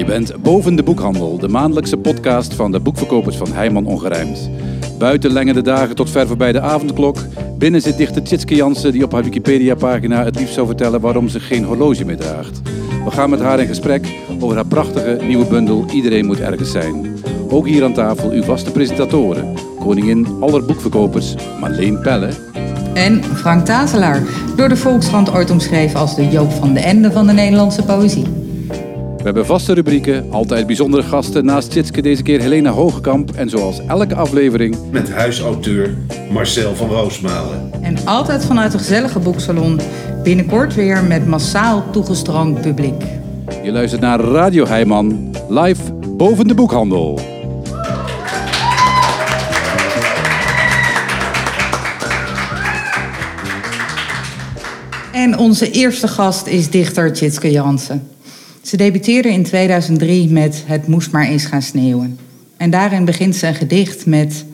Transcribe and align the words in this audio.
Je 0.00 0.06
bent 0.06 0.42
boven 0.42 0.76
de 0.76 0.82
boekhandel, 0.82 1.38
de 1.38 1.48
maandelijkse 1.48 1.96
podcast 1.96 2.54
van 2.54 2.72
de 2.72 2.80
boekverkopers 2.80 3.36
van 3.36 3.52
Heijman 3.52 3.86
Ongerijmd. 3.86 4.50
Buiten 4.98 5.32
lengen 5.32 5.54
de 5.54 5.62
dagen 5.62 5.94
tot 5.94 6.10
ver 6.10 6.26
voorbij 6.26 6.52
de 6.52 6.60
avondklok. 6.60 7.16
Binnen 7.58 7.82
zit 7.82 7.96
dichter 7.96 8.22
Tjitske 8.22 8.54
Jansen 8.54 8.92
die 8.92 9.04
op 9.04 9.12
haar 9.12 9.24
Wikipedia-pagina 9.24 10.24
het 10.24 10.38
liefst 10.38 10.54
zou 10.54 10.66
vertellen 10.66 11.00
waarom 11.00 11.28
ze 11.28 11.40
geen 11.40 11.64
horloge 11.64 12.04
meer 12.04 12.16
draagt. 12.16 12.60
We 13.04 13.10
gaan 13.10 13.30
met 13.30 13.40
haar 13.40 13.60
in 13.60 13.66
gesprek 13.66 14.08
over 14.40 14.56
haar 14.56 14.66
prachtige 14.66 15.18
nieuwe 15.22 15.46
bundel 15.46 15.84
Iedereen 15.92 16.26
moet 16.26 16.40
ergens 16.40 16.70
zijn. 16.70 17.16
Ook 17.48 17.66
hier 17.66 17.84
aan 17.84 17.94
tafel 17.94 18.30
uw 18.30 18.42
vaste 18.42 18.70
presentatoren. 18.70 19.54
Koningin 19.78 20.26
aller 20.40 20.64
boekverkopers, 20.64 21.34
Marleen 21.60 22.00
Pelle. 22.00 22.28
En 22.94 23.24
Frank 23.24 23.64
Tazelaar, 23.64 24.22
door 24.56 24.68
de 24.68 24.76
Volkskrant 24.76 25.32
ooit 25.32 25.50
omschreven 25.50 26.00
als 26.00 26.16
de 26.16 26.28
Joop 26.28 26.52
van 26.52 26.74
de 26.74 26.80
Ende 26.80 27.12
van 27.12 27.26
de 27.26 27.32
Nederlandse 27.32 27.82
poëzie. 27.82 28.39
We 29.20 29.26
hebben 29.26 29.46
vaste 29.46 29.74
rubrieken, 29.74 30.26
altijd 30.30 30.66
bijzondere 30.66 31.02
gasten. 31.02 31.44
Naast 31.44 31.70
Tjitske 31.70 32.02
deze 32.02 32.22
keer 32.22 32.40
Helena 32.40 32.70
Hogekamp. 32.70 33.30
En 33.30 33.48
zoals 33.48 33.86
elke 33.86 34.14
aflevering... 34.14 34.76
Met 34.90 35.10
huisauteur 35.10 35.96
Marcel 36.30 36.74
van 36.74 36.88
Roosmalen. 36.88 37.72
En 37.82 38.06
altijd 38.06 38.44
vanuit 38.44 38.72
een 38.72 38.78
gezellige 38.78 39.18
boeksalon. 39.18 39.80
Binnenkort 40.22 40.74
weer 40.74 41.04
met 41.04 41.26
massaal 41.26 41.90
toegestroomd 41.90 42.60
publiek. 42.60 43.02
Je 43.62 43.72
luistert 43.72 44.00
naar 44.00 44.20
Radio 44.20 44.66
Heijman, 44.66 45.36
live 45.48 45.92
boven 46.16 46.46
de 46.46 46.54
boekhandel. 46.54 47.20
En 55.12 55.38
onze 55.38 55.70
eerste 55.70 56.08
gast 56.08 56.46
is 56.46 56.70
dichter 56.70 57.12
Tjitske 57.12 57.50
Jansen. 57.50 58.08
Ze 58.70 58.76
debuteerde 58.76 59.28
in 59.28 59.42
2003 59.42 60.28
met 60.28 60.62
Het 60.66 60.86
moest 60.86 61.10
maar 61.10 61.26
eens 61.26 61.44
gaan 61.44 61.62
sneeuwen. 61.62 62.18
En 62.56 62.70
daarin 62.70 63.04
begint 63.04 63.36
ze 63.36 63.46
een 63.46 63.54
gedicht 63.54 64.06
met... 64.06 64.44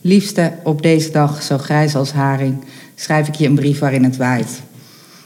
Liefste, 0.00 0.52
op 0.64 0.82
deze 0.82 1.10
dag, 1.10 1.42
zo 1.42 1.58
grijs 1.58 1.94
als 1.94 2.12
haring, 2.12 2.56
schrijf 2.94 3.28
ik 3.28 3.34
je 3.34 3.46
een 3.46 3.54
brief 3.54 3.78
waarin 3.78 4.04
het 4.04 4.16
waait. 4.16 4.62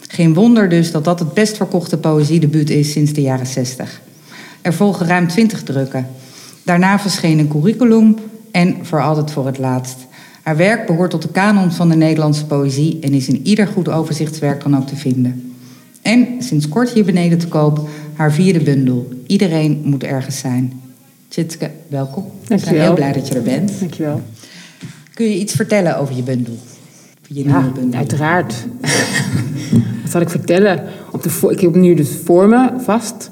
Geen 0.08 0.34
wonder 0.34 0.68
dus 0.68 0.90
dat 0.90 1.04
dat 1.04 1.18
het 1.18 1.34
best 1.34 1.56
verkochte 1.56 1.98
poëziedebuut 1.98 2.70
is 2.70 2.92
sinds 2.92 3.12
de 3.12 3.20
jaren 3.20 3.46
60. 3.46 4.00
Er 4.62 4.74
volgen 4.74 5.06
ruim 5.06 5.28
20 5.28 5.62
drukken. 5.62 6.06
Daarna 6.62 6.98
verscheen 6.98 7.38
een 7.38 7.48
curriculum 7.48 8.16
en 8.50 8.76
voor 8.82 9.02
altijd 9.02 9.30
voor 9.30 9.46
het 9.46 9.58
laatst. 9.58 10.06
Haar 10.42 10.56
werk 10.56 10.86
behoort 10.86 11.10
tot 11.10 11.22
de 11.22 11.30
kanon 11.30 11.72
van 11.72 11.88
de 11.88 11.96
Nederlandse 11.96 12.46
poëzie 12.46 12.98
en 13.00 13.12
is 13.12 13.28
in 13.28 13.46
ieder 13.46 13.66
goed 13.66 13.88
overzichtswerk 13.88 14.62
dan 14.62 14.76
ook 14.76 14.86
te 14.86 14.96
vinden. 14.96 15.52
En 16.02 16.26
sinds 16.38 16.68
kort 16.68 16.90
hier 16.90 17.04
beneden 17.04 17.38
te 17.38 17.48
koop 17.48 17.88
haar 18.18 18.32
vierde 18.32 18.60
bundel. 18.60 19.08
Iedereen 19.26 19.80
moet 19.84 20.02
ergens 20.04 20.38
zijn. 20.38 20.80
Tjitske, 21.28 21.70
welkom. 21.88 22.24
We 22.46 22.58
zijn 22.58 22.80
heel 22.80 22.94
blij 22.94 23.12
dat 23.12 23.28
je 23.28 23.34
er 23.34 23.42
bent. 23.42 23.72
Dankjewel. 23.78 24.22
Kun 25.14 25.26
je 25.26 25.38
iets 25.38 25.54
vertellen 25.54 25.98
over 25.98 26.16
je 26.16 26.22
bundel? 26.22 26.56
Je 27.26 27.44
ja, 27.44 27.60
nieuwe 27.60 27.74
bundel? 27.74 27.98
uiteraard. 27.98 28.54
Wat 30.02 30.10
zal 30.10 30.20
ik 30.20 30.28
vertellen? 30.28 30.82
Op 31.12 31.22
de, 31.22 31.48
ik 31.50 31.60
heb 31.60 31.74
nu 31.74 31.94
dus 31.94 32.08
voor 32.24 32.48
me 32.48 32.70
vast. 32.78 33.30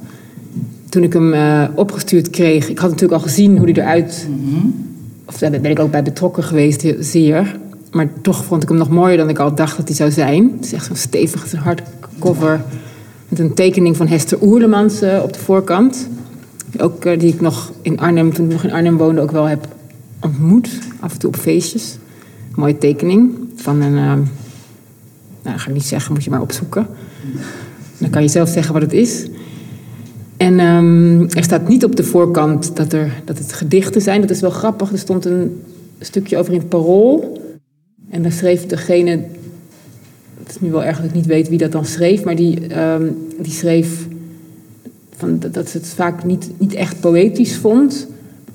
Toen 0.89 1.03
ik 1.03 1.13
hem 1.13 1.33
uh, 1.33 1.65
opgestuurd 1.75 2.31
kreeg, 2.31 2.69
ik 2.69 2.79
had 2.79 2.91
natuurlijk 2.91 3.21
al 3.21 3.29
gezien 3.29 3.57
hoe 3.57 3.71
hij 3.71 3.83
eruit... 3.83 4.27
Mm 4.29 4.55
-hmm. 4.55 4.85
Of 5.25 5.39
daar 5.39 5.51
ben 5.51 5.71
ik 5.71 5.79
ook 5.79 5.91
bij 5.91 6.03
betrokken 6.03 6.45
geweest, 6.45 6.87
zeer. 6.99 7.59
Maar 7.91 8.09
toch 8.23 8.45
vond 8.45 8.63
ik 8.63 8.69
hem 8.69 8.79
nog 8.79 8.91
mooier 8.91 9.17
dan 9.17 9.29
ik 9.29 9.39
al 9.39 9.55
dacht 9.55 9.77
dat 9.77 9.89
hij 9.89 9.97
zou 9.97 10.11
zijn. 10.11 10.53
Het 10.57 10.65
is 10.65 10.73
echt 10.73 10.87
zo'n 10.87 10.97
stevig, 10.97 11.53
hardcover 11.53 12.61
met 13.29 13.39
een 13.39 13.55
tekening 13.55 13.97
van 13.97 14.07
Hester 14.07 14.43
Oerlemans 14.43 15.03
uh, 15.03 15.21
op 15.23 15.33
de 15.33 15.39
voorkant. 15.39 16.09
Ook 16.79 17.05
uh, 17.05 17.19
die 17.19 17.33
ik 17.33 17.41
nog 17.41 17.73
in 17.83 17.99
Arnhem, 17.99 18.33
toen 18.33 18.45
ik 18.45 18.53
nog 18.53 18.65
in 18.65 18.73
Arnhem 18.73 18.97
woonde, 18.97 19.21
ook 19.21 19.31
wel 19.31 19.45
heb 19.45 19.69
ontmoet. 20.21 20.79
Af 21.01 21.13
en 21.13 21.19
toe 21.19 21.29
op 21.29 21.37
feestjes. 21.37 21.99
Mooie 22.55 22.79
tekening 22.79 23.35
van 23.55 23.81
een. 23.81 23.93
Uh, 23.93 24.13
nou, 25.43 25.59
ga 25.59 25.69
ik 25.69 25.75
niet 25.75 25.85
zeggen, 25.85 26.13
moet 26.13 26.25
je 26.25 26.31
maar 26.31 26.41
opzoeken. 26.41 26.87
Dan 27.99 28.11
kan 28.11 28.23
je 28.23 28.29
zelf 28.29 28.49
zeggen 28.49 28.73
wat 28.73 28.83
het 28.83 28.93
is. 28.93 29.29
En 30.37 30.61
um, 30.61 31.29
er 31.31 31.45
staat 31.45 31.69
niet 31.69 31.85
op 31.85 31.97
de 31.97 32.05
voorkant 32.05 32.77
dat, 32.77 32.93
er, 32.93 33.23
dat 33.25 33.39
het 33.39 33.53
gedichten 33.53 34.03
zijn. 34.03 34.21
Dat 34.21 34.31
is 34.31 34.41
wel 34.41 34.51
grappig. 34.51 34.93
Er 34.93 34.99
stond 34.99 35.25
een 35.25 35.63
stukje 36.01 36.39
over 36.39 36.53
in 36.53 36.59
het 36.59 36.69
parool. 36.69 37.41
En 38.11 38.23
daar 38.23 38.33
schreef 38.33 38.67
degene 38.67 39.25
het 40.47 40.55
is 40.55 40.61
nu 40.61 40.71
wel 40.71 40.85
erg 40.85 40.97
dat 40.97 41.07
ik 41.07 41.15
niet 41.15 41.27
weet 41.27 41.49
wie 41.49 41.59
dat 41.59 41.73
dan 41.73 41.85
schreef, 41.85 42.25
maar 42.25 42.37
die, 42.37 42.79
um, 42.81 43.17
die 43.39 43.53
schreef 43.53 44.07
van, 45.17 45.39
dat, 45.51 45.69
ze 45.69 45.77
het 45.77 45.87
vaak 45.87 46.25
niet, 46.25 46.51
niet 46.59 46.75
echt 46.75 47.01
poëtisch 47.01 47.57
vond. 47.57 48.07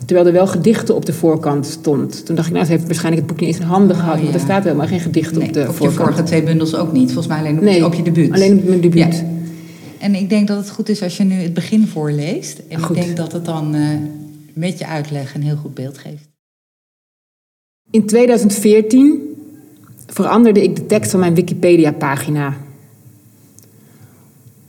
Terwijl 0.06 0.28
er 0.28 0.34
wel 0.34 0.48
gedichten 0.48 0.96
op 0.96 1.06
de 1.06 1.14
voorkant 1.14 1.66
stond. 1.66 2.26
Toen 2.26 2.36
dacht 2.36 2.48
ik, 2.48 2.54
nou, 2.54 2.66
ze 2.66 2.72
heeft 2.72 2.86
waarschijnlijk 2.86 3.22
het 3.22 3.32
boek 3.32 3.40
niet 3.40 3.50
eens 3.56 3.64
in 3.64 3.72
handen 3.72 3.96
gehad. 3.96 4.14
Oh, 4.14 4.18
ja. 4.18 4.24
Want 4.24 4.36
er 4.36 4.42
staat 4.42 4.64
helemaal 4.64 4.88
geen 4.88 5.00
gedicht 5.00 5.36
nee, 5.36 5.48
op 5.48 5.54
de 5.54 5.60
op 5.60 5.66
voorkant. 5.66 5.92
Op 5.92 5.98
je 5.98 6.04
vorige 6.04 6.24
twee 6.24 6.44
bundels 6.44 6.76
ook 6.76 6.92
niet. 6.92 7.06
Volgens 7.06 7.28
mij 7.28 7.38
alleen 7.38 7.58
op, 7.58 7.64
nee, 7.64 7.86
op 7.86 7.94
je 7.94 8.04
debuut. 8.04 8.32
alleen 8.32 8.58
op 8.58 8.68
mijn 8.68 8.82
debuut. 8.82 9.16
Ja. 9.16 9.26
En 10.00 10.16
ik 10.16 10.30
denk 10.30 10.48
dat 10.48 10.58
het 10.58 10.70
goed 10.70 10.90
is 10.90 11.04
als 11.04 11.18
je 11.18 11.24
nu 11.24 11.36
het 11.36 11.54
begin 11.54 11.88
voorleest. 11.88 12.62
En 12.68 12.82
goed. 12.82 12.98
ik 12.98 13.04
denk 13.04 13.18
dat 13.18 13.32
het 13.32 13.46
dan 13.46 13.76
uh, 13.76 13.88
met 14.54 14.80
je 14.80 14.88
uitleg 14.88 15.36
een 15.36 15.44
heel 15.44 15.56
goed 15.56 15.74
beeld 15.74 15.98
geeft. 15.98 16.30
In 17.92 18.06
2014 18.06 19.31
veranderde 20.12 20.64
ik 20.64 20.76
de 20.76 20.86
tekst 20.86 21.12
van 21.12 21.20
mijn 21.20 21.36
Wikipedia-pagina. 21.36 22.54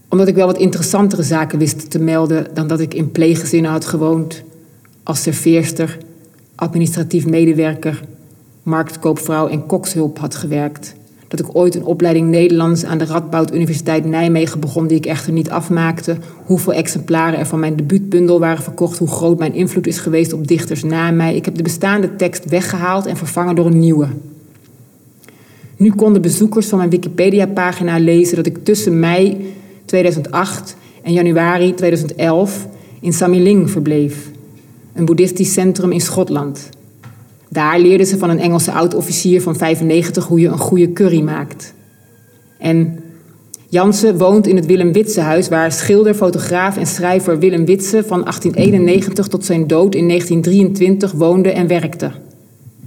Omdat 0.08 0.28
ik 0.28 0.34
wel 0.34 0.46
wat 0.46 0.58
interessantere 0.58 1.22
zaken 1.22 1.58
wist 1.58 1.90
te 1.90 1.98
melden 1.98 2.46
dan 2.54 2.66
dat 2.66 2.80
ik 2.80 2.94
in 2.94 3.10
pleeggezinnen 3.10 3.70
had 3.70 3.84
gewoond, 3.84 4.42
als 5.02 5.22
serveerster, 5.22 5.98
administratief 6.54 7.26
medewerker, 7.26 8.02
marktkoopvrouw 8.62 9.48
en 9.48 9.66
kokshulp 9.66 10.18
had 10.18 10.34
gewerkt. 10.34 10.94
Dat 11.28 11.40
ik 11.40 11.56
ooit 11.56 11.74
een 11.74 11.84
opleiding 11.84 12.28
Nederlands 12.28 12.84
aan 12.84 12.98
de 12.98 13.04
Radboud 13.04 13.54
Universiteit 13.54 14.04
Nijmegen 14.04 14.60
begon, 14.60 14.86
die 14.86 14.96
ik 14.96 15.06
echter 15.06 15.32
niet 15.32 15.50
afmaakte. 15.50 16.16
Hoeveel 16.44 16.72
exemplaren 16.72 17.38
er 17.38 17.46
van 17.46 17.60
mijn 17.60 17.76
debuutbundel 17.76 18.40
waren 18.40 18.62
verkocht, 18.62 18.98
hoe 18.98 19.08
groot 19.08 19.38
mijn 19.38 19.54
invloed 19.54 19.86
is 19.86 19.98
geweest 19.98 20.32
op 20.32 20.48
dichters 20.48 20.82
na 20.82 21.10
mij. 21.10 21.36
Ik 21.36 21.44
heb 21.44 21.54
de 21.54 21.62
bestaande 21.62 22.16
tekst 22.16 22.44
weggehaald 22.44 23.06
en 23.06 23.16
vervangen 23.16 23.54
door 23.54 23.66
een 23.66 23.78
nieuwe. 23.78 24.08
Nu 25.76 25.90
konden 25.90 26.22
bezoekers 26.22 26.66
van 26.66 26.78
mijn 26.78 26.90
Wikipedia-pagina 26.90 27.98
lezen 27.98 28.36
dat 28.36 28.46
ik 28.46 28.64
tussen 28.64 29.00
mei 29.00 29.54
2008 29.84 30.76
en 31.02 31.12
januari 31.12 31.74
2011 31.74 32.66
in 33.00 33.12
Samiling 33.12 33.70
verbleef, 33.70 34.30
een 34.94 35.04
boeddhistisch 35.04 35.52
centrum 35.52 35.92
in 35.92 36.00
Schotland. 36.00 36.68
Daar 37.48 37.80
leerden 37.80 38.06
ze 38.06 38.18
van 38.18 38.30
een 38.30 38.38
Engelse 38.38 38.72
oud-officier 38.72 39.42
van 39.42 39.56
95 39.56 40.26
hoe 40.26 40.40
je 40.40 40.48
een 40.48 40.58
goede 40.58 40.92
curry 40.92 41.20
maakt. 41.20 41.74
En 42.58 42.98
Jansen 43.68 44.18
woont 44.18 44.46
in 44.46 44.56
het 44.56 44.66
Willem 44.66 44.92
Witsenhuis, 44.92 45.48
waar 45.48 45.72
schilder, 45.72 46.14
fotograaf 46.14 46.76
en 46.76 46.86
schrijver 46.86 47.38
Willem 47.38 47.64
Witsen 47.64 48.04
van 48.04 48.20
1891 48.20 49.26
tot 49.26 49.44
zijn 49.44 49.66
dood 49.66 49.94
in 49.94 50.08
1923 50.08 51.12
woonde 51.12 51.50
en 51.50 51.66
werkte. 51.66 52.10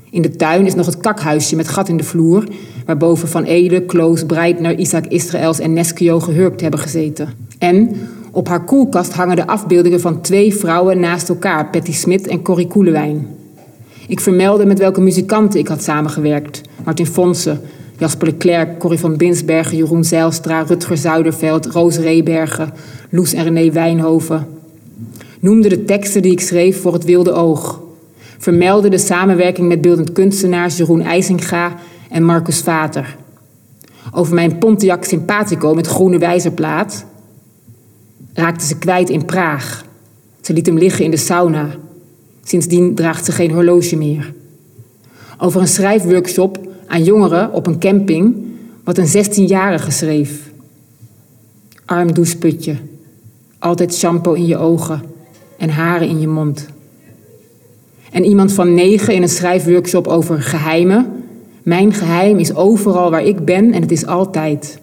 In 0.09 0.22
de 0.22 0.35
tuin 0.35 0.66
is 0.66 0.75
nog 0.75 0.85
het 0.85 0.97
kakhuisje 0.97 1.56
met 1.56 1.67
gat 1.67 1.90
in 1.90 1.97
de 1.97 2.03
vloer, 2.03 2.44
waarboven 2.85 3.28
Van 3.28 3.44
Ede, 3.44 3.81
Kloos, 3.81 4.25
Breitner, 4.25 4.78
Isaac 4.78 5.06
Israëls 5.06 5.59
en 5.59 5.73
Neskio 5.73 6.19
gehurkt 6.19 6.62
hebben 6.62 6.79
gezeten. 6.79 7.29
En 7.57 7.96
op 8.31 8.47
haar 8.47 8.63
koelkast 8.63 9.13
hangen 9.13 9.35
de 9.35 9.47
afbeeldingen 9.47 10.00
van 10.00 10.22
twee 10.22 10.56
vrouwen 10.56 11.00
naast 11.00 11.29
elkaar, 11.29 11.69
Patty 11.69 11.94
Smit 11.94 12.28
en 12.28 12.41
Corrie 12.41 12.68
Koelewijn. 12.68 13.28
Ik 14.07 14.19
vermeldde 14.19 14.66
met 14.66 14.79
welke 14.79 15.01
muzikanten 15.01 15.59
ik 15.59 15.68
had 15.68 15.84
samengewerkt. 15.84 16.62
Martin 16.84 17.06
Fonse, 17.06 17.57
Jasper 17.97 18.28
Leclerc, 18.28 18.79
Corrie 18.79 19.00
van 19.00 19.17
Binsbergen, 19.17 19.78
Jeroen 19.78 20.03
Zeilstra, 20.03 20.61
Rutger 20.61 20.97
Zuiderveld, 20.97 21.66
Roos 21.66 21.97
Rebergen, 21.97 22.73
Loes 23.09 23.34
en 23.34 23.43
René 23.43 23.72
Wijnhoven. 23.72 24.47
Noemde 25.40 25.70
de 25.70 25.85
teksten 25.85 26.22
die 26.22 26.31
ik 26.31 26.40
schreef 26.40 26.81
voor 26.81 26.93
het 26.93 27.03
wilde 27.03 27.31
oog 27.31 27.84
vermeldde 28.38 28.90
de 28.90 28.97
samenwerking 28.97 29.67
met 29.67 29.81
beeldend 29.81 30.11
kunstenaars 30.11 30.78
Jeroen 30.78 31.02
IJsinga 31.02 31.76
en 32.09 32.23
Marcus 32.23 32.59
Vater. 32.59 33.16
Over 34.11 34.34
mijn 34.34 34.57
Pontiac 34.57 35.03
Simpatico 35.05 35.73
met 35.73 35.87
groene 35.87 36.17
wijzerplaat 36.17 37.05
raakte 38.34 38.66
ze 38.66 38.78
kwijt 38.78 39.09
in 39.09 39.25
Praag. 39.25 39.85
Ze 40.41 40.53
liet 40.53 40.66
hem 40.66 40.78
liggen 40.78 41.05
in 41.05 41.11
de 41.11 41.17
sauna. 41.17 41.69
Sindsdien 42.43 42.96
draagt 42.96 43.25
ze 43.25 43.31
geen 43.31 43.52
horloge 43.52 43.96
meer. 43.96 44.34
Over 45.37 45.61
een 45.61 45.67
schrijfworkshop 45.67 46.59
aan 46.87 47.03
jongeren 47.03 47.52
op 47.52 47.67
een 47.67 47.79
camping, 47.79 48.35
wat 48.84 48.97
een 48.97 49.25
16-jarige 49.25 49.91
schreef. 49.91 50.52
Arm 51.85 52.13
doucheputje, 52.13 52.75
altijd 53.59 53.93
shampoo 53.96 54.34
in 54.34 54.46
je 54.46 54.57
ogen 54.57 55.02
en 55.57 55.69
haren 55.69 56.07
in 56.07 56.19
je 56.19 56.28
mond. 56.28 56.66
En 58.11 58.23
iemand 58.23 58.53
van 58.53 58.73
negen 58.73 59.13
in 59.13 59.22
een 59.22 59.29
schrijfworkshop 59.29 60.07
over 60.07 60.41
geheimen. 60.41 61.15
Mijn 61.66 61.94
geheim 61.94 62.38
is 62.38 62.56
overal 62.56 63.12
waar 63.12 63.23
ik 63.23 63.46
ben 63.46 63.73
en 63.73 63.82
het 63.82 63.91
is 63.91 64.06
altijd. 64.06 64.79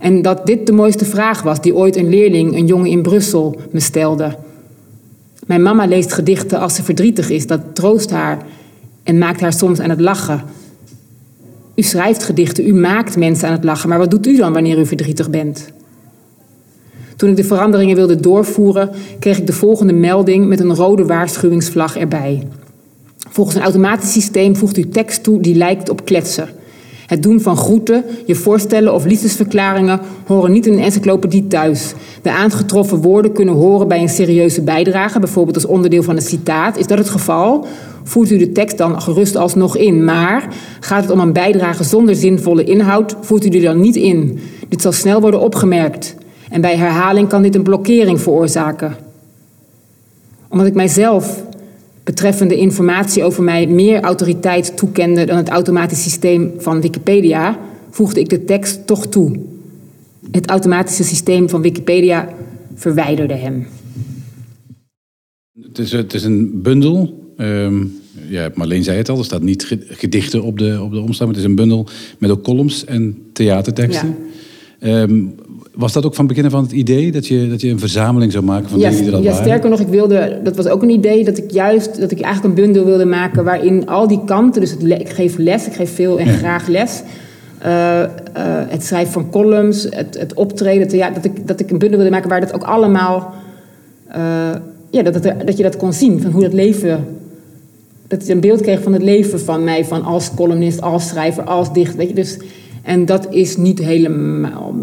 En 0.00 0.22
dat 0.22 0.46
dit 0.46 0.66
de 0.66 0.72
mooiste 0.72 1.04
vraag 1.04 1.42
was 1.42 1.60
die 1.60 1.74
ooit 1.74 1.96
een 1.96 2.08
leerling, 2.08 2.56
een 2.56 2.66
jongen 2.66 2.90
in 2.90 3.02
Brussel, 3.02 3.60
me 3.70 3.80
stelde. 3.80 4.36
Mijn 5.46 5.62
mama 5.62 5.86
leest 5.86 6.12
gedichten 6.12 6.60
als 6.60 6.74
ze 6.74 6.82
verdrietig 6.82 7.30
is. 7.30 7.46
Dat 7.46 7.60
troost 7.72 8.10
haar 8.10 8.46
en 9.02 9.18
maakt 9.18 9.40
haar 9.40 9.52
soms 9.52 9.80
aan 9.80 9.90
het 9.90 10.00
lachen. 10.00 10.42
U 11.74 11.82
schrijft 11.82 12.22
gedichten, 12.22 12.66
u 12.68 12.74
maakt 12.74 13.16
mensen 13.16 13.48
aan 13.48 13.54
het 13.54 13.64
lachen. 13.64 13.88
Maar 13.88 13.98
wat 13.98 14.10
doet 14.10 14.26
u 14.26 14.36
dan 14.36 14.52
wanneer 14.52 14.78
u 14.78 14.86
verdrietig 14.86 15.30
bent? 15.30 15.72
Toen 17.16 17.30
ik 17.30 17.36
de 17.36 17.44
veranderingen 17.44 17.96
wilde 17.96 18.20
doorvoeren, 18.20 18.90
kreeg 19.18 19.38
ik 19.38 19.46
de 19.46 19.52
volgende 19.52 19.92
melding 19.92 20.46
met 20.46 20.60
een 20.60 20.74
rode 20.74 21.04
waarschuwingsvlag 21.04 21.96
erbij. 21.96 22.42
Volgens 23.36 23.56
een 23.56 23.62
automatisch 23.62 24.12
systeem 24.12 24.56
voegt 24.56 24.76
u 24.76 24.88
tekst 24.88 25.22
toe 25.22 25.40
die 25.40 25.54
lijkt 25.54 25.88
op 25.88 26.04
kletsen. 26.04 26.48
Het 27.06 27.22
doen 27.22 27.40
van 27.40 27.56
groeten, 27.56 28.04
je 28.26 28.34
voorstellen 28.34 28.94
of 28.94 29.04
liefdesverklaringen 29.04 30.00
horen 30.26 30.52
niet 30.52 30.66
in 30.66 30.72
een 30.72 30.82
encyclopedie 30.82 31.46
thuis. 31.46 31.94
De 32.22 32.30
aangetroffen 32.30 33.02
woorden 33.02 33.32
kunnen 33.32 33.54
horen 33.54 33.88
bij 33.88 34.00
een 34.00 34.08
serieuze 34.08 34.62
bijdrage, 34.62 35.18
bijvoorbeeld 35.18 35.56
als 35.56 35.66
onderdeel 35.66 36.02
van 36.02 36.16
een 36.16 36.22
citaat. 36.22 36.76
Is 36.78 36.86
dat 36.86 36.98
het 36.98 37.08
geval? 37.08 37.66
Voert 38.04 38.30
u 38.30 38.38
de 38.38 38.52
tekst 38.52 38.78
dan 38.78 39.02
gerust 39.02 39.36
alsnog 39.36 39.76
in. 39.76 40.04
Maar 40.04 40.54
gaat 40.80 41.02
het 41.02 41.10
om 41.10 41.20
een 41.20 41.32
bijdrage 41.32 41.84
zonder 41.84 42.14
zinvolle 42.14 42.64
inhoud, 42.64 43.16
voert 43.20 43.44
u 43.44 43.48
die 43.48 43.62
dan 43.62 43.80
niet 43.80 43.96
in. 43.96 44.38
Dit 44.68 44.82
zal 44.82 44.92
snel 44.92 45.20
worden 45.20 45.40
opgemerkt. 45.40 46.14
En 46.50 46.60
bij 46.60 46.76
herhaling 46.76 47.28
kan 47.28 47.42
dit 47.42 47.54
een 47.54 47.62
blokkering 47.62 48.20
veroorzaken. 48.20 48.96
Omdat 50.48 50.66
ik 50.66 50.74
mijzelf 50.74 51.44
betreffende 52.06 52.56
informatie 52.56 53.24
over 53.24 53.42
mij 53.42 53.66
meer 53.66 54.00
autoriteit 54.00 54.76
toekende 54.76 55.24
dan 55.24 55.36
het 55.36 55.48
automatisch 55.48 56.02
systeem 56.02 56.52
van 56.58 56.80
Wikipedia, 56.80 57.58
voegde 57.90 58.20
ik 58.20 58.28
de 58.28 58.44
tekst 58.44 58.86
toch 58.86 59.06
toe. 59.06 59.38
Het 60.30 60.46
automatische 60.46 61.04
systeem 61.04 61.48
van 61.48 61.62
Wikipedia 61.62 62.28
verwijderde 62.74 63.34
hem. 63.34 63.66
Het 65.60 65.78
is, 65.78 65.92
het 65.92 66.14
is 66.14 66.24
een 66.24 66.62
bundel. 66.62 67.24
Um, 67.36 67.94
ja, 68.28 68.50
Marleen 68.54 68.84
zei 68.84 68.96
het 68.96 69.08
al, 69.08 69.18
er 69.18 69.24
staat 69.24 69.42
niet 69.42 69.78
gedichten 69.88 70.42
op 70.42 70.58
de, 70.58 70.82
op 70.82 70.92
de 70.92 71.00
omslag. 71.00 71.28
Het 71.28 71.36
is 71.36 71.44
een 71.44 71.54
bundel 71.54 71.88
met 72.18 72.30
ook 72.30 72.42
columns 72.42 72.84
en 72.84 73.18
theaterteksten. 73.32 74.16
Ja. 74.80 75.02
Um, 75.02 75.34
was 75.76 75.92
dat 75.92 76.06
ook 76.06 76.14
van 76.14 76.26
begin 76.26 76.44
af 76.44 76.54
aan 76.54 76.62
het 76.62 76.72
idee 76.72 77.12
dat 77.12 77.26
je, 77.26 77.48
dat 77.48 77.60
je 77.60 77.68
een 77.68 77.78
verzameling 77.78 78.32
zou 78.32 78.44
maken 78.44 78.68
van 78.68 78.78
ja, 78.78 78.88
dingen 78.88 79.02
die 79.02 79.10
er 79.10 79.16
al 79.16 79.22
ja, 79.22 79.30
waren? 79.30 79.44
sterker 79.44 79.70
nog, 79.70 79.80
ik 79.80 79.88
wilde, 79.88 80.40
dat 80.44 80.56
was 80.56 80.66
ook 80.66 80.82
een 80.82 80.90
idee 80.90 81.24
dat 81.24 81.38
ik 81.38 81.50
juist 81.50 82.00
dat 82.00 82.10
ik 82.10 82.20
eigenlijk 82.20 82.54
een 82.54 82.64
bundel 82.64 82.84
wilde 82.84 83.04
maken 83.04 83.44
waarin 83.44 83.88
al 83.88 84.08
die 84.08 84.20
kanten, 84.24 84.60
dus 84.60 84.70
het, 84.70 84.82
ik 84.82 85.08
geef 85.08 85.36
les, 85.36 85.66
ik 85.66 85.72
geef 85.72 85.94
veel 85.94 86.18
en 86.18 86.26
graag 86.26 86.66
les. 86.66 87.02
Uh, 87.66 87.68
uh, 87.68 88.06
het 88.68 88.84
schrijven 88.84 89.12
van 89.12 89.30
columns, 89.30 89.86
het, 89.90 90.18
het 90.18 90.34
optreden, 90.34 90.96
ja, 90.96 91.10
dat, 91.10 91.24
ik, 91.24 91.46
dat 91.46 91.60
ik 91.60 91.70
een 91.70 91.78
bundel 91.78 91.98
wilde 91.98 92.12
maken 92.12 92.28
waar 92.28 92.40
dat 92.40 92.54
ook 92.54 92.62
allemaal, 92.62 93.34
uh, 94.08 94.16
ja, 94.90 95.02
dat, 95.02 95.22
dat 95.22 95.56
je 95.56 95.62
dat 95.62 95.76
kon 95.76 95.92
zien, 95.92 96.20
van 96.20 96.30
hoe 96.30 96.42
dat 96.42 96.52
leven, 96.52 97.04
dat 98.06 98.26
je 98.26 98.32
een 98.32 98.40
beeld 98.40 98.60
kreeg 98.60 98.82
van 98.82 98.92
het 98.92 99.02
leven 99.02 99.40
van 99.40 99.64
mij, 99.64 99.84
van 99.84 100.02
als 100.02 100.34
columnist, 100.34 100.80
als 100.80 101.08
schrijver, 101.08 101.42
als 101.42 101.72
dichter, 101.72 101.96
weet 101.96 102.08
je, 102.08 102.14
dus, 102.14 102.38
en 102.82 103.06
dat 103.06 103.26
is 103.30 103.56
niet 103.56 103.78
helemaal 103.78 104.74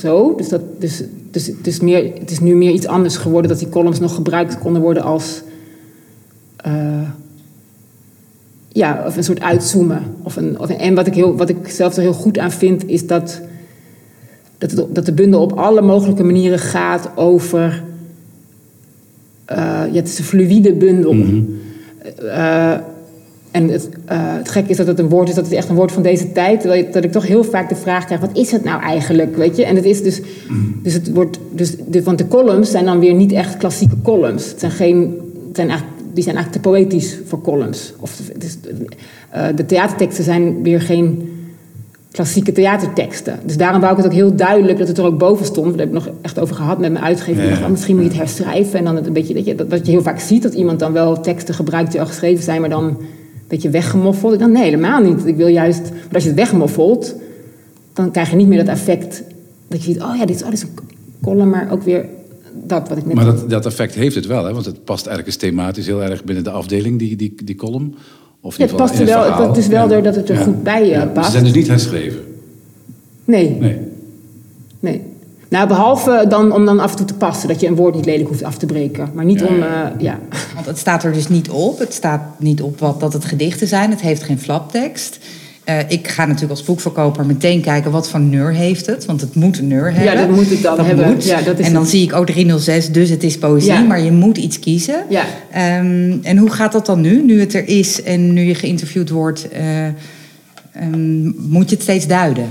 zo. 0.00 0.34
Dus, 0.36 0.48
dat, 0.48 0.60
dus, 0.78 1.02
dus 1.30 1.46
het, 1.46 1.66
is 1.66 1.80
meer, 1.80 2.12
het 2.18 2.30
is 2.30 2.40
nu 2.40 2.54
meer 2.54 2.70
iets 2.70 2.86
anders 2.86 3.16
geworden 3.16 3.50
dat 3.50 3.58
die 3.58 3.68
columns 3.68 4.00
nog 4.00 4.14
gebruikt 4.14 4.58
konden 4.58 4.82
worden 4.82 5.02
als. 5.02 5.42
Uh, 6.66 7.08
ja, 8.68 9.02
of 9.06 9.16
een 9.16 9.24
soort 9.24 9.40
uitzoomen. 9.40 10.02
Of 10.22 10.36
een, 10.36 10.58
of 10.58 10.68
een, 10.68 10.78
en 10.78 10.94
wat 10.94 11.06
ik, 11.06 11.14
heel, 11.14 11.36
wat 11.36 11.48
ik 11.48 11.68
zelf 11.68 11.96
er 11.96 12.02
heel 12.02 12.12
goed 12.12 12.38
aan 12.38 12.50
vind, 12.50 12.88
is 12.88 13.06
dat, 13.06 13.40
dat, 14.58 14.70
het, 14.70 14.94
dat 14.94 15.06
de 15.06 15.12
bundel 15.12 15.40
op 15.40 15.52
alle 15.52 15.82
mogelijke 15.82 16.24
manieren 16.24 16.58
gaat 16.58 17.10
over. 17.14 17.82
Uh, 19.50 19.56
ja, 19.56 19.92
het 19.92 20.08
is 20.08 20.18
een 20.18 20.24
fluïde 20.24 20.72
bundel. 20.72 21.12
Mm 21.12 21.22
-hmm. 21.22 21.60
uh, 22.22 22.76
en 23.58 23.68
het, 23.68 23.88
uh, 23.88 24.34
het 24.36 24.48
gekke 24.48 24.70
is 24.70 24.76
dat 24.76 24.86
het 24.86 24.98
een 24.98 25.08
woord 25.08 25.28
is, 25.28 25.34
dat 25.34 25.44
het 25.44 25.54
echt 25.54 25.68
een 25.68 25.74
woord 25.74 25.92
van 25.92 26.02
deze 26.02 26.32
tijd. 26.32 26.62
Dat 26.92 27.04
ik 27.04 27.12
toch 27.12 27.26
heel 27.26 27.44
vaak 27.44 27.68
de 27.68 27.74
vraag 27.74 28.04
krijg, 28.04 28.20
wat 28.20 28.36
is 28.36 28.50
het 28.50 28.64
nou 28.64 28.82
eigenlijk? 28.82 29.36
Weet 29.36 29.56
je? 29.56 29.64
En 29.64 29.76
het 29.76 29.84
is 29.84 30.02
dus, 30.02 30.20
dus 30.82 30.92
het 30.92 31.12
wordt, 31.12 31.38
dus 31.50 31.76
de, 31.86 32.02
want 32.02 32.18
de 32.18 32.28
columns 32.28 32.70
zijn 32.70 32.84
dan 32.84 32.98
weer 32.98 33.14
niet 33.14 33.32
echt 33.32 33.56
klassieke 33.56 33.96
columns. 34.02 34.50
Het 34.50 34.60
zijn 34.60 34.72
geen, 34.72 35.00
het 35.46 35.56
zijn 35.56 35.68
eigenlijk, 35.68 35.98
die 36.14 36.22
zijn 36.22 36.36
eigenlijk 36.36 36.64
te 36.64 36.70
poëtisch 36.70 37.18
voor 37.26 37.40
columns. 37.40 37.92
Of, 38.00 38.20
is, 38.38 38.58
uh, 39.36 39.46
de 39.54 39.66
theaterteksten 39.66 40.24
zijn 40.24 40.62
weer 40.62 40.80
geen 40.80 41.32
klassieke 42.10 42.52
theaterteksten. 42.52 43.38
Dus 43.44 43.56
daarom 43.56 43.80
wou 43.80 43.92
ik 43.92 43.98
het 43.98 44.06
ook 44.06 44.18
heel 44.18 44.34
duidelijk 44.34 44.78
dat 44.78 44.88
het 44.88 44.98
er 44.98 45.04
ook 45.04 45.18
boven 45.18 45.46
stond. 45.46 45.68
Daar 45.68 45.78
heb 45.78 45.88
ik 45.88 46.04
nog 46.04 46.08
echt 46.20 46.38
over 46.38 46.54
gehad 46.54 46.78
met 46.78 46.92
mijn 46.92 47.04
uitgever. 47.04 47.42
Ja. 47.42 47.48
Dacht, 47.48 47.68
misschien 47.68 47.94
moet 47.94 48.04
je 48.04 48.10
het 48.10 48.18
herschrijven. 48.18 48.78
En 48.78 48.84
dan 48.84 48.96
het 48.96 49.06
een 49.06 49.12
beetje, 49.12 49.34
dat 49.34 49.44
je, 49.44 49.54
dat, 49.54 49.70
dat 49.70 49.86
je 49.86 49.92
heel 49.92 50.02
vaak 50.02 50.20
ziet 50.20 50.42
dat 50.42 50.54
iemand 50.54 50.78
dan 50.78 50.92
wel 50.92 51.20
teksten 51.20 51.54
gebruikt 51.54 51.90
die 51.90 52.00
al 52.00 52.06
geschreven 52.06 52.44
zijn, 52.44 52.60
maar 52.60 52.70
dan 52.70 52.96
beetje 53.48 53.70
weggemoffeld. 53.70 54.32
Ik 54.32 54.38
dacht, 54.38 54.50
nee, 54.50 54.62
helemaal 54.62 55.00
niet. 55.00 55.26
Ik 55.26 55.36
wil 55.36 55.46
juist, 55.46 55.90
maar 55.90 56.14
als 56.14 56.22
je 56.22 56.28
het 56.28 56.38
wegmoffelt, 56.38 57.14
dan 57.92 58.10
krijg 58.10 58.30
je 58.30 58.36
niet 58.36 58.48
meer 58.48 58.64
dat 58.64 58.74
effect 58.74 59.22
dat 59.68 59.84
je 59.84 59.92
ziet, 59.92 60.02
oh 60.02 60.16
ja, 60.16 60.26
dit 60.26 60.36
is, 60.36 60.42
oh, 60.42 60.50
dit 60.50 60.58
is 60.58 60.62
een 60.62 60.88
column, 61.22 61.48
maar 61.48 61.70
ook 61.70 61.82
weer 61.82 62.04
dat 62.52 62.88
wat 62.88 62.98
ik 62.98 63.06
net 63.06 63.14
Maar 63.14 63.24
dat, 63.24 63.50
dat 63.50 63.66
effect 63.66 63.94
heeft 63.94 64.14
het 64.14 64.26
wel, 64.26 64.44
hè? 64.44 64.52
want 64.52 64.64
het 64.64 64.84
past 64.84 65.06
eigenlijk 65.06 65.38
thematisch 65.38 65.86
heel 65.86 66.02
erg 66.02 66.24
binnen 66.24 66.44
de 66.44 66.50
afdeling, 66.50 66.98
die, 66.98 67.16
die, 67.16 67.34
die 67.44 67.54
column. 67.54 67.94
Of 68.40 68.58
ja, 68.58 68.66
het 68.66 68.76
past 68.76 68.98
er 68.98 69.06
wel, 69.06 69.48
het 69.48 69.56
is 69.56 69.66
wel 69.66 69.90
ja. 69.90 70.00
dat 70.00 70.14
het 70.14 70.28
er 70.28 70.34
ja. 70.34 70.42
goed 70.42 70.62
bij 70.62 70.86
ja. 70.86 71.06
past. 71.06 71.26
Ze 71.26 71.32
zijn 71.32 71.44
dus 71.44 71.52
niet 71.52 71.68
herschreven? 71.68 72.20
Nee. 73.24 73.50
Nee. 73.50 73.78
Nou, 75.50 75.68
behalve 75.68 76.24
dan 76.28 76.52
om 76.52 76.64
dan 76.64 76.80
af 76.80 76.90
en 76.90 76.96
toe 76.96 77.06
te 77.06 77.14
passen, 77.14 77.48
dat 77.48 77.60
je 77.60 77.66
een 77.66 77.74
woord 77.74 77.94
niet 77.94 78.04
lelijk 78.06 78.28
hoeft 78.28 78.42
af 78.42 78.56
te 78.58 78.66
breken. 78.66 79.10
Maar 79.14 79.24
niet 79.24 79.40
Ja, 79.40 79.46
om, 79.46 79.56
ja. 79.58 79.92
eh, 79.96 80.00
ja. 80.00 80.18
Want 80.54 80.66
het 80.66 80.78
staat 80.78 81.04
er 81.04 81.12
dus 81.12 81.28
niet 81.28 81.50
op. 81.50 81.78
Het 81.78 81.92
staat 81.94 82.22
niet 82.38 82.62
op 82.62 82.78
wat 82.78 83.00
dat 83.00 83.12
het 83.12 83.24
gedichten 83.24 83.66
zijn. 83.68 83.90
Het 83.90 84.00
heeft 84.00 84.22
geen 84.22 84.38
flaptekst. 84.38 85.18
Eh, 85.64 85.76
ik 85.88 86.08
ga 86.08 86.24
natuurlijk 86.24 86.50
als 86.50 86.62
boekverkoper 86.64 87.26
meteen 87.26 87.60
kijken 87.60 87.90
wat 87.90 88.08
voor 88.08 88.20
neur 88.20 88.52
heeft 88.52 88.86
het. 88.86 89.04
Want 89.04 89.20
het 89.20 89.34
moet 89.34 89.58
een 89.58 89.66
neur 89.68 89.94
hebben. 89.94 90.12
Ja, 90.12 90.26
dat 90.26 90.30
moet 90.36 90.50
het 90.50 90.62
dan 90.62 90.76
Dat 90.76 90.86
hebben. 90.86 91.10
moet. 91.12 91.24
Ja, 91.24 91.40
dat 91.42 91.58
is 91.58 91.66
en 91.66 91.72
dan 91.72 91.82
het. 91.82 91.90
zie 91.90 92.02
ik 92.02 92.12
ook 92.14 92.26
306, 92.26 92.90
dus 92.90 93.08
het 93.10 93.22
is 93.22 93.38
poëzie. 93.38 93.72
Ja. 93.72 93.80
Maar 93.80 94.00
je 94.00 94.12
moet 94.12 94.36
iets 94.38 94.58
kiezen. 94.58 95.04
Ja. 95.08 95.24
Ehm, 95.52 96.16
en 96.22 96.36
hoe 96.36 96.50
gaat 96.50 96.72
dat 96.72 96.86
dan 96.86 97.00
nu? 97.00 97.22
Nu 97.22 97.40
het 97.40 97.54
er 97.54 97.68
is 97.68 98.02
en 98.02 98.32
nu 98.32 98.42
je 98.42 98.54
geïnterviewd 98.54 99.10
wordt, 99.10 99.48
eh, 99.48 99.86
ehm, 99.86 101.24
moet 101.48 101.68
je 101.68 101.74
het 101.74 101.82
steeds 101.82 102.06
duiden? 102.06 102.46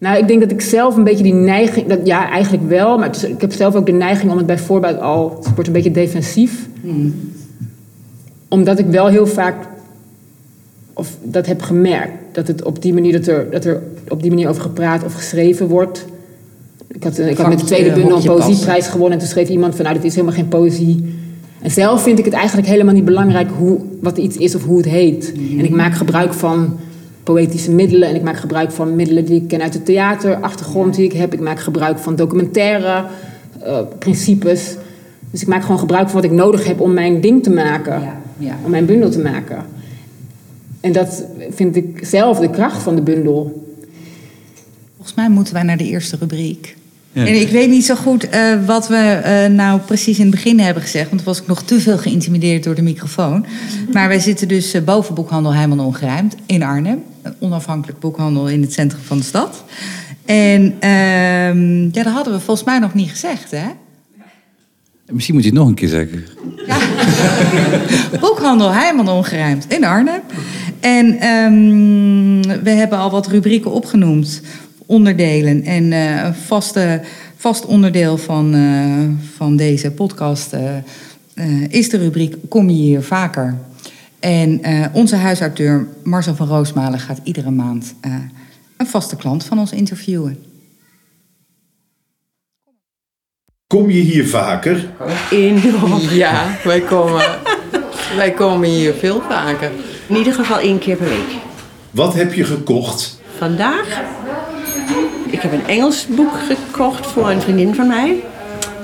Nou, 0.00 0.18
ik 0.18 0.28
denk 0.28 0.40
dat 0.40 0.50
ik 0.50 0.60
zelf 0.60 0.96
een 0.96 1.04
beetje 1.04 1.22
die 1.22 1.34
neiging... 1.34 1.86
Dat, 1.86 1.98
ja, 2.04 2.30
eigenlijk 2.30 2.68
wel. 2.68 2.98
Maar 2.98 3.10
is- 3.10 3.24
ik 3.24 3.40
heb 3.40 3.52
zelf 3.52 3.74
ook 3.74 3.86
de 3.86 3.92
neiging 3.92 4.30
om 4.30 4.36
het 4.36 4.46
bij 4.46 4.58
voorbaat 4.58 5.00
al... 5.00 5.36
Het 5.36 5.54
wordt 5.54 5.66
een 5.66 5.72
beetje 5.72 5.90
defensief. 5.90 6.68
Omdat 8.48 8.78
ik 8.78 8.86
wel 8.86 9.06
heel 9.06 9.26
vaak... 9.26 9.54
Of 10.92 11.16
dat 11.22 11.46
heb 11.46 11.62
gemerkt. 11.62 12.12
Dat 12.32 12.46
het 12.46 12.62
op 12.62 12.82
die 12.82 12.94
manier, 12.94 13.12
dat 13.12 13.26
er, 13.26 13.50
dat 13.50 13.64
er 13.64 13.82
op 14.08 14.22
die 14.22 14.30
manier 14.30 14.48
over 14.48 14.62
gepraat 14.62 15.04
of 15.04 15.14
geschreven 15.14 15.66
wordt. 15.68 16.04
Ik 16.88 17.02
had, 17.02 17.18
ik 17.18 17.36
had 17.36 17.48
met 17.48 17.58
de 17.58 17.64
tweede 17.64 17.88
eh, 17.88 17.94
bundel 17.94 18.16
een 18.16 18.22
poëzieprijs 18.24 18.86
gewonnen. 18.86 19.12
En 19.12 19.18
toen 19.18 19.28
schreef 19.28 19.48
iemand 19.48 19.74
van... 19.74 19.84
Nou, 19.84 19.96
dit 19.96 20.04
is 20.04 20.14
helemaal 20.14 20.36
geen 20.36 20.48
poëzie. 20.48 21.14
En 21.60 21.70
zelf 21.70 22.02
vind 22.02 22.18
ik 22.18 22.24
het 22.24 22.34
eigenlijk 22.34 22.68
helemaal 22.68 22.94
niet 22.94 23.04
belangrijk... 23.04 23.48
Hoe, 23.58 23.78
wat 24.00 24.18
iets 24.18 24.36
is 24.36 24.54
of 24.54 24.64
hoe 24.64 24.76
het 24.76 24.86
heet. 24.86 25.32
En 25.58 25.64
ik 25.64 25.70
maak 25.70 25.94
gebruik 25.94 26.34
van 26.34 26.78
poëtische 27.22 27.70
middelen. 27.70 28.08
En 28.08 28.14
ik 28.14 28.22
maak 28.22 28.36
gebruik 28.36 28.70
van 28.70 28.96
middelen 28.96 29.24
die 29.24 29.42
ik 29.42 29.48
ken 29.48 29.62
uit 29.62 29.72
de 29.72 29.82
theaterachtergrond 29.82 30.94
die 30.94 31.04
ik 31.04 31.12
heb. 31.12 31.32
Ik 31.32 31.40
maak 31.40 31.60
gebruik 31.60 31.98
van 31.98 32.16
documentaire 32.16 33.04
eh, 33.62 33.78
principes. 33.98 34.76
Dus 35.30 35.42
ik 35.42 35.48
maak 35.48 35.62
gewoon 35.62 35.78
gebruik 35.78 36.08
van 36.08 36.20
wat 36.20 36.30
ik 36.30 36.36
nodig 36.36 36.64
heb 36.64 36.80
om 36.80 36.92
mijn 36.92 37.20
ding 37.20 37.42
te 37.42 37.50
maken. 37.50 38.00
Ja, 38.00 38.20
ja. 38.38 38.56
Om 38.64 38.70
mijn 38.70 38.86
bundel 38.86 39.10
te 39.10 39.20
maken. 39.20 39.64
En 40.80 40.92
dat 40.92 41.24
vind 41.50 41.76
ik 41.76 42.00
zelf 42.02 42.38
de 42.38 42.50
kracht 42.50 42.82
van 42.82 42.94
de 42.94 43.02
bundel. 43.02 43.68
Volgens 44.96 45.16
mij 45.16 45.28
moeten 45.28 45.54
wij 45.54 45.62
naar 45.62 45.76
de 45.76 45.84
eerste 45.84 46.16
rubriek. 46.16 46.76
Ja. 47.12 47.26
En 47.26 47.40
ik 47.40 47.48
weet 47.48 47.70
niet 47.70 47.84
zo 47.84 47.94
goed 47.94 48.28
eh, 48.28 48.64
wat 48.66 48.88
we 48.88 48.96
eh, 48.96 49.50
nou 49.50 49.80
precies 49.80 50.18
in 50.18 50.26
het 50.26 50.34
begin 50.34 50.60
hebben 50.60 50.82
gezegd. 50.82 51.08
Want 51.08 51.16
toen 51.16 51.32
was 51.32 51.40
ik 51.40 51.46
nog 51.46 51.62
te 51.62 51.80
veel 51.80 51.98
geïntimideerd 51.98 52.64
door 52.64 52.74
de 52.74 52.82
microfoon. 52.82 53.46
Maar 53.92 54.08
wij 54.08 54.18
zitten 54.18 54.48
dus 54.48 54.72
eh, 54.72 54.82
boven 54.82 55.14
boekhandel 55.14 55.54
Heijman 55.54 55.80
Ongerijmd 55.80 56.34
in 56.46 56.62
Arnhem. 56.62 57.02
Een 57.22 57.34
onafhankelijk 57.38 57.98
boekhandel 57.98 58.48
in 58.48 58.62
het 58.62 58.72
centrum 58.72 59.02
van 59.02 59.18
de 59.18 59.24
stad. 59.24 59.64
En 60.24 60.74
ehm, 60.78 61.82
ja, 61.82 62.02
dat 62.02 62.12
hadden 62.12 62.32
we 62.32 62.40
volgens 62.40 62.66
mij 62.66 62.78
nog 62.78 62.94
niet 62.94 63.10
gezegd, 63.10 63.50
hè? 63.50 63.66
Misschien 65.10 65.34
moet 65.34 65.44
je 65.44 65.50
het 65.50 65.58
nog 65.58 65.68
een 65.68 65.74
keer 65.74 65.88
zeggen. 65.88 66.24
Boekhandel 68.20 68.72
Heijman 68.72 69.08
Ongerijmd 69.08 69.66
in 69.68 69.84
Arnhem. 69.84 70.20
En 70.80 71.18
ehm, 71.18 72.62
we 72.62 72.70
hebben 72.70 72.98
al 72.98 73.10
wat 73.10 73.26
rubrieken 73.26 73.70
opgenoemd, 73.70 74.42
onderdelen. 74.90 75.64
En 75.64 75.92
eh, 75.92 76.24
een 76.24 76.34
vaste, 76.34 77.00
vast 77.36 77.66
onderdeel 77.66 78.16
van, 78.16 78.54
eh, 78.54 79.34
van 79.36 79.56
deze 79.56 79.90
podcast 79.90 80.52
eh, 80.52 80.76
eh, 81.34 81.68
is 81.68 81.88
de 81.88 81.96
rubriek 81.96 82.36
Kom 82.48 82.70
je 82.70 82.76
hier 82.76 83.02
vaker? 83.02 83.58
En 84.18 84.62
eh, 84.62 84.86
onze 84.92 85.16
huisauteur 85.16 85.86
Marcel 86.02 86.34
van 86.34 86.48
Roosmalen 86.48 86.98
gaat 86.98 87.20
iedere 87.22 87.50
maand 87.50 87.94
eh, 88.00 88.14
een 88.76 88.86
vaste 88.86 89.16
klant 89.16 89.44
van 89.44 89.58
ons 89.58 89.72
interviewen. 89.72 90.44
Kom 93.66 93.90
je 93.90 94.00
hier 94.00 94.28
vaker? 94.28 94.90
Enorm. 95.30 96.00
Ja, 96.10 96.56
wij 96.64 96.80
komen, 96.80 97.24
wij 98.16 98.32
komen 98.32 98.68
hier 98.68 98.94
veel 98.94 99.20
vaker. 99.28 99.70
In 100.06 100.16
ieder 100.16 100.32
geval 100.32 100.58
één 100.58 100.78
keer 100.78 100.96
per 100.96 101.08
week. 101.08 101.36
Wat 101.90 102.14
heb 102.14 102.32
je 102.32 102.44
gekocht? 102.44 103.20
Vandaag, 103.38 104.00
ik 105.40 105.50
heb 105.50 105.60
een 105.60 105.66
Engels 105.66 106.06
boek 106.06 106.32
gekocht 106.48 107.06
voor 107.06 107.30
een 107.30 107.40
vriendin 107.40 107.74
van 107.74 107.86
mij. 107.86 108.22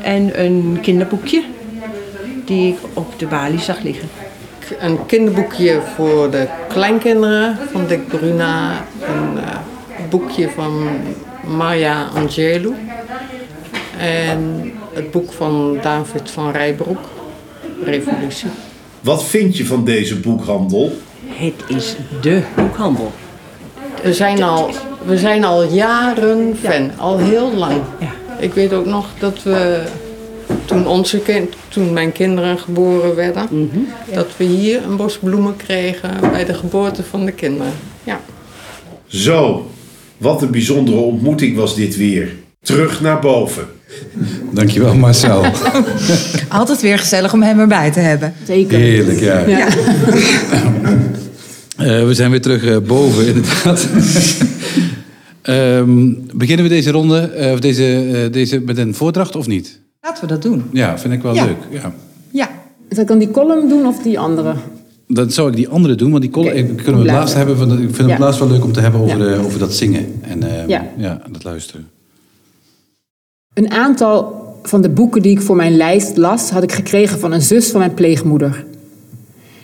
En 0.02 0.44
een 0.44 0.78
kinderboekje 0.82 1.42
die 2.44 2.72
ik 2.72 2.78
op 2.92 3.18
de 3.18 3.26
balie 3.26 3.58
zag 3.58 3.82
liggen. 3.82 4.08
Een 4.80 5.06
kinderboekje 5.06 5.80
voor 5.94 6.30
de 6.30 6.48
kleinkinderen 6.68 7.58
van 7.72 7.86
Dick 7.86 8.08
Bruna. 8.08 8.84
Een 9.00 9.38
eh, 9.38 9.58
boekje 10.10 10.48
van 10.48 10.88
Maya 11.56 12.08
Angelou. 12.14 12.74
En 13.98 14.72
het 14.92 15.10
boek 15.10 15.32
van 15.32 15.78
David 15.82 16.30
van 16.30 16.50
Rijbroek, 16.50 17.00
Revolutie. 17.84 18.48
Wat 19.00 19.24
vind 19.24 19.56
je 19.56 19.66
van 19.66 19.84
deze 19.84 20.20
boekhandel? 20.20 20.96
Het 21.26 21.64
is 21.68 21.96
de 22.20 22.42
boekhandel. 22.54 23.12
We 24.02 24.14
zijn 24.14 24.42
al, 24.42 24.70
we 25.06 25.18
zijn 25.18 25.44
al 25.44 25.64
jaren 25.64 26.56
fan, 26.62 26.90
al 26.96 27.18
heel 27.18 27.54
lang. 27.54 27.80
Ja. 28.00 28.14
Ik 28.38 28.54
weet 28.54 28.72
ook 28.72 28.86
nog 28.86 29.06
dat 29.18 29.42
we 29.42 29.82
toen, 30.64 30.86
onze 30.86 31.18
kind, 31.18 31.54
toen 31.68 31.92
mijn 31.92 32.12
kinderen 32.12 32.58
geboren 32.58 33.14
werden, 33.14 33.70
dat 34.14 34.28
we 34.36 34.44
hier 34.44 34.84
een 34.84 34.96
bos 34.96 35.18
bloemen 35.18 35.56
kregen 35.56 36.10
bij 36.20 36.44
de 36.44 36.54
geboorte 36.54 37.02
van 37.02 37.24
de 37.24 37.32
kinderen. 37.32 37.72
Ja. 38.04 38.20
Zo, 39.06 39.70
wat 40.16 40.42
een 40.42 40.50
bijzondere 40.50 40.96
ontmoeting 40.96 41.56
was 41.56 41.74
dit 41.74 41.96
weer. 41.96 42.28
Terug 42.62 43.00
naar 43.00 43.20
boven. 43.20 43.66
Dankjewel 44.50 44.94
Marcel. 44.94 45.44
Altijd 46.48 46.80
weer 46.80 46.98
gezellig 46.98 47.32
om 47.32 47.42
hem 47.42 47.60
erbij 47.60 47.90
te 47.90 48.00
hebben. 48.00 48.34
Zeker. 48.46 48.78
Heerlijk, 48.78 49.20
ja. 49.20 49.44
Eh, 51.76 52.04
we 52.06 52.14
zijn 52.14 52.30
weer 52.30 52.40
terug 52.40 52.64
eh, 52.64 52.76
boven, 52.78 53.26
inderdaad. 53.26 53.88
Ehm, 55.46 56.12
beginnen 56.34 56.64
we 56.64 56.70
deze 56.70 56.90
ronde 56.90 57.18
eh, 57.20 57.52
of 57.52 57.60
deze, 57.60 57.84
eh, 58.24 58.32
deze 58.32 58.60
met 58.60 58.78
een 58.78 58.94
voordracht 58.94 59.36
of 59.36 59.46
niet? 59.46 59.80
Laten 60.00 60.20
we 60.22 60.28
dat 60.28 60.42
doen. 60.42 60.62
Ja, 60.72 60.98
vind 60.98 61.12
ik 61.14 61.22
wel 61.22 61.34
Ja. 61.34 61.44
leuk. 61.44 61.56
Ja. 61.70 61.92
Ja. 62.30 62.48
Zal 62.90 63.02
ik 63.02 63.08
dan 63.08 63.18
die 63.18 63.30
column 63.30 63.68
doen 63.68 63.86
of 63.86 64.02
die 64.02 64.18
andere? 64.18 64.54
Dan 65.08 65.30
zou 65.30 65.50
ik 65.50 65.56
die 65.56 65.68
andere 65.68 65.94
doen, 65.94 66.10
want 66.10 66.22
die 66.22 66.30
column, 66.30 66.74
kunnen 66.74 67.02
we 67.02 67.08
het 67.08 67.16
laatst 67.18 67.34
hebben. 67.34 67.56
Van, 67.56 67.72
ik 67.72 67.78
vind 67.78 67.96
het 67.96 68.06
Ja. 68.08 68.18
laatst 68.18 68.38
wel 68.40 68.48
leuk 68.48 68.64
om 68.64 68.72
te 68.72 68.80
hebben 68.80 69.00
over, 69.00 69.18
Ja. 69.28 69.34
eh, 69.34 69.44
over 69.44 69.58
dat 69.58 69.74
zingen 69.74 70.06
en 70.20 70.42
eh, 70.42 70.68
Ja. 70.68 70.86
ja, 70.96 71.22
dat 71.32 71.44
luisteren. 71.44 71.88
Een 73.54 73.70
aantal 73.70 74.44
van 74.62 74.80
de 74.82 74.88
boeken 74.88 75.22
die 75.22 75.30
ik 75.32 75.40
voor 75.40 75.56
mijn 75.56 75.76
lijst 75.76 76.16
las, 76.16 76.50
had 76.50 76.62
ik 76.62 76.72
gekregen 76.72 77.18
van 77.18 77.32
een 77.32 77.42
zus 77.42 77.70
van 77.70 77.80
mijn 77.80 77.94
pleegmoeder. 77.94 78.64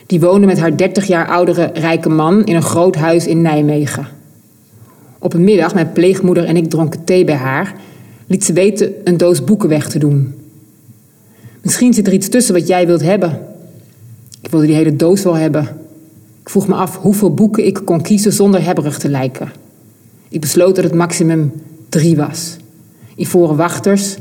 Die 0.05 0.19
woonde 0.19 0.47
met 0.47 0.59
haar 0.59 0.77
30 0.77 1.07
jaar 1.07 1.27
oudere 1.27 1.71
rijke 1.73 2.09
man 2.09 2.43
in 2.45 2.55
een 2.55 2.61
groot 2.61 2.95
huis 2.95 3.27
in 3.27 3.41
Nijmegen. 3.41 4.07
Op 5.23 5.33
een 5.33 5.43
middag, 5.43 5.73
mijn 5.73 5.91
pleegmoeder 5.91 6.45
en 6.45 6.55
ik 6.55 6.69
dronken 6.69 7.03
thee 7.03 7.23
bij 7.23 7.35
haar, 7.35 7.75
liet 8.27 8.43
ze 8.43 8.53
weten 8.53 8.93
een 9.03 9.17
doos 9.17 9.43
boeken 9.43 9.69
weg 9.69 9.89
te 9.89 9.99
doen. 9.99 10.33
Misschien 11.61 11.93
zit 11.93 12.07
er 12.07 12.13
iets 12.13 12.29
tussen 12.29 12.53
wat 12.53 12.67
jij 12.67 12.87
wilt 12.87 13.01
hebben. 13.01 13.39
Ik 14.41 14.49
wilde 14.49 14.65
die 14.65 14.75
hele 14.75 14.95
doos 14.95 15.23
wel 15.23 15.35
hebben. 15.35 15.63
Ik 16.41 16.49
vroeg 16.49 16.67
me 16.67 16.73
af 16.75 16.97
hoeveel 16.97 17.33
boeken 17.33 17.65
ik 17.65 17.81
kon 17.85 18.01
kiezen 18.01 18.33
zonder 18.33 18.65
hebberig 18.65 18.97
te 18.97 19.09
lijken. 19.09 19.51
Ik 20.29 20.41
besloot 20.41 20.75
dat 20.75 20.83
het 20.83 20.93
maximum 20.93 21.51
drie 21.89 22.15
was. 22.15 22.55
Ivoren 23.15 23.55
Wachters, 23.55 24.15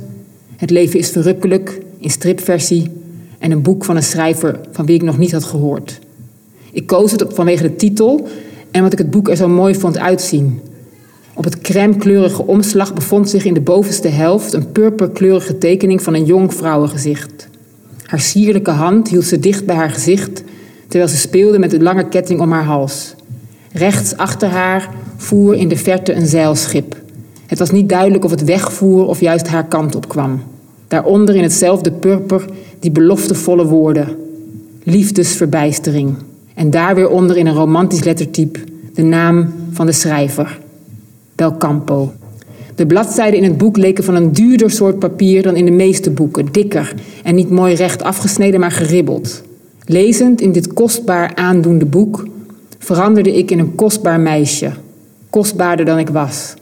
Het 0.57 0.71
leven 0.71 0.99
is 0.99 1.11
verrukkelijk, 1.11 1.81
in 1.99 2.11
stripversie 2.11 2.91
en 3.39 3.51
een 3.51 3.63
boek 3.63 3.85
van 3.85 3.97
een 3.97 4.03
schrijver 4.03 4.61
van 4.71 4.87
wie 4.87 4.95
ik 4.95 5.03
nog 5.03 5.19
niet 5.19 5.33
had 5.33 5.45
gehoord. 5.45 5.99
Ik 6.73 6.87
koos 6.87 7.11
het 7.11 7.25
vanwege 7.29 7.63
de 7.63 7.77
titel 7.77 8.29
en 8.71 8.83
omdat 8.83 8.93
ik 8.93 8.99
het 8.99 9.11
boek 9.11 9.29
er 9.29 9.37
zo 9.37 9.49
mooi 9.49 9.75
vond 9.75 9.99
uitzien. 9.99 10.61
Op 11.35 11.45
het 11.45 11.61
crème-kleurige 11.61 12.47
omslag 12.47 12.95
bevond 12.95 13.31
zich 13.31 13.45
in 13.45 13.55
de 13.55 13.61
bovenste 13.61 14.09
helft 14.09 14.53
een 14.53 14.73
purperkleurige 14.73 15.59
tekening 15.59 16.03
van 16.03 16.15
een 16.15 16.25
jong 16.25 16.55
vrouwengezicht. 16.55 17.49
Haar 18.05 18.21
sierlijke 18.21 18.71
hand 18.71 19.09
hield 19.09 19.25
ze 19.25 19.39
dicht 19.39 19.67
bij 19.67 19.77
haar 19.77 19.91
gezicht 19.91 20.43
terwijl 20.89 21.11
ze 21.11 21.17
speelde 21.17 21.59
met 21.59 21.73
een 21.73 21.83
lange 21.83 22.09
ketting 22.09 22.41
om 22.41 22.53
haar 22.53 22.65
hals. 22.65 23.15
Rechts 23.73 24.17
achter 24.17 24.49
haar 24.49 24.89
voer 25.17 25.55
in 25.55 25.69
de 25.69 25.77
verte 25.77 26.13
een 26.13 26.27
zeilschip. 26.27 26.97
Het 27.47 27.59
was 27.59 27.71
niet 27.71 27.89
duidelijk 27.89 28.25
of 28.25 28.31
het 28.31 28.45
wegvoer 28.45 29.07
of 29.07 29.21
juist 29.21 29.47
haar 29.47 29.67
kant 29.67 29.95
op 29.95 30.09
kwam. 30.09 30.43
Daaronder 30.89 31.37
in 31.37 31.43
hetzelfde 31.43 31.93
purper 31.93 32.45
die 32.81 32.91
beloftevolle 32.91 33.67
woorden. 33.67 34.17
Liefdesverbijstering. 34.83 36.17
En 36.55 36.71
daar 36.71 36.95
weer 36.95 37.09
onder 37.09 37.37
in 37.37 37.47
een 37.47 37.55
romantisch 37.55 38.05
lettertype 38.05 38.61
de 38.95 39.03
naam 39.03 39.53
van 39.71 39.87
de 39.87 39.93
schrijver. 39.93 40.59
Belcampo. 41.43 42.13
De 42.75 42.87
bladzijden 42.87 43.39
in 43.39 43.45
het 43.45 43.59
boek 43.59 43.77
leken 43.77 44.05
van 44.05 44.15
een 44.15 44.33
duurder 44.33 44.71
soort 44.71 44.99
papier 44.99 45.43
dan 45.43 45.57
in 45.57 45.65
de 45.65 45.71
meeste 45.71 46.11
boeken, 46.11 46.53
dikker 46.53 46.95
en 47.23 47.35
niet 47.35 47.51
mooi 47.51 47.75
recht 47.75 48.03
afgesneden, 48.03 48.61
maar 48.61 48.71
geribbeld. 48.71 49.43
Lezend 49.85 50.41
in 50.41 50.53
dit 50.53 50.73
kostbaar 50.73 51.35
aandoende 51.35 51.85
boek 51.85 52.27
veranderde 52.79 53.37
ik 53.37 53.51
in 53.51 53.59
een 53.59 53.75
kostbaar 53.75 54.21
meisje, 54.21 54.71
kostbaarder 55.31 55.85
dan 55.85 55.99
ik 55.99 56.09
was. 56.09 56.55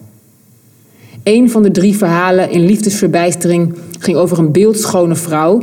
Een 1.23 1.51
van 1.51 1.63
de 1.63 1.71
drie 1.71 1.97
verhalen 1.97 2.51
in 2.51 2.65
liefdesverbijstering 2.65 3.75
ging 3.99 4.17
over 4.17 4.39
een 4.39 4.53
beeldschone 4.53 5.15
vrouw 5.15 5.63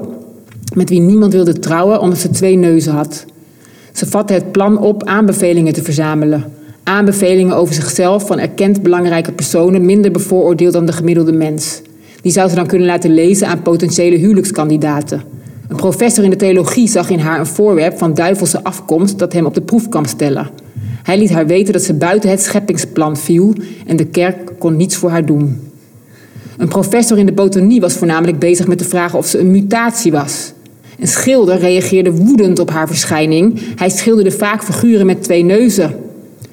met 0.75 0.89
wie 0.89 1.00
niemand 1.00 1.33
wilde 1.33 1.59
trouwen 1.59 2.00
omdat 2.00 2.19
ze 2.19 2.29
twee 2.29 2.55
neuzen 2.55 2.93
had. 2.93 3.25
Ze 3.93 4.05
vatte 4.05 4.33
het 4.33 4.51
plan 4.51 4.79
op 4.79 5.03
aanbevelingen 5.03 5.74
te 5.74 5.83
verzamelen. 5.83 6.56
Aanbevelingen 6.88 7.56
over 7.56 7.74
zichzelf 7.74 8.27
van 8.27 8.39
erkend 8.39 8.82
belangrijke 8.82 9.32
personen, 9.32 9.86
minder 9.86 10.12
bevooroordeeld 10.12 10.74
dan 10.74 10.86
de 10.86 10.91
gemiddelde 10.91 11.32
mens. 11.32 11.82
Die 12.22 12.32
zou 12.32 12.50
ze 12.50 12.56
dan 12.56 12.67
kunnen 12.67 12.88
laten 12.88 13.13
lezen 13.13 13.48
aan 13.48 13.62
potentiële 13.62 14.17
huwelijkskandidaten. 14.17 15.22
Een 15.67 15.75
professor 15.75 16.24
in 16.24 16.29
de 16.29 16.36
theologie 16.36 16.88
zag 16.88 17.10
in 17.10 17.20
haar 17.20 17.39
een 17.39 17.46
voorwerp 17.46 17.98
van 17.98 18.13
duivelse 18.13 18.63
afkomst 18.63 19.20
dat 19.20 19.34
hem 19.34 19.46
op 19.46 19.53
de 19.53 19.62
proef 19.62 19.89
kan 19.89 20.06
stellen. 20.06 20.50
Hij 21.03 21.17
liet 21.17 21.29
haar 21.29 21.48
weten 21.48 21.74
dat 21.74 21.82
ze 21.82 21.94
buiten 21.94 22.29
het 22.29 22.41
scheppingsplan 22.41 23.17
viel 23.17 23.53
en 23.86 23.96
de 23.96 24.06
kerk 24.06 24.53
kon 24.60 24.75
niets 24.75 24.96
voor 24.96 25.10
haar 25.10 25.25
doen. 25.25 25.72
Een 26.58 26.67
professor 26.67 27.17
in 27.17 27.25
de 27.25 27.32
botanie 27.32 27.82
was 27.82 27.94
voornamelijk 27.94 28.39
bezig 28.39 28.67
met 28.67 28.79
de 28.79 28.86
vraag 28.86 29.15
of 29.15 29.27
ze 29.27 29.39
een 29.39 29.51
mutatie 29.51 30.12
was. 30.12 30.51
Een 31.00 31.08
schilder 31.08 31.58
reageerde 31.58 32.12
woedend 32.12 32.60
op 32.60 32.70
haar 32.70 32.88
verschijning. 32.88 33.60
Hij 33.75 33.89
schilderde 33.89 34.32
vaak 34.32 34.63
figuren 34.63 35.06
met 35.06 35.24
twee 35.24 35.44
neuzen. 35.44 36.06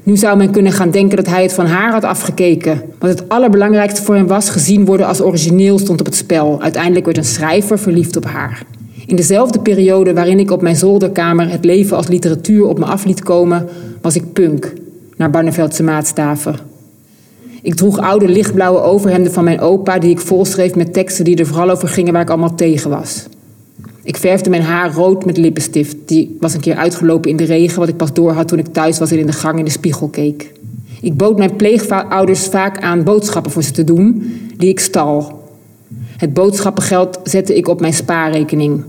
Nu 0.04 0.16
zou 0.16 0.36
men 0.36 0.50
kunnen 0.50 0.72
gaan 0.72 0.90
denken 0.90 1.16
dat 1.16 1.26
hij 1.26 1.42
het 1.42 1.52
van 1.52 1.66
haar 1.66 1.92
had 1.92 2.04
afgekeken. 2.04 2.82
Wat 2.98 3.10
het 3.10 3.28
allerbelangrijkste 3.28 4.02
voor 4.02 4.14
hem 4.14 4.26
was, 4.26 4.50
gezien 4.50 4.84
worden 4.84 5.06
als 5.06 5.20
origineel, 5.20 5.78
stond 5.78 6.00
op 6.00 6.06
het 6.06 6.14
spel. 6.14 6.62
Uiteindelijk 6.62 7.04
werd 7.04 7.16
een 7.16 7.24
schrijver 7.24 7.78
verliefd 7.78 8.16
op 8.16 8.24
haar. 8.24 8.62
In 9.06 9.16
dezelfde 9.16 9.60
periode 9.60 10.14
waarin 10.14 10.38
ik 10.38 10.50
op 10.50 10.62
mijn 10.62 10.76
zolderkamer 10.76 11.50
het 11.50 11.64
leven 11.64 11.96
als 11.96 12.08
literatuur 12.08 12.66
op 12.66 12.78
me 12.78 12.84
af 12.84 13.04
liet 13.04 13.22
komen, 13.22 13.68
was 14.00 14.16
ik 14.16 14.32
punk, 14.32 14.72
naar 15.16 15.30
Barneveldse 15.30 15.82
maatstaven. 15.82 16.56
Ik 17.62 17.74
droeg 17.74 17.98
oude 17.98 18.28
lichtblauwe 18.28 18.80
overhemden 18.80 19.32
van 19.32 19.44
mijn 19.44 19.60
opa, 19.60 19.98
die 19.98 20.10
ik 20.10 20.20
volschreef 20.20 20.74
met 20.74 20.92
teksten 20.92 21.24
die 21.24 21.36
er 21.36 21.46
vooral 21.46 21.70
over 21.70 21.88
gingen 21.88 22.12
waar 22.12 22.22
ik 22.22 22.30
allemaal 22.30 22.54
tegen 22.54 22.90
was. 22.90 23.26
Ik 24.04 24.16
verfde 24.16 24.50
mijn 24.50 24.62
haar 24.62 24.92
rood 24.92 25.24
met 25.24 25.36
lippenstift. 25.36 25.96
Die 26.04 26.36
was 26.40 26.54
een 26.54 26.60
keer 26.60 26.76
uitgelopen 26.76 27.30
in 27.30 27.36
de 27.36 27.44
regen, 27.44 27.78
wat 27.78 27.88
ik 27.88 27.96
pas 27.96 28.12
door 28.12 28.32
had 28.32 28.48
toen 28.48 28.58
ik 28.58 28.66
thuis 28.66 28.98
was 28.98 29.10
en 29.10 29.18
in 29.18 29.26
de 29.26 29.32
gang 29.32 29.58
in 29.58 29.64
de 29.64 29.70
spiegel 29.70 30.08
keek. 30.08 30.52
Ik 31.00 31.16
bood 31.16 31.38
mijn 31.38 31.56
pleegouders 31.56 32.46
vaak 32.46 32.80
aan 32.82 33.02
boodschappen 33.02 33.52
voor 33.52 33.62
ze 33.62 33.70
te 33.70 33.84
doen, 33.84 34.36
die 34.56 34.68
ik 34.68 34.80
stal. 34.80 35.42
Het 36.16 36.34
boodschappengeld 36.34 37.20
zette 37.22 37.56
ik 37.56 37.68
op 37.68 37.80
mijn 37.80 37.94
spaarrekening. 37.94 38.82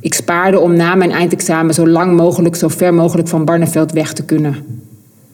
Ik 0.00 0.14
spaarde 0.14 0.58
om 0.58 0.76
na 0.76 0.94
mijn 0.94 1.10
eindexamen 1.10 1.74
zo 1.74 1.88
lang 1.88 2.16
mogelijk, 2.16 2.56
zo 2.56 2.68
ver 2.68 2.94
mogelijk 2.94 3.28
van 3.28 3.44
Barneveld 3.44 3.92
weg 3.92 4.12
te 4.12 4.24
kunnen. 4.24 4.56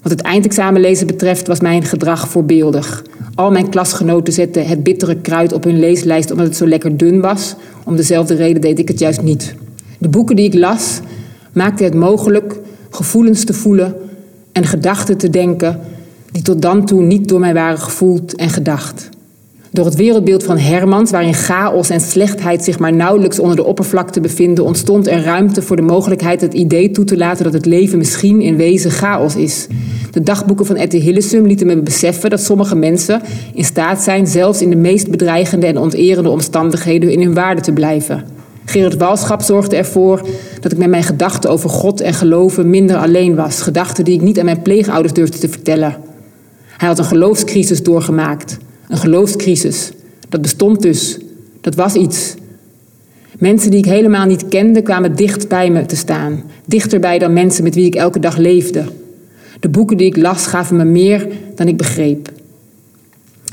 Wat 0.04 0.12
het 0.12 0.22
eindexamenlezen 0.22 1.06
betreft 1.06 1.46
was 1.46 1.60
mijn 1.60 1.84
gedrag 1.84 2.28
voorbeeldig. 2.28 3.04
Al 3.34 3.50
mijn 3.50 3.68
klasgenoten 3.68 4.32
zetten 4.32 4.66
het 4.66 4.82
bittere 4.82 5.16
kruid 5.16 5.52
op 5.52 5.64
hun 5.64 5.78
leeslijst 5.78 6.30
omdat 6.30 6.46
het 6.46 6.56
zo 6.56 6.66
lekker 6.66 6.96
dun 6.96 7.20
was. 7.20 7.54
Om 7.84 7.96
dezelfde 7.96 8.34
reden 8.34 8.60
deed 8.60 8.78
ik 8.78 8.88
het 8.88 8.98
juist 8.98 9.22
niet. 9.22 9.54
De 9.98 10.08
boeken 10.08 10.36
die 10.36 10.46
ik 10.46 10.54
las 10.54 11.00
maakten 11.52 11.84
het 11.84 11.94
mogelijk 11.94 12.60
gevoelens 12.90 13.44
te 13.44 13.52
voelen 13.52 13.94
en 14.52 14.64
gedachten 14.64 15.16
te 15.16 15.30
denken 15.30 15.80
die 16.32 16.42
tot 16.42 16.62
dan 16.62 16.86
toe 16.86 17.02
niet 17.02 17.28
door 17.28 17.40
mij 17.40 17.54
waren 17.54 17.78
gevoeld 17.78 18.36
en 18.36 18.50
gedacht. 18.50 19.08
Door 19.74 19.84
het 19.84 19.94
wereldbeeld 19.94 20.44
van 20.44 20.58
Hermans, 20.58 21.10
waarin 21.10 21.34
chaos 21.34 21.90
en 21.90 22.00
slechtheid 22.00 22.64
zich 22.64 22.78
maar 22.78 22.92
nauwelijks 22.92 23.38
onder 23.38 23.56
de 23.56 23.64
oppervlakte 23.64 24.20
bevinden, 24.20 24.64
ontstond 24.64 25.06
er 25.06 25.22
ruimte 25.22 25.62
voor 25.62 25.76
de 25.76 25.82
mogelijkheid 25.82 26.40
het 26.40 26.54
idee 26.54 26.90
toe 26.90 27.04
te 27.04 27.16
laten 27.16 27.44
dat 27.44 27.52
het 27.52 27.66
leven 27.66 27.98
misschien 27.98 28.40
in 28.40 28.56
wezen 28.56 28.90
chaos 28.90 29.36
is. 29.36 29.66
De 30.10 30.22
dagboeken 30.22 30.66
van 30.66 30.76
Etty 30.76 30.98
Hillesum 30.98 31.46
lieten 31.46 31.66
me 31.66 31.82
beseffen 31.82 32.30
dat 32.30 32.40
sommige 32.40 32.76
mensen 32.76 33.22
in 33.54 33.64
staat 33.64 34.02
zijn 34.02 34.26
zelfs 34.26 34.62
in 34.62 34.70
de 34.70 34.76
meest 34.76 35.10
bedreigende 35.10 35.66
en 35.66 35.78
onterende 35.78 36.30
omstandigheden 36.30 37.10
in 37.10 37.22
hun 37.22 37.34
waarde 37.34 37.60
te 37.60 37.72
blijven. 37.72 38.24
Gerard 38.64 38.96
Walschap 38.96 39.42
zorgde 39.42 39.76
ervoor 39.76 40.28
dat 40.60 40.72
ik 40.72 40.78
met 40.78 40.88
mijn 40.90 41.02
gedachten 41.02 41.50
over 41.50 41.70
God 41.70 42.00
en 42.00 42.14
geloven 42.14 42.70
minder 42.70 42.96
alleen 42.96 43.34
was. 43.34 43.62
Gedachten 43.62 44.04
die 44.04 44.14
ik 44.14 44.22
niet 44.22 44.38
aan 44.38 44.44
mijn 44.44 44.62
pleegouders 44.62 45.12
durfde 45.12 45.38
te 45.38 45.48
vertellen. 45.48 45.96
Hij 46.76 46.88
had 46.88 46.98
een 46.98 47.04
geloofscrisis 47.04 47.82
doorgemaakt. 47.82 48.58
Een 48.94 49.00
geloofscrisis. 49.00 49.92
Dat 50.28 50.42
bestond 50.42 50.82
dus. 50.82 51.18
Dat 51.60 51.74
was 51.74 51.94
iets. 51.94 52.34
Mensen 53.38 53.70
die 53.70 53.78
ik 53.78 53.84
helemaal 53.84 54.26
niet 54.26 54.48
kende 54.48 54.82
kwamen 54.82 55.16
dicht 55.16 55.48
bij 55.48 55.70
me 55.70 55.86
te 55.86 55.96
staan. 55.96 56.42
Dichterbij 56.64 57.18
dan 57.18 57.32
mensen 57.32 57.64
met 57.64 57.74
wie 57.74 57.86
ik 57.86 57.94
elke 57.94 58.18
dag 58.18 58.36
leefde. 58.36 58.84
De 59.60 59.68
boeken 59.68 59.96
die 59.96 60.06
ik 60.06 60.16
las 60.16 60.46
gaven 60.46 60.76
me 60.76 60.84
meer 60.84 61.28
dan 61.54 61.68
ik 61.68 61.76
begreep. 61.76 62.32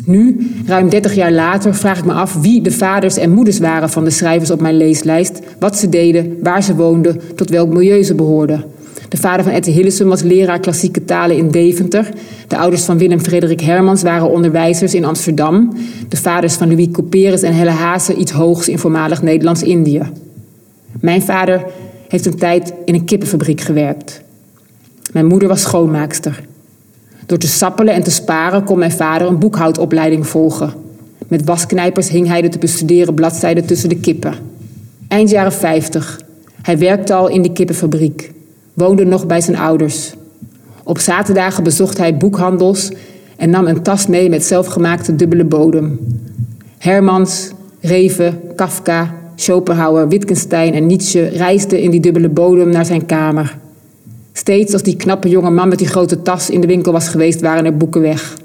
Nu, 0.05 0.51
ruim 0.65 0.89
30 0.89 1.15
jaar 1.15 1.31
later, 1.31 1.75
vraag 1.75 1.97
ik 1.97 2.05
me 2.05 2.13
af 2.13 2.41
wie 2.41 2.61
de 2.61 2.71
vaders 2.71 3.17
en 3.17 3.31
moeders 3.31 3.59
waren 3.59 3.89
van 3.89 4.03
de 4.03 4.09
schrijvers 4.09 4.51
op 4.51 4.61
mijn 4.61 4.77
leeslijst, 4.77 5.39
wat 5.59 5.77
ze 5.77 5.89
deden, 5.89 6.37
waar 6.43 6.63
ze 6.63 6.75
woonden, 6.75 7.21
tot 7.35 7.49
welk 7.49 7.73
milieu 7.73 8.03
ze 8.03 8.15
behoorden. 8.15 8.63
De 9.11 9.17
vader 9.17 9.43
van 9.43 9.53
Ette 9.53 9.71
Hillesum 9.71 10.07
was 10.07 10.21
leraar 10.21 10.59
klassieke 10.59 11.05
talen 11.05 11.37
in 11.37 11.49
Deventer. 11.49 12.09
De 12.47 12.57
ouders 12.57 12.83
van 12.83 12.97
Willem 12.97 13.19
Frederik 13.19 13.61
Hermans 13.61 14.01
waren 14.01 14.29
onderwijzers 14.29 14.93
in 14.93 15.05
Amsterdam. 15.05 15.73
De 16.07 16.17
vaders 16.17 16.53
van 16.53 16.67
Louis 16.67 16.87
Couperus 16.91 17.41
en 17.41 17.53
Helle 17.53 17.69
Haase 17.69 18.15
iets 18.15 18.31
hoogs 18.31 18.69
in 18.69 18.79
voormalig 18.79 19.21
Nederlands-Indië. 19.21 20.01
Mijn 20.99 21.21
vader 21.21 21.65
heeft 22.07 22.25
een 22.25 22.35
tijd 22.35 22.73
in 22.85 22.93
een 22.93 23.05
kippenfabriek 23.05 23.61
gewerkt. 23.61 24.21
Mijn 25.13 25.25
moeder 25.25 25.47
was 25.47 25.61
schoonmaakster. 25.61 26.43
Door 27.25 27.37
te 27.37 27.47
sappelen 27.47 27.93
en 27.93 28.03
te 28.03 28.11
sparen 28.11 28.63
kon 28.63 28.79
mijn 28.79 28.91
vader 28.91 29.27
een 29.27 29.39
boekhoudopleiding 29.39 30.27
volgen. 30.27 30.73
Met 31.27 31.45
wasknijpers 31.45 32.09
hing 32.09 32.27
hij 32.27 32.41
de 32.41 32.49
te 32.49 32.57
bestuderen 32.57 33.13
bladzijden 33.13 33.65
tussen 33.65 33.89
de 33.89 33.99
kippen. 33.99 34.33
Eind 35.07 35.29
jaren 35.29 35.53
50. 35.53 36.21
Hij 36.61 36.77
werkte 36.77 37.13
al 37.13 37.27
in 37.27 37.41
de 37.41 37.51
kippenfabriek. 37.51 38.31
Woonde 38.73 39.05
nog 39.05 39.27
bij 39.27 39.41
zijn 39.41 39.57
ouders. 39.57 40.13
Op 40.83 40.99
zaterdagen 40.99 41.63
bezocht 41.63 41.97
hij 41.97 42.17
boekhandels 42.17 42.91
en 43.37 43.49
nam 43.49 43.67
een 43.67 43.81
tas 43.81 44.07
mee 44.07 44.29
met 44.29 44.43
zelfgemaakte 44.43 45.15
dubbele 45.15 45.45
bodem. 45.45 45.99
Hermans, 46.77 47.51
Reven, 47.81 48.39
Kafka, 48.55 49.13
Schopenhauer, 49.35 50.07
Wittgenstein 50.07 50.73
en 50.73 50.87
Nietzsche 50.87 51.27
reisden 51.27 51.81
in 51.81 51.91
die 51.91 51.99
dubbele 51.99 52.29
bodem 52.29 52.69
naar 52.69 52.85
zijn 52.85 53.05
kamer. 53.05 53.57
Steeds 54.33 54.73
als 54.73 54.83
die 54.83 54.95
knappe 54.95 55.29
jonge 55.29 55.49
man 55.49 55.67
met 55.67 55.77
die 55.77 55.87
grote 55.87 56.21
tas 56.21 56.49
in 56.49 56.61
de 56.61 56.67
winkel 56.67 56.91
was 56.91 57.07
geweest, 57.07 57.41
waren 57.41 57.65
er 57.65 57.77
boeken 57.77 58.01
weg. 58.01 58.37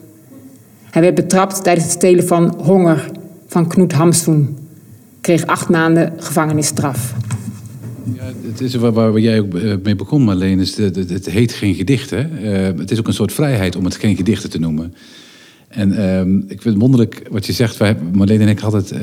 Hij 0.91 1.03
werd 1.03 1.15
betrapt 1.15 1.65
tijdens 1.65 1.87
het 1.87 1.95
stelen 1.95 2.27
van 2.27 2.55
Honger 2.63 3.11
van 3.47 3.67
Knut 3.67 3.93
Hamsun. 3.93 4.57
Kreeg 5.21 5.47
acht 5.47 5.69
maanden 5.69 6.13
gevangenisstraf. 6.17 7.15
Ja, 8.15 8.33
het 8.49 8.61
is 8.61 8.75
waar, 8.75 8.93
waar 8.93 9.19
jij 9.19 9.41
ook 9.41 9.55
eh, 9.55 9.75
mee 9.83 9.97
begon, 9.97 10.23
Marleen, 10.23 10.61
is 10.61 10.77
het, 10.77 11.27
heet 11.27 11.53
geen 11.53 11.75
gedichten. 11.75 12.31
Uh, 12.43 12.79
het 12.79 12.91
is 12.91 12.99
ook 12.99 13.07
een 13.07 13.15
soort 13.15 13.33
vrijheid 13.33 13.77
om 13.77 13.85
het 13.85 13.97
geen 13.97 14.17
gedichten 14.17 14.51
te 14.51 14.59
noemen. 14.59 14.95
En 15.69 15.91
uh, 15.91 16.21
ik 16.51 16.63
vind 16.63 16.65
het 16.65 16.79
wonderlijk 16.79 17.23
wat 17.31 17.47
je 17.47 17.53
zegt. 17.53 17.77
Wij, 17.77 17.97
Marleen 18.13 18.41
en 18.41 18.49
ik 18.49 18.59
hadden 18.59 18.81
het 18.81 18.93
uh, 18.93 19.01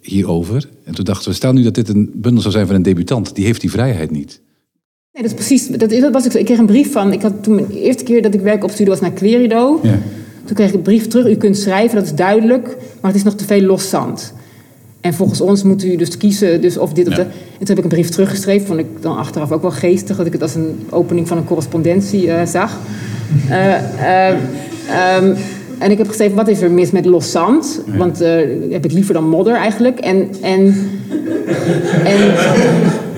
hierover. 0.00 0.68
En 0.84 0.94
toen 0.94 1.04
dachten 1.04 1.28
we, 1.28 1.34
stel 1.34 1.52
nu 1.52 1.62
dat 1.62 1.74
dit 1.74 1.88
een 1.88 2.10
bundel 2.14 2.40
zou 2.40 2.54
zijn 2.54 2.66
van 2.66 2.74
een 2.74 2.82
debutant. 2.82 3.34
Die 3.34 3.44
heeft 3.44 3.60
die 3.60 3.70
vrijheid 3.70 4.10
niet. 4.10 4.40
Nee, 5.12 5.22
dat 5.22 5.32
is 5.32 5.46
precies. 5.46 5.68
Dat, 5.68 5.90
is, 5.90 6.00
dat 6.00 6.12
was 6.12 6.26
ik, 6.26 6.34
ik 6.34 6.44
kreeg 6.44 6.58
een 6.58 6.66
brief 6.66 6.92
van. 6.92 7.12
Ik 7.12 7.22
had 7.22 7.42
toen 7.42 7.56
de 7.56 7.80
eerste 7.80 8.04
keer 8.04 8.22
dat 8.22 8.34
ik 8.34 8.40
werk 8.40 8.64
op 8.64 8.70
studie 8.70 8.92
was 8.92 9.00
naar 9.00 9.12
Querido. 9.12 9.80
Ja. 9.82 9.98
Toen 10.44 10.54
kreeg 10.54 10.68
ik 10.68 10.74
een 10.74 10.82
brief 10.82 11.06
terug. 11.06 11.26
U 11.26 11.34
kunt 11.34 11.56
schrijven, 11.56 11.96
dat 11.96 12.04
is 12.04 12.14
duidelijk, 12.14 12.64
maar 13.00 13.10
het 13.10 13.14
is 13.14 13.22
nog 13.22 13.34
te 13.34 13.44
veel 13.44 13.60
los 13.60 13.88
zand. 13.88 14.34
En 15.04 15.14
volgens 15.14 15.40
ons 15.40 15.62
moet 15.62 15.84
u 15.84 15.96
dus 15.96 16.16
kiezen 16.16 16.60
dus 16.60 16.76
of 16.76 16.92
dit 16.92 17.08
of 17.08 17.14
dat. 17.14 17.26
En 17.26 17.58
toen 17.58 17.66
heb 17.66 17.78
ik 17.78 17.84
een 17.84 17.88
brief 17.88 18.08
teruggeschreven. 18.08 18.66
Vond 18.66 18.78
ik 18.78 18.86
dan 19.00 19.16
achteraf 19.16 19.52
ook 19.52 19.62
wel 19.62 19.70
geestig. 19.70 20.16
Dat 20.16 20.26
ik 20.26 20.32
het 20.32 20.42
als 20.42 20.54
een 20.54 20.86
opening 20.90 21.28
van 21.28 21.36
een 21.36 21.44
correspondentie 21.44 22.26
uh, 22.26 22.44
zag. 22.44 22.78
Uh, 23.48 23.74
uh, 24.00 24.28
um, 25.22 25.36
en 25.78 25.90
ik 25.90 25.98
heb 25.98 26.08
geschreven, 26.08 26.36
wat 26.36 26.48
is 26.48 26.60
er 26.60 26.70
mis 26.70 26.90
met 26.90 27.04
los 27.04 27.30
zand? 27.30 27.80
Want 27.96 28.18
heb 28.70 28.84
ik 28.84 28.92
liever 28.92 29.14
dan 29.14 29.28
modder 29.28 29.54
eigenlijk. 29.54 29.98
En, 29.98 30.28
en, 30.42 30.90
en, 32.04 32.34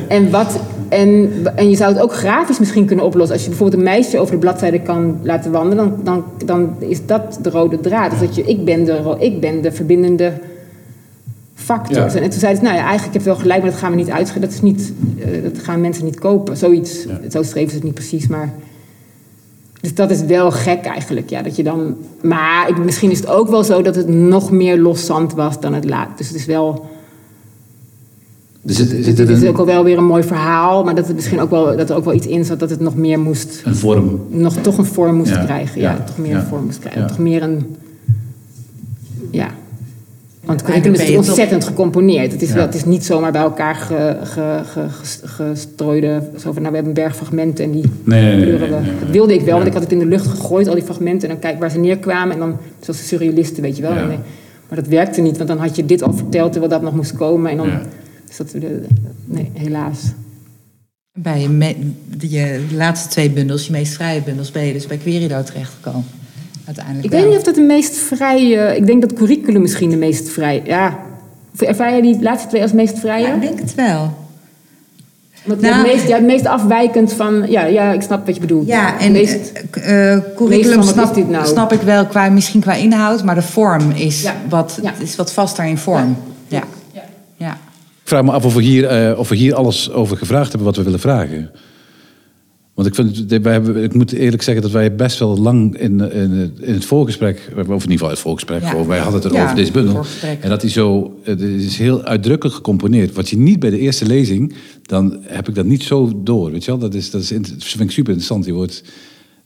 en 0.08 0.30
wat 0.30 0.60
en, 0.88 1.30
en 1.54 1.70
je 1.70 1.76
zou 1.76 1.92
het 1.92 2.02
ook 2.02 2.12
grafisch 2.12 2.58
misschien 2.58 2.86
kunnen 2.86 3.04
oplossen. 3.04 3.32
Als 3.32 3.42
je 3.42 3.48
bijvoorbeeld 3.48 3.78
een 3.78 3.88
meisje 3.88 4.18
over 4.18 4.32
de 4.32 4.40
bladzijde 4.40 4.80
kan 4.80 5.18
laten 5.22 5.50
wandelen, 5.50 5.76
dan, 5.76 5.94
dan, 6.04 6.24
dan 6.44 6.74
is 6.78 7.06
dat 7.06 7.38
de 7.42 7.50
rode 7.50 7.80
draad. 7.80 8.10
Dus 8.10 8.20
dat 8.20 8.34
je, 8.34 8.42
ik 8.42 8.64
ben 8.64 8.84
de, 8.84 9.16
ik 9.18 9.40
ben 9.40 9.60
de 9.62 9.72
verbindende 9.72 10.32
factor. 11.66 11.96
Ja. 11.96 12.14
En 12.14 12.30
toen 12.30 12.40
zei 12.40 12.54
ze, 12.54 12.62
nou 12.62 12.74
ja, 12.74 12.82
eigenlijk 12.82 13.12
heb 13.12 13.22
je 13.22 13.28
wel 13.28 13.38
gelijk, 13.38 13.62
maar 13.62 13.70
dat 13.70 13.78
gaan 13.78 13.90
we 13.90 13.96
niet 13.96 14.10
uitschrijven. 14.10 14.40
Dat, 14.40 14.52
is 14.52 14.62
niet, 14.62 14.92
uh, 15.18 15.42
dat 15.42 15.62
gaan 15.62 15.80
mensen 15.80 16.04
niet 16.04 16.18
kopen. 16.18 16.56
Zoiets, 16.56 17.04
ja. 17.04 17.30
zo 17.30 17.42
schreven 17.42 17.70
ze 17.70 17.74
het 17.74 17.84
niet 17.84 17.94
precies, 17.94 18.26
maar... 18.26 18.52
Dus 19.80 19.94
dat 19.94 20.10
is 20.10 20.24
wel 20.24 20.50
gek 20.50 20.84
eigenlijk, 20.84 21.30
ja, 21.30 21.42
dat 21.42 21.56
je 21.56 21.62
dan... 21.62 21.96
Maar 22.22 22.68
ik, 22.68 22.78
misschien 22.78 23.10
is 23.10 23.18
het 23.18 23.28
ook 23.28 23.48
wel 23.48 23.64
zo 23.64 23.82
dat 23.82 23.94
het 23.94 24.08
nog 24.08 24.50
meer 24.50 24.78
loszand 24.78 25.32
was 25.32 25.60
dan 25.60 25.74
het 25.74 25.84
laat. 25.84 26.18
Dus 26.18 26.26
het 26.26 26.36
is 26.36 26.44
wel 26.44 26.86
dus 28.66 28.78
het, 28.78 29.18
is 29.18 29.44
ook 29.44 29.64
wel 29.64 29.84
weer 29.84 29.98
een 29.98 30.04
mooi 30.04 30.22
verhaal, 30.22 30.84
maar 30.84 30.94
dat, 30.94 31.06
het 31.06 31.16
misschien 31.16 31.40
ook 31.40 31.50
wel, 31.50 31.76
dat 31.76 31.90
er 31.90 31.96
ook 31.96 32.04
wel 32.04 32.14
iets 32.14 32.26
in 32.26 32.44
zat 32.44 32.58
dat 32.58 32.70
het 32.70 32.80
nog 32.80 32.96
meer 32.96 33.20
moest. 33.20 33.62
Een 33.64 33.76
vorm. 33.76 34.20
Nog 34.28 34.56
toch 34.56 34.78
een 34.78 34.84
vorm 34.84 35.16
moest 35.16 35.30
ja, 35.30 35.44
krijgen. 35.44 35.80
Ja, 35.80 35.90
ja, 35.92 36.04
toch 36.04 36.18
meer 36.18 36.34
een 36.34 36.46
vorm 36.46 36.64
moest 36.64 36.78
krijgen. 36.78 37.06
Toch 37.06 37.18
meer 37.18 37.42
een. 37.42 37.76
Ja. 40.46 40.52
Want 40.52 40.60
het 40.60 40.70
curriculum 40.70 41.00
is 41.00 41.28
ontzettend 41.28 41.64
gecomponeerd. 41.64 42.32
Het 42.32 42.42
is, 42.42 42.52
wel, 42.52 42.62
het 42.62 42.74
is 42.74 42.84
niet 42.84 43.04
zomaar 43.04 43.32
bij 43.32 43.40
elkaar 43.40 43.74
ge, 43.74 44.16
ge, 44.22 44.60
ge, 44.64 44.86
gestrooide. 45.24 46.22
Zo 46.38 46.52
van, 46.52 46.62
nou, 46.62 46.68
we 46.68 46.74
hebben 46.74 46.84
een 46.84 46.92
berg 46.92 47.16
fragmenten 47.16 47.64
en 47.64 47.70
die 47.70 47.84
nee, 48.04 48.22
nee, 48.22 48.36
nee, 48.36 48.58
nee, 48.58 48.80
Dat 49.00 49.10
wilde 49.10 49.34
ik 49.34 49.40
wel, 49.40 49.54
want 49.54 49.66
ik 49.66 49.72
had 49.72 49.82
het 49.82 49.92
in 49.92 49.98
de 49.98 50.06
lucht 50.06 50.26
gegooid, 50.26 50.68
al 50.68 50.74
die 50.74 50.84
fragmenten. 50.84 51.28
En 51.28 51.34
dan 51.34 51.38
kijk 51.38 51.60
waar 51.60 51.70
ze 51.70 51.78
neerkwamen. 51.78 52.32
En 52.32 52.38
dan, 52.38 52.56
zoals 52.80 53.00
de 53.00 53.06
surrealisten, 53.06 53.62
weet 53.62 53.76
je 53.76 53.82
wel. 53.82 53.92
En, 53.92 54.08
maar 54.68 54.78
dat 54.78 54.86
werkte 54.86 55.20
niet, 55.20 55.36
want 55.36 55.48
dan 55.48 55.58
had 55.58 55.76
je 55.76 55.84
dit 55.84 56.02
al 56.02 56.12
verteld 56.12 56.52
terwijl 56.52 56.72
dat 56.72 56.82
nog 56.82 56.94
moest 56.94 57.16
komen. 57.16 57.50
En 57.50 57.56
dan. 57.56 57.70
Dus 58.26 58.36
dat, 58.36 58.54
nee, 59.24 59.50
helaas. 59.52 60.12
Bij 61.12 61.40
je, 61.40 61.48
me, 61.48 61.74
je 62.18 62.66
laatste 62.74 63.08
twee 63.08 63.30
bundels, 63.30 63.66
je 63.66 63.72
meest 63.72 63.94
vrije 63.94 64.22
bundels, 64.22 64.50
ben 64.50 64.64
je 64.64 64.72
dus 64.72 64.86
bij 64.86 64.96
Querido 64.96 65.42
terechtgekomen. 65.42 66.04
Uiteindelijk 66.66 67.04
ik 67.04 67.10
weet 67.10 67.28
niet 67.28 67.36
of 67.36 67.42
dat 67.42 67.54
de 67.54 67.60
meest 67.60 67.96
vrije... 67.96 68.76
Ik 68.76 68.86
denk 68.86 69.00
dat 69.00 69.12
curriculum 69.12 69.60
misschien 69.60 69.90
de 69.90 69.96
meest 69.96 70.28
vrije... 70.28 70.60
Ja. 70.64 70.98
Of 71.54 71.60
ervaar 71.60 71.94
je 71.94 72.02
die 72.02 72.22
laatste 72.22 72.48
twee 72.48 72.62
als 72.62 72.72
meest 72.72 72.98
vrije? 72.98 73.26
Ja, 73.26 73.34
ik 73.34 73.40
denk 73.40 73.60
het 73.60 73.74
wel. 73.74 74.14
Want 75.44 75.60
nou, 75.60 75.74
het, 75.74 75.86
meest, 75.86 76.08
ja, 76.08 76.16
het 76.16 76.24
meest 76.24 76.46
afwijkend 76.46 77.12
van... 77.12 77.44
Ja, 77.48 77.64
ja, 77.64 77.92
ik 77.92 78.02
snap 78.02 78.26
wat 78.26 78.34
je 78.34 78.40
bedoelt. 78.40 78.66
Ja, 78.66 78.98
en 78.98 79.12
meest, 79.12 79.52
uh, 79.78 80.18
curriculum 80.36 80.82
snap, 80.82 81.14
dit 81.14 81.28
nou? 81.28 81.46
snap 81.46 81.72
ik 81.72 81.80
wel, 81.80 82.06
qua, 82.06 82.28
misschien 82.28 82.60
qua 82.60 82.74
inhoud... 82.74 83.24
maar 83.24 83.34
de 83.34 83.42
vorm 83.42 83.90
is, 83.90 84.22
ja. 84.22 84.34
Wat, 84.48 84.78
ja. 84.82 84.94
is 84.98 85.16
wat 85.16 85.32
vaster 85.32 85.64
in 85.64 85.78
vorm. 85.78 86.16
ja. 86.48 86.62
ja. 86.92 87.02
ja. 87.36 87.52
Ik 88.02 88.12
vraag 88.12 88.22
me 88.22 88.32
af 88.32 88.44
of 88.44 88.54
we, 88.54 88.62
hier, 88.62 89.10
uh, 89.10 89.18
of 89.18 89.28
we 89.28 89.36
hier 89.36 89.54
alles 89.54 89.92
over 89.92 90.16
gevraagd 90.16 90.48
hebben 90.48 90.64
wat 90.64 90.76
we 90.76 90.82
willen 90.82 91.00
vragen. 91.00 91.50
Want 92.76 92.88
ik, 92.88 92.94
vind, 92.94 93.42
wij 93.42 93.52
hebben, 93.52 93.82
ik 93.82 93.94
moet 93.94 94.12
eerlijk 94.12 94.42
zeggen 94.42 94.62
dat 94.62 94.72
wij 94.72 94.94
best 94.94 95.18
wel 95.18 95.38
lang 95.38 95.78
in, 95.78 96.12
in, 96.12 96.52
in 96.60 96.74
het 96.74 96.84
voorgesprek, 96.84 97.50
of 97.56 97.66
in 97.66 97.72
ieder 97.72 97.90
geval 97.90 98.08
het 98.08 98.18
voorgesprek, 98.18 98.62
ja. 98.62 98.86
wij 98.86 98.98
hadden 98.98 99.22
het 99.22 99.30
er 99.30 99.36
ja, 99.36 99.44
over 99.44 99.56
deze 99.56 99.72
bundel. 99.72 100.04
En 100.40 100.48
dat 100.48 100.62
hij 100.62 100.70
zo, 100.70 101.16
het 101.22 101.40
is 101.40 101.78
heel 101.78 102.02
uitdrukkelijk 102.02 102.56
gecomponeerd. 102.56 103.14
Wat 103.14 103.28
je 103.28 103.36
niet 103.36 103.58
bij 103.58 103.70
de 103.70 103.78
eerste 103.78 104.06
lezing, 104.06 104.54
dan 104.82 105.18
heb 105.22 105.48
ik 105.48 105.54
dat 105.54 105.64
niet 105.64 105.82
zo 105.82 106.22
door. 106.24 106.50
Weet 106.50 106.64
je 106.64 106.70
wel? 106.70 106.80
Dat, 106.80 106.94
is, 106.94 107.10
dat, 107.10 107.20
is, 107.20 107.28
dat 107.28 107.42
vind 107.58 107.80
ik 107.80 107.90
super 107.90 108.12
interessant. 108.12 108.44
Die 108.44 108.54
wordt, 108.54 108.82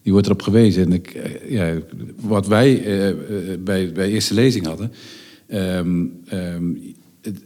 die 0.03 0.13
wordt 0.13 0.27
erop 0.27 0.43
gewezen. 0.43 0.85
En 0.85 0.93
ik, 0.93 1.21
ja, 1.49 1.75
wat 2.21 2.47
wij 2.47 2.85
uh, 2.87 3.15
bij, 3.65 3.93
bij 3.93 4.11
eerste 4.11 4.35
lezing 4.35 4.67
hadden. 4.67 4.93
Um, 5.49 6.13
um, 6.33 6.81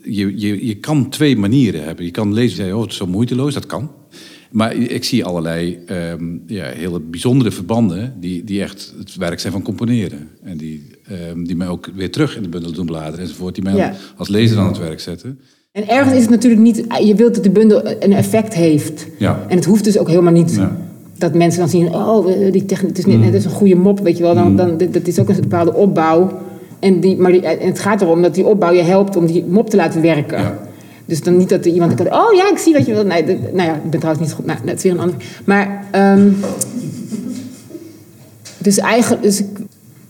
je, 0.02 0.38
je, 0.38 0.66
je 0.66 0.74
kan 0.74 1.08
twee 1.08 1.36
manieren 1.36 1.84
hebben. 1.84 2.04
Je 2.04 2.10
kan 2.10 2.32
lezen 2.32 2.56
zeggen, 2.56 2.74
oh, 2.74 2.82
het 2.82 2.90
is 2.90 2.96
zo 2.96 3.06
moeiteloos, 3.06 3.54
dat 3.54 3.66
kan. 3.66 3.90
Maar 4.54 4.74
ik 4.74 5.04
zie 5.04 5.24
allerlei 5.24 5.78
um, 6.12 6.42
ja, 6.46 6.64
hele 6.64 7.00
bijzondere 7.00 7.50
verbanden 7.50 8.14
die, 8.20 8.44
die 8.44 8.62
echt 8.62 8.94
het 8.98 9.16
werk 9.16 9.40
zijn 9.40 9.52
van 9.52 9.62
componeren. 9.62 10.28
En 10.42 10.56
die, 10.56 10.86
um, 11.30 11.46
die 11.46 11.56
mij 11.56 11.68
ook 11.68 11.90
weer 11.94 12.10
terug 12.10 12.36
in 12.36 12.42
de 12.42 12.48
bundel 12.48 12.72
doen 12.72 12.86
bladeren 12.86 13.18
enzovoort. 13.18 13.54
Die 13.54 13.64
mij 13.64 13.74
ja. 13.74 13.92
als 14.16 14.28
lezer 14.28 14.58
aan 14.58 14.66
het 14.66 14.78
werk 14.78 15.00
zetten. 15.00 15.38
En 15.72 15.88
ergens 15.88 16.14
is 16.14 16.20
het 16.20 16.30
natuurlijk 16.30 16.62
niet, 16.62 16.84
je 17.04 17.14
wilt 17.14 17.34
dat 17.34 17.44
de 17.44 17.50
bundel 17.50 18.02
een 18.02 18.12
effect 18.12 18.54
heeft. 18.54 19.06
Ja. 19.18 19.44
En 19.48 19.56
het 19.56 19.64
hoeft 19.64 19.84
dus 19.84 19.98
ook 19.98 20.08
helemaal 20.08 20.32
niet 20.32 20.54
ja. 20.54 20.76
dat 21.18 21.34
mensen 21.34 21.60
dan 21.60 21.68
zien, 21.68 21.94
oh, 21.94 22.26
die 22.52 22.64
techniek, 22.64 22.88
het 22.88 22.98
is, 22.98 23.04
niet, 23.04 23.16
mm. 23.16 23.22
het 23.22 23.34
is 23.34 23.44
een 23.44 23.50
goede 23.50 23.76
mop, 23.76 24.00
weet 24.00 24.16
je 24.16 24.22
wel. 24.22 24.34
Dan, 24.34 24.56
dan, 24.56 24.78
dat 24.90 25.06
is 25.06 25.18
ook 25.18 25.28
een 25.28 25.40
bepaalde 25.40 25.74
opbouw. 25.74 26.40
En, 26.80 27.00
die, 27.00 27.16
maar 27.16 27.32
die, 27.32 27.46
en 27.46 27.66
het 27.66 27.78
gaat 27.78 28.02
erom 28.02 28.22
dat 28.22 28.34
die 28.34 28.46
opbouw 28.46 28.72
je 28.72 28.82
helpt 28.82 29.16
om 29.16 29.26
die 29.26 29.44
mop 29.44 29.70
te 29.70 29.76
laten 29.76 30.02
werken. 30.02 30.58
Dus 31.04 31.22
dan 31.22 31.36
niet 31.36 31.48
dat 31.48 31.64
er 31.64 31.72
iemand 31.72 32.00
oh 32.00 32.32
ja, 32.34 32.50
ik 32.50 32.58
zie 32.58 32.72
wat 32.72 32.86
je 32.86 32.92
wilt. 32.92 33.06
Nee, 33.06 33.24
nou 33.52 33.68
ja, 33.68 33.74
ik 33.74 33.90
ben 33.90 34.00
trouwens 34.00 34.26
niet 34.26 34.34
goed. 34.34 34.46
Nou, 34.46 34.58
dat 34.64 34.76
is 34.76 34.82
weer 34.82 34.92
een 34.92 34.98
ander. 34.98 35.16
Maar, 35.44 35.84
ehm, 35.90 36.30
dus 38.58 38.78
eigenlijk, 38.78 39.22
dus 39.22 39.40
ik, 39.40 39.46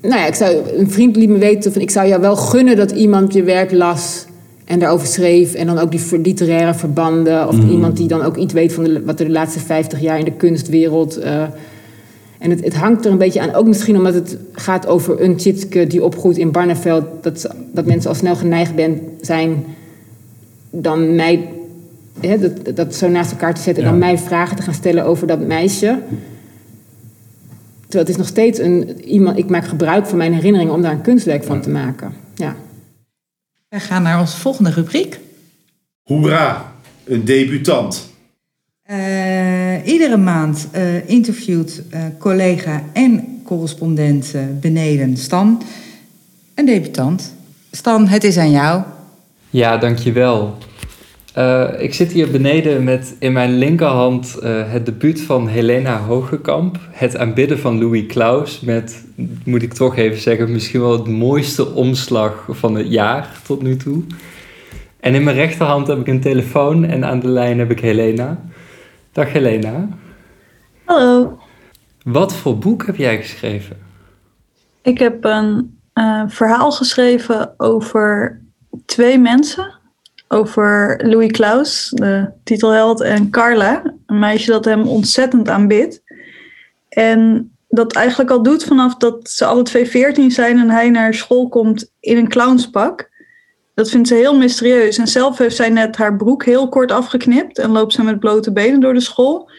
nou 0.00 0.14
ja, 0.14 0.26
ik 0.26 0.34
zou, 0.34 0.56
een 0.76 0.90
vriend 0.90 1.16
liet 1.16 1.28
me 1.28 1.38
weten 1.38 1.72
van, 1.72 1.82
ik 1.82 1.90
zou 1.90 2.08
jou 2.08 2.20
wel 2.20 2.36
gunnen 2.36 2.76
dat 2.76 2.90
iemand 2.90 3.32
je 3.32 3.42
werk 3.42 3.72
las 3.72 4.24
en 4.64 4.78
daarover 4.78 5.06
schreef. 5.06 5.54
En 5.54 5.66
dan 5.66 5.78
ook 5.78 5.90
die 5.90 6.20
literaire 6.20 6.74
verbanden. 6.74 7.48
Of 7.48 7.56
iemand 7.70 7.96
die 7.96 8.08
dan 8.08 8.22
ook 8.22 8.36
iets 8.36 8.52
weet 8.52 8.72
van 8.72 8.84
de, 8.84 9.02
wat 9.04 9.20
er 9.20 9.26
de 9.26 9.32
laatste 9.32 9.60
50 9.60 10.00
jaar 10.00 10.18
in 10.18 10.24
de 10.24 10.32
kunstwereld. 10.32 11.16
eh, 11.16 11.42
en 12.38 12.50
het, 12.50 12.64
het 12.64 12.74
hangt 12.74 13.04
er 13.04 13.12
een 13.12 13.18
beetje 13.18 13.40
aan, 13.40 13.54
ook 13.54 13.66
misschien 13.66 13.96
omdat 13.96 14.14
het 14.14 14.36
gaat 14.52 14.86
over 14.86 15.22
een 15.22 15.36
Tjitske 15.36 15.86
die 15.86 16.04
opgroeit 16.04 16.36
in 16.36 16.50
Barneveld. 16.50 17.04
Dat, 17.20 17.50
dat 17.72 17.86
mensen 17.86 18.10
al 18.10 18.16
snel 18.16 18.36
geneigd 18.36 18.74
ben, 18.74 19.00
zijn 19.20 19.64
dan 20.82 21.14
mij, 21.14 21.48
hè, 22.20 22.38
dat, 22.38 22.76
dat 22.76 22.94
zo 22.94 23.08
naast 23.08 23.30
elkaar 23.30 23.54
te 23.54 23.60
zetten 23.60 23.84
en 23.84 23.88
Ja. 23.92 23.96
dan 23.98 24.08
mij 24.08 24.18
vragen 24.18 24.56
te 24.56 24.62
gaan 24.62 24.74
stellen 24.74 25.04
over 25.04 25.26
dat 25.26 25.40
meisje. 25.40 25.98
Terwijl 27.80 28.04
het 28.04 28.08
is 28.08 28.16
nog 28.16 28.26
steeds 28.26 28.58
een, 28.58 29.04
iemand, 29.04 29.38
ik 29.38 29.50
maak 29.50 29.66
gebruik 29.66 30.06
van 30.06 30.18
mijn 30.18 30.34
herinneringen 30.34 30.74
om 30.74 30.82
daar 30.82 30.92
een 30.92 31.00
kunstwerk 31.00 31.44
van 31.44 31.60
te 31.60 31.70
maken. 31.70 32.12
Ja. 32.34 32.56
We 33.68 33.80
gaan 33.80 34.02
naar 34.02 34.20
onze 34.20 34.36
volgende 34.36 34.70
rubriek. 34.70 35.20
Hoera, 36.02 36.72
een 37.04 37.24
debutant. 37.24 38.12
Eh, 38.82 39.86
iedere 39.86 40.16
maand 40.16 40.68
eh, 40.70 41.08
interviewt 41.08 41.82
eh, 41.90 42.00
collega 42.18 42.82
en 42.92 43.40
correspondent 43.44 44.34
beneden 44.60 45.16
Stan 45.16 45.62
een 46.54 46.66
debutant. 46.66 47.34
Stan, 47.70 48.08
het 48.08 48.24
is 48.24 48.36
aan 48.36 48.50
jou. 48.50 48.82
Ja, 49.54 49.76
dankjewel. 49.76 50.56
Eh 51.34 51.70
ik 51.78 51.94
zit 51.94 52.12
hier 52.12 52.30
beneden 52.30 52.84
met 52.84 53.16
in 53.18 53.32
mijn 53.32 53.58
linkerhand 53.58 54.38
eh, 54.38 54.72
het 54.72 54.86
debuut 54.86 55.20
van 55.20 55.48
Helena 55.48 55.98
Hogekamp. 56.00 56.78
Het 56.90 57.16
aanbidden 57.16 57.58
van 57.58 57.78
Louis 57.78 58.06
Klaus 58.06 58.60
met, 58.60 59.04
moet 59.44 59.62
ik 59.62 59.72
toch 59.72 59.96
even 59.96 60.20
zeggen, 60.20 60.52
misschien 60.52 60.80
wel 60.80 60.92
het 60.92 61.08
mooiste 61.08 61.66
omslag 61.74 62.46
van 62.48 62.74
het 62.74 62.90
jaar 62.90 63.40
tot 63.46 63.62
nu 63.62 63.76
toe. 63.76 64.02
En 65.00 65.14
in 65.14 65.24
mijn 65.24 65.36
rechterhand 65.36 65.86
heb 65.86 65.98
ik 65.98 66.06
een 66.06 66.20
telefoon 66.20 66.84
en 66.84 67.04
aan 67.04 67.20
de 67.20 67.28
lijn 67.28 67.58
heb 67.58 67.70
ik 67.70 67.80
Helena. 67.80 68.40
Dag 69.12 69.32
Helena. 69.32 69.88
Hallo, 70.84 71.38
Wat 72.02 72.34
voor 72.34 72.58
boek 72.58 72.86
heb 72.86 72.96
jij 72.96 73.16
geschreven? 73.16 73.76
ik 74.82 74.98
heb 74.98 75.24
een 75.24 75.78
eh, 75.92 76.22
verhaal 76.26 76.72
geschreven 76.72 77.54
over 77.56 78.42
twee 78.86 79.18
mensen. 79.18 79.80
Over 80.28 81.00
Louis 81.06 81.30
Klaus, 81.30 81.90
de 81.94 82.30
titelheld, 82.44 83.00
en 83.00 83.30
Carla, 83.30 83.94
een 84.06 84.18
meisje 84.18 84.50
dat 84.50 84.64
hem 84.64 84.86
ontzettend 84.86 85.48
aanbidt. 85.48 86.02
En 86.88 87.50
dat 87.68 87.92
eigenlijk 87.92 88.30
al 88.30 88.42
doet 88.42 88.64
vanaf 88.64 88.96
dat 88.96 89.30
ze 89.30 89.44
alle 89.44 89.62
twee 89.62 89.86
veertien 89.86 90.30
zijn 90.30 90.58
en 90.58 90.70
hij 90.70 90.90
naar 90.90 91.14
school 91.14 91.48
komt 91.48 91.90
in 92.00 92.16
een 92.16 92.28
clownspak. 92.28 93.10
Dat 93.74 93.90
vindt 93.90 94.08
ze 94.08 94.14
heel 94.14 94.36
mysterieus. 94.36 94.98
En 94.98 95.08
zelf 95.08 95.38
heeft 95.38 95.56
zij 95.56 95.68
net 95.68 95.96
haar 95.96 96.16
broek 96.16 96.44
heel 96.44 96.68
kort 96.68 96.92
afgeknipt 96.92 97.58
en 97.58 97.70
loopt 97.70 97.92
ze 97.92 98.02
met 98.02 98.20
blote 98.20 98.52
benen 98.52 98.80
door 98.80 98.94
de 98.94 99.00
school. 99.00 99.50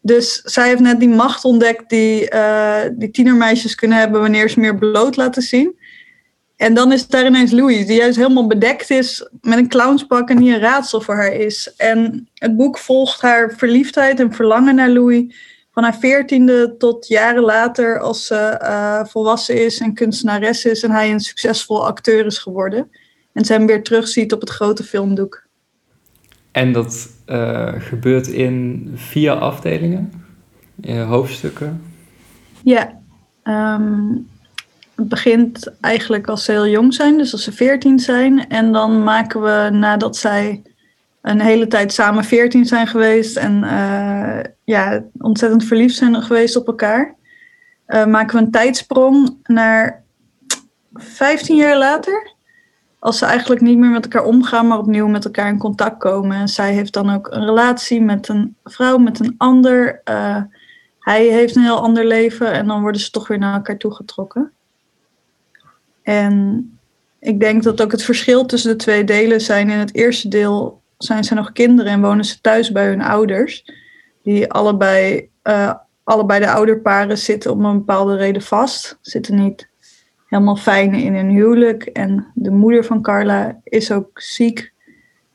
Dus 0.00 0.40
zij 0.40 0.68
heeft 0.68 0.80
net 0.80 1.00
die 1.00 1.08
macht 1.08 1.44
ontdekt 1.44 1.90
die, 1.90 2.28
eh, 2.28 2.90
die 2.92 3.10
tienermeisjes 3.10 3.74
kunnen 3.74 3.98
hebben 3.98 4.20
wanneer 4.20 4.50
ze 4.50 4.60
meer 4.60 4.78
bloot 4.78 5.16
laten 5.16 5.42
zien. 5.42 5.78
En 6.56 6.74
dan 6.74 6.92
is 6.92 7.06
daar 7.06 7.26
ineens 7.26 7.50
Louis, 7.50 7.86
die 7.86 7.96
juist 7.96 8.16
helemaal 8.16 8.46
bedekt 8.46 8.90
is 8.90 9.28
met 9.40 9.58
een 9.58 9.68
clownspak 9.68 10.30
en 10.30 10.36
die 10.36 10.54
een 10.54 10.60
raadsel 10.60 11.00
voor 11.00 11.14
haar 11.14 11.32
is. 11.32 11.74
En 11.76 12.28
het 12.34 12.56
boek 12.56 12.78
volgt 12.78 13.20
haar 13.20 13.54
verliefdheid 13.56 14.20
en 14.20 14.32
verlangen 14.32 14.74
naar 14.74 14.90
Louis 14.90 15.34
van 15.72 15.82
haar 15.82 15.96
veertiende 15.96 16.74
tot 16.78 17.08
jaren 17.08 17.42
later 17.42 18.00
als 18.00 18.26
ze 18.26 18.36
eh, 18.36 19.04
volwassen 19.04 19.64
is 19.64 19.78
en 19.78 19.94
kunstenares 19.94 20.64
is 20.64 20.82
en 20.82 20.90
hij 20.90 21.10
een 21.10 21.20
succesvol 21.20 21.86
acteur 21.86 22.26
is 22.26 22.38
geworden. 22.38 22.90
En 23.32 23.44
ze 23.44 23.52
hem 23.52 23.66
weer 23.66 23.82
terugziet 23.82 24.32
op 24.32 24.40
het 24.40 24.50
grote 24.50 24.84
filmdoek. 24.84 25.46
En 26.50 26.72
dat 26.72 27.08
eh, 27.24 27.72
gebeurt 27.78 28.26
in 28.26 28.90
vier 28.94 29.32
afdelingen, 29.32 30.12
eh, 30.80 31.08
hoofdstukken. 31.08 31.82
Ja, 32.62 33.00
ehm, 33.42 34.14
begint 35.08 35.72
eigenlijk 35.80 36.28
als 36.28 36.44
ze 36.44 36.52
heel 36.52 36.68
jong 36.68 36.94
zijn, 36.94 37.18
dus 37.18 37.32
als 37.32 37.44
ze 37.44 37.52
14 37.52 37.98
zijn. 37.98 38.48
En 38.48 38.72
dan 38.72 39.02
maken 39.02 39.42
we 39.42 39.68
nadat 39.72 40.16
zij 40.16 40.62
een 41.22 41.40
hele 41.40 41.66
tijd 41.66 41.92
samen 41.92 42.24
14 42.24 42.66
zijn 42.66 42.86
geweest 42.86 43.36
en 43.36 43.64
eh, 43.64 44.50
ja, 44.64 45.02
ontzettend 45.18 45.64
verliefd 45.64 45.96
zijn 45.96 46.22
geweest 46.22 46.56
op 46.56 46.66
elkaar, 46.66 47.14
eh, 47.86 48.06
maken 48.06 48.38
we 48.38 48.44
een 48.44 48.50
tijdsprong 48.50 49.36
naar 49.42 50.02
15 50.92 51.56
jaar 51.56 51.78
later. 51.78 52.30
Als 52.98 53.18
ze 53.18 53.26
eigenlijk 53.26 53.60
niet 53.60 53.78
meer 53.78 53.90
met 53.90 54.04
elkaar 54.04 54.24
omgaan, 54.24 54.66
maar 54.66 54.78
opnieuw 54.78 55.06
met 55.06 55.24
elkaar 55.24 55.48
in 55.48 55.58
contact 55.58 55.98
komen. 55.98 56.36
En 56.36 56.48
zij 56.48 56.72
heeft 56.72 56.92
dan 56.92 57.10
ook 57.10 57.28
een 57.30 57.44
relatie 57.44 58.02
met 58.02 58.28
een 58.28 58.56
vrouw, 58.64 58.98
met 58.98 59.20
een 59.20 59.34
ander. 59.38 60.00
eh, 60.04 60.42
hij 60.98 61.26
heeft 61.26 61.56
een 61.56 61.62
heel 61.62 61.82
ander 61.82 62.06
leven 62.06 62.52
en 62.52 62.66
dan 62.66 62.80
worden 62.80 63.00
ze 63.00 63.10
toch 63.10 63.28
weer 63.28 63.38
naar 63.38 63.54
elkaar 63.54 63.76
toegetrokken. 63.76 64.52
En 66.02 66.66
ik 67.20 67.40
denk 67.40 67.62
dat 67.62 67.82
ook 67.82 67.92
het 67.92 68.02
verschil 68.02 68.46
tussen 68.46 68.70
de 68.70 68.76
twee 68.76 69.04
delen 69.04 69.40
zijn. 69.40 69.70
In 69.70 69.78
het 69.78 69.94
eerste 69.94 70.28
deel 70.28 70.80
zijn 70.98 71.24
ze 71.24 71.34
nog 71.34 71.52
kinderen 71.52 71.92
en 71.92 72.00
wonen 72.00 72.24
ze 72.24 72.40
thuis 72.40 72.72
bij 72.72 72.86
hun 72.86 73.02
ouders. 73.02 73.64
Die 74.22 74.52
allebei, 74.52 75.28
eh, 75.42 75.74
allebei 76.04 76.40
de 76.40 76.50
ouderparen 76.50 77.18
zitten 77.18 77.52
om 77.52 77.64
een 77.64 77.78
bepaalde 77.78 78.16
reden 78.16 78.42
vast. 78.42 78.98
Zitten 79.00 79.34
niet 79.34 79.68
helemaal 80.28 80.56
fijn 80.56 80.94
in 80.94 81.14
hun 81.14 81.30
huwelijk. 81.30 81.82
En 81.82 82.26
de 82.34 82.50
moeder 82.50 82.84
van 82.84 83.02
Carla 83.02 83.60
is 83.64 83.92
ook 83.92 84.20
ziek. 84.20 84.72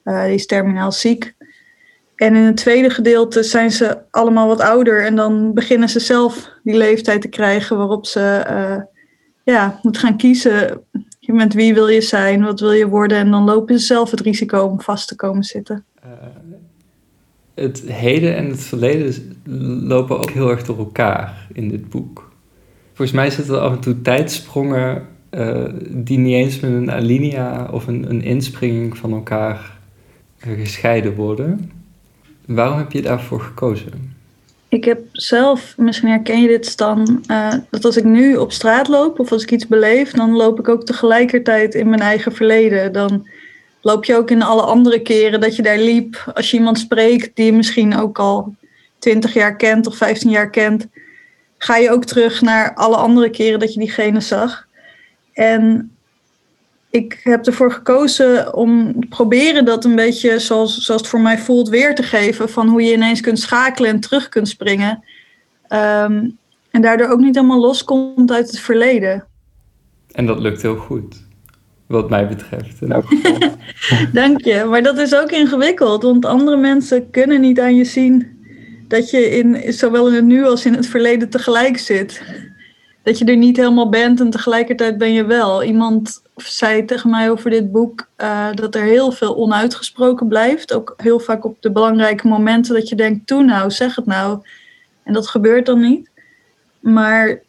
Eh, 0.03 0.23
die 0.23 0.33
is 0.33 0.45
terminaal 0.45 0.91
ziek. 0.91 1.35
En 2.15 2.35
in 2.35 2.43
het 2.43 2.57
tweede 2.57 2.89
gedeelte 2.89 3.43
zijn 3.43 3.71
ze 3.71 3.97
allemaal 4.11 4.47
wat 4.47 4.61
ouder 4.61 5.05
en 5.05 5.15
dan 5.15 5.53
beginnen 5.53 5.89
ze 5.89 5.99
zelf 5.99 6.49
die 6.63 6.77
leeftijd 6.77 7.21
te 7.21 7.27
krijgen 7.27 7.77
waarop 7.77 8.05
ze 8.05 8.43
eh, 8.47 8.81
ja, 9.51 9.79
moeten 9.81 10.01
gaan 10.01 10.17
kiezen 10.17 10.81
met 11.19 11.53
wie 11.53 11.73
wil 11.73 11.87
je 11.87 12.01
zijn, 12.01 12.43
wat 12.43 12.59
wil 12.59 12.71
je 12.71 12.87
worden 12.87 13.17
en 13.17 13.31
dan 13.31 13.43
lopen 13.43 13.79
ze 13.79 13.85
zelf 13.85 14.11
het 14.11 14.19
risico 14.19 14.59
om 14.59 14.81
vast 14.81 15.07
te 15.07 15.15
komen 15.15 15.43
zitten. 15.43 15.85
Eh, 16.01 16.09
het 17.53 17.83
heden 17.85 18.35
en 18.35 18.49
het 18.49 18.63
verleden 18.63 19.13
lopen 19.87 20.17
ook 20.17 20.31
heel 20.31 20.49
erg 20.49 20.63
door 20.63 20.77
elkaar 20.77 21.47
in 21.53 21.69
dit 21.69 21.89
boek. 21.89 22.31
Volgens 22.93 23.17
mij 23.17 23.29
zitten 23.29 23.55
er 23.55 23.59
af 23.59 23.71
en 23.71 23.79
toe 23.79 24.01
tijdsprongen 24.01 25.07
eh, 25.29 25.63
die 25.89 26.17
niet 26.17 26.33
eens 26.33 26.59
met 26.59 26.71
een 26.71 26.91
alinea 26.91 27.69
of 27.71 27.87
een, 27.87 28.09
een 28.09 28.21
inspringing 28.21 28.97
van 28.97 29.13
elkaar 29.13 29.77
gescheiden 30.37 31.15
worden. 31.15 31.71
Waarom 32.45 32.77
heb 32.77 32.91
je 32.91 33.01
daarvoor 33.01 33.41
gekozen? 33.41 34.16
Ik 34.77 34.85
heb 34.85 35.01
zelf, 35.11 35.73
misschien 35.77 36.09
herken 36.09 36.41
je 36.41 36.47
dit 36.47 36.65
Stan, 36.65 37.23
eh, 37.27 37.53
dat 37.69 37.85
als 37.85 37.97
ik 37.97 38.03
nu 38.03 38.35
op 38.35 38.51
straat 38.51 38.87
loop 38.87 39.19
of 39.19 39.31
als 39.31 39.43
ik 39.43 39.51
iets 39.51 39.67
beleef, 39.67 40.11
dan 40.11 40.35
loop 40.35 40.59
ik 40.59 40.69
ook 40.69 40.85
tegelijkertijd 40.85 41.75
in 41.75 41.89
mijn 41.89 42.01
eigen 42.01 42.31
verleden. 42.31 42.91
Dan 42.91 43.27
loop 43.81 44.05
je 44.05 44.15
ook 44.15 44.31
in 44.31 44.41
alle 44.41 44.61
andere 44.61 45.01
keren 45.01 45.39
dat 45.39 45.55
je 45.55 45.61
daar 45.61 45.77
liep. 45.77 46.31
Als 46.33 46.51
je 46.51 46.57
iemand 46.57 46.79
spreekt 46.79 47.35
die 47.35 47.45
je 47.45 47.53
misschien 47.53 47.95
ook 47.95 48.19
al 48.19 48.55
20 48.99 49.33
jaar 49.33 49.55
kent 49.55 49.87
of 49.87 49.95
15 49.95 50.29
jaar 50.29 50.49
kent, 50.49 50.87
ga 51.57 51.77
je 51.77 51.91
ook 51.91 52.05
terug 52.05 52.41
naar 52.41 52.73
alle 52.73 52.95
andere 52.95 53.29
keren 53.29 53.59
dat 53.59 53.73
je 53.73 53.79
diegene 53.79 54.19
zag. 54.19 54.67
En 55.33 55.91
ik 56.97 57.19
heb 57.23 57.45
ervoor 57.45 57.71
gekozen 57.71 58.55
om 58.55 58.99
te 58.99 59.07
proberen 59.07 59.65
dat 59.65 59.85
een 59.85 59.95
beetje 59.95 60.39
zoals, 60.39 60.77
zoals 60.77 61.01
het 61.01 61.09
voor 61.09 61.21
mij 61.21 61.37
voelt 61.37 61.69
weer 61.69 61.95
te 61.95 62.03
geven. 62.03 62.49
Van 62.49 62.67
hoe 62.67 62.81
je 62.81 62.93
ineens 62.93 63.21
kunt 63.21 63.39
schakelen 63.39 63.89
en 63.89 63.99
terug 63.99 64.29
kunt 64.29 64.47
springen. 64.47 65.03
Ehm, 65.67 66.29
en 66.71 66.81
daardoor 66.81 67.07
ook 67.07 67.19
niet 67.19 67.35
helemaal 67.35 67.59
loskomt 67.59 68.31
uit 68.31 68.47
het 68.47 68.59
verleden. 68.59 69.25
En 70.11 70.25
dat 70.25 70.39
lukt 70.39 70.61
heel 70.61 70.75
goed, 70.75 71.25
wat 71.87 72.09
mij 72.09 72.27
betreft. 72.27 72.81
In 72.81 72.91
elk 72.91 73.05
geval. 73.07 73.49
Dank 74.13 74.41
je. 74.41 74.65
Maar 74.69 74.83
dat 74.83 74.97
is 74.97 75.15
ook 75.15 75.31
ingewikkeld. 75.31 76.03
Want 76.03 76.25
andere 76.25 76.57
mensen 76.57 77.09
kunnen 77.09 77.41
niet 77.41 77.59
aan 77.59 77.75
je 77.75 77.85
zien 77.85 78.37
dat 78.87 79.09
je 79.09 79.29
in, 79.29 79.73
zowel 79.73 80.07
in 80.07 80.13
het 80.13 80.25
nu 80.25 80.45
als 80.45 80.65
in 80.65 80.73
het 80.73 80.87
verleden 80.87 81.29
tegelijk 81.29 81.77
zit. 81.77 82.21
Dat 83.07 83.17
je 83.17 83.25
er 83.25 83.37
niet 83.37 83.57
helemaal 83.57 83.89
bent 83.89 84.19
en 84.19 84.29
tegelijkertijd 84.29 84.97
ben 84.97 85.13
je 85.13 85.25
wel. 85.25 85.63
Iemand 85.63 86.21
zei 86.35 86.85
tegen 86.85 87.09
mij 87.09 87.31
over 87.31 87.49
dit 87.49 87.71
boek 87.71 88.07
eh, 88.15 88.47
dat 88.53 88.75
er 88.75 88.83
heel 88.83 89.11
veel 89.11 89.35
onuitgesproken 89.35 90.27
blijft. 90.27 90.73
Ook 90.73 90.93
heel 90.97 91.19
vaak 91.19 91.45
op 91.45 91.61
de 91.61 91.71
belangrijke 91.71 92.27
momenten 92.27 92.73
dat 92.73 92.89
je 92.89 92.95
denkt, 92.95 93.27
toe 93.27 93.43
nou, 93.43 93.71
zeg 93.71 93.95
het 93.95 94.05
nou. 94.05 94.39
En 95.03 95.13
dat 95.13 95.27
gebeurt 95.27 95.65
dan 95.65 95.79
niet. 95.79 96.09
Maar 96.79 97.39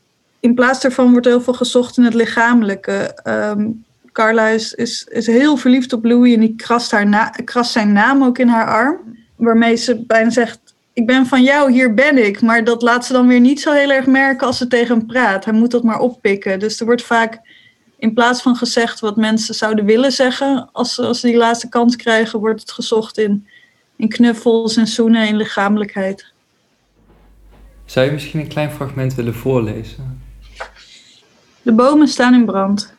in 0.40 0.54
plaats 0.54 0.80
daarvan 0.80 1.10
wordt 1.10 1.26
heel 1.26 1.40
veel 1.40 1.54
gezocht 1.54 1.96
in 1.96 2.04
het 2.04 2.14
lichamelijke. 2.14 2.92
Ehm, 3.22 3.68
Carla 4.12 4.46
is, 4.46 4.74
is, 4.74 5.06
is 5.10 5.26
heel 5.26 5.56
verliefd 5.56 5.92
op 5.92 6.04
Louis 6.04 6.34
en 6.34 6.40
die 6.40 6.56
krast, 6.56 6.90
haar 6.90 7.06
na, 7.06 7.28
krast 7.28 7.72
zijn 7.72 7.92
naam 7.92 8.24
ook 8.24 8.38
in 8.38 8.48
haar 8.48 8.66
arm. 8.66 8.98
Waarmee 9.36 9.76
ze 9.76 10.04
bijna 10.06 10.30
zegt, 10.30 10.67
ik 10.98 11.06
ben 11.06 11.26
van 11.26 11.42
jou, 11.42 11.72
hier 11.72 11.94
ben 11.94 12.26
ik. 12.26 12.42
Maar 12.42 12.64
dat 12.64 12.82
laat 12.82 13.06
ze 13.06 13.12
dan 13.12 13.26
weer 13.26 13.40
niet 13.40 13.60
zo 13.60 13.72
heel 13.72 13.90
erg 13.90 14.06
merken 14.06 14.46
als 14.46 14.58
ze 14.58 14.66
tegen 14.66 14.96
hem 14.96 15.06
praat. 15.06 15.44
Hij 15.44 15.54
moet 15.54 15.70
dat 15.70 15.82
maar 15.82 15.98
oppikken. 15.98 16.58
Dus 16.58 16.80
er 16.80 16.86
wordt 16.86 17.02
vaak 17.02 17.40
in 17.98 18.14
plaats 18.14 18.42
van 18.42 18.56
gezegd 18.56 19.00
wat 19.00 19.16
mensen 19.16 19.54
zouden 19.54 19.84
willen 19.84 20.12
zeggen, 20.12 20.68
als 20.72 20.94
ze, 20.94 21.02
als 21.02 21.20
ze 21.20 21.26
die 21.26 21.36
laatste 21.36 21.68
kans 21.68 21.96
krijgen, 21.96 22.38
wordt 22.38 22.60
het 22.60 22.72
gezocht 22.72 23.18
in, 23.18 23.46
in 23.96 24.08
knuffels 24.08 24.76
en 24.76 24.86
zoenen 24.86 25.26
en 25.28 25.36
lichamelijkheid. 25.36 26.32
Zou 27.84 28.06
je 28.06 28.12
misschien 28.12 28.40
een 28.40 28.48
klein 28.48 28.70
fragment 28.70 29.14
willen 29.14 29.34
voorlezen? 29.34 30.22
De 31.62 31.72
bomen 31.72 32.08
staan 32.08 32.34
in 32.34 32.44
brand. 32.44 32.94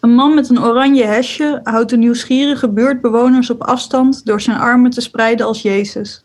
Een 0.00 0.14
man 0.14 0.34
met 0.34 0.48
een 0.48 0.62
oranje 0.62 1.04
hesje 1.04 1.60
houdt 1.62 1.90
de 1.90 1.96
nieuwsgierige 1.96 2.68
buurtbewoners 2.68 3.50
op 3.50 3.62
afstand 3.62 4.24
door 4.24 4.40
zijn 4.40 4.56
armen 4.56 4.90
te 4.90 5.00
spreiden 5.00 5.46
als 5.46 5.62
Jezus. 5.62 6.24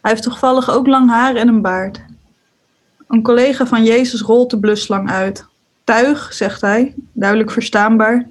Hij 0.00 0.10
heeft 0.10 0.22
toevallig 0.22 0.70
ook 0.70 0.86
lang 0.86 1.10
haar 1.10 1.34
en 1.34 1.48
een 1.48 1.62
baard. 1.62 2.00
Een 3.08 3.22
collega 3.22 3.66
van 3.66 3.84
Jezus 3.84 4.20
rolt 4.20 4.50
de 4.50 4.58
bluslang 4.58 5.10
uit. 5.10 5.46
Tuig, 5.84 6.32
zegt 6.32 6.60
hij, 6.60 6.94
duidelijk 7.12 7.50
verstaanbaar, 7.50 8.28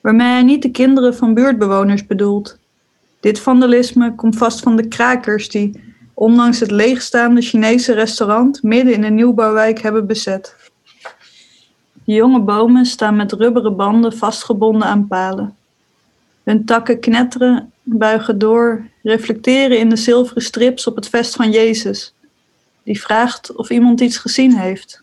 waarmee 0.00 0.26
hij 0.26 0.42
niet 0.42 0.62
de 0.62 0.70
kinderen 0.70 1.14
van 1.14 1.34
buurtbewoners 1.34 2.06
bedoelt. 2.06 2.58
Dit 3.20 3.40
vandalisme 3.40 4.14
komt 4.14 4.36
vast 4.36 4.60
van 4.60 4.76
de 4.76 4.88
krakers 4.88 5.48
die, 5.48 5.94
ondanks 6.14 6.60
het 6.60 6.70
leegstaande 6.70 7.40
Chinese 7.40 7.92
restaurant, 7.92 8.62
midden 8.62 8.94
in 8.94 9.04
een 9.04 9.14
nieuwbouwwijk 9.14 9.80
hebben 9.80 10.06
bezet. 10.06 10.56
De 12.04 12.12
jonge 12.12 12.40
bomen 12.40 12.86
staan 12.86 13.16
met 13.16 13.32
rubberen 13.32 13.76
banden 13.76 14.12
vastgebonden 14.12 14.88
aan 14.88 15.06
palen. 15.06 15.56
Hun 16.50 16.64
takken 16.64 17.00
knetteren, 17.00 17.72
buigen 17.82 18.38
door, 18.38 18.86
reflecteren 19.02 19.78
in 19.78 19.88
de 19.88 19.96
zilveren 19.96 20.42
strips 20.42 20.86
op 20.86 20.96
het 20.96 21.08
vest 21.08 21.34
van 21.36 21.50
Jezus, 21.50 22.14
die 22.82 23.00
vraagt 23.00 23.56
of 23.56 23.70
iemand 23.70 24.00
iets 24.00 24.16
gezien 24.16 24.56
heeft. 24.56 25.02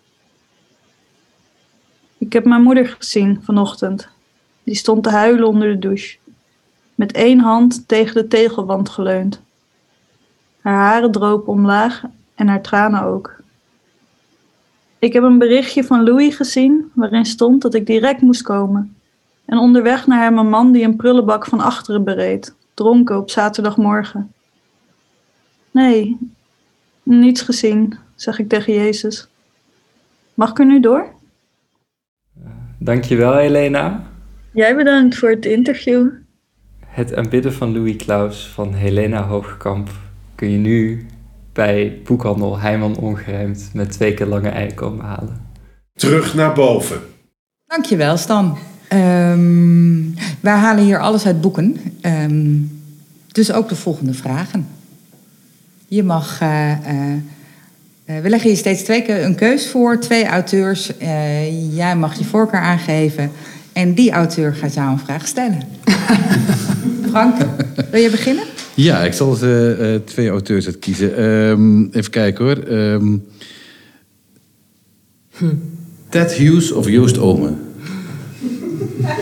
Ik 2.17 2.33
heb 2.33 2.45
mijn 2.45 2.61
moeder 2.61 2.95
gezien 2.99 3.41
vanochtend. 3.43 4.07
Die 4.63 4.75
stond 4.75 5.03
te 5.03 5.09
huilen 5.09 5.47
onder 5.47 5.67
de 5.67 5.79
douche, 5.79 6.17
met 6.95 7.11
één 7.11 7.39
hand 7.39 7.87
tegen 7.87 8.13
de 8.13 8.27
tegelwand 8.27 8.89
geleund. 8.89 9.41
Haar 10.61 10.75
haren 10.75 11.11
dropen 11.11 11.53
omlaag 11.53 12.03
en 12.35 12.47
haar 12.47 12.61
tranen 12.61 13.03
ook. 13.03 13.35
Ik 14.99 15.13
heb 15.13 15.23
een 15.23 15.37
berichtje 15.37 15.83
van 15.83 16.03
Louis 16.03 16.35
gezien 16.35 16.91
waarin 16.93 17.25
stond 17.25 17.61
dat 17.61 17.73
ik 17.73 17.85
direct 17.85 18.21
moest 18.21 18.41
komen. 18.41 18.96
En 19.47 19.57
onderweg 19.57 20.07
naar 20.07 20.23
hem 20.23 20.37
een 20.37 20.49
man 20.49 20.71
die 20.71 20.83
een 20.83 20.95
prullenbak 20.95 21.45
van 21.45 21.59
achteren 21.59 22.03
bereed, 22.03 22.55
dronken 22.73 23.17
op 23.17 23.29
zaterdagmorgen. 23.29 24.31
Nee, 25.71 26.17
niets 27.03 27.41
gezien, 27.41 27.97
zeg 28.15 28.39
ik 28.39 28.49
tegen 28.49 28.73
Jezus. 28.73 29.27
Mag 30.33 30.49
ik 30.49 30.59
er 30.59 30.65
nu 30.65 30.79
door? 30.79 31.07
Dankjewel, 32.79 33.35
Helena. 33.35 34.03
Jij 34.51 34.75
bedankt 34.75 35.17
voor 35.17 35.29
het 35.29 35.45
interview. 35.45 36.09
Het 36.85 37.15
aanbidden 37.15 37.53
van 37.53 37.73
Louis 37.73 37.95
Klaus 37.95 38.47
van 38.47 38.73
Helena 38.73 39.23
Hoogkamp 39.23 39.89
kun 40.35 40.51
je 40.51 40.57
nu 40.57 41.05
bij 41.53 42.01
boekhandel 42.03 42.59
Heijman 42.59 42.97
Ongerijmd 42.97 43.69
met 43.73 43.91
twee 43.91 44.13
keer 44.13 44.25
lange 44.25 44.49
ei 44.49 44.73
komen 44.73 45.05
halen. 45.05 45.49
Terug 45.93 46.33
naar 46.33 46.53
boven. 46.53 47.01
Dankjewel, 47.65 48.17
Stan. 48.17 48.57
Ehm, 48.87 50.01
wij 50.39 50.53
halen 50.53 50.83
hier 50.83 50.99
alles 50.99 51.25
uit 51.25 51.41
boeken. 51.41 51.75
Ehm, 52.01 52.55
dus 53.31 53.51
ook 53.51 53.69
de 53.69 53.75
volgende 53.75 54.13
vragen. 54.13 54.67
Je 55.87 56.03
mag... 56.03 56.41
eh, 56.41 56.71
eh, 56.71 57.13
eh, 58.05 58.21
we 58.21 58.29
leggen 58.29 58.49
je 58.49 58.55
steeds 58.55 58.83
twee 58.83 59.01
keer 59.01 59.23
een 59.23 59.35
keus 59.35 59.69
voor, 59.69 59.99
twee 59.99 60.25
auteurs. 60.25 60.97
Eh, 60.97 61.75
jij 61.75 61.95
mag 61.95 62.17
je 62.17 62.23
voorkeur 62.25 62.59
aangeven. 62.59 63.31
En 63.73 63.93
die 63.93 64.11
auteur 64.11 64.53
gaat 64.53 64.73
jou 64.73 64.91
een 64.91 64.99
vraag 64.99 65.27
stellen. 65.27 65.61
Frank, 67.11 67.35
wil 67.91 68.01
je 68.01 68.09
beginnen? 68.09 68.43
Ja, 68.75 69.03
ik 69.03 69.13
zal 69.13 69.33
ze 69.33 69.77
eh, 69.79 70.07
twee 70.07 70.29
auteurs 70.29 70.65
uitkiezen. 70.65 71.17
Ehm, 71.17 71.83
even 71.85 72.11
kijken 72.11 72.45
hoor. 72.45 72.57
Ehm, 72.57 73.17
Ted 76.09 76.33
Hughes 76.33 76.71
of 76.71 76.89
Joost 76.89 77.17
Omen? 77.17 77.59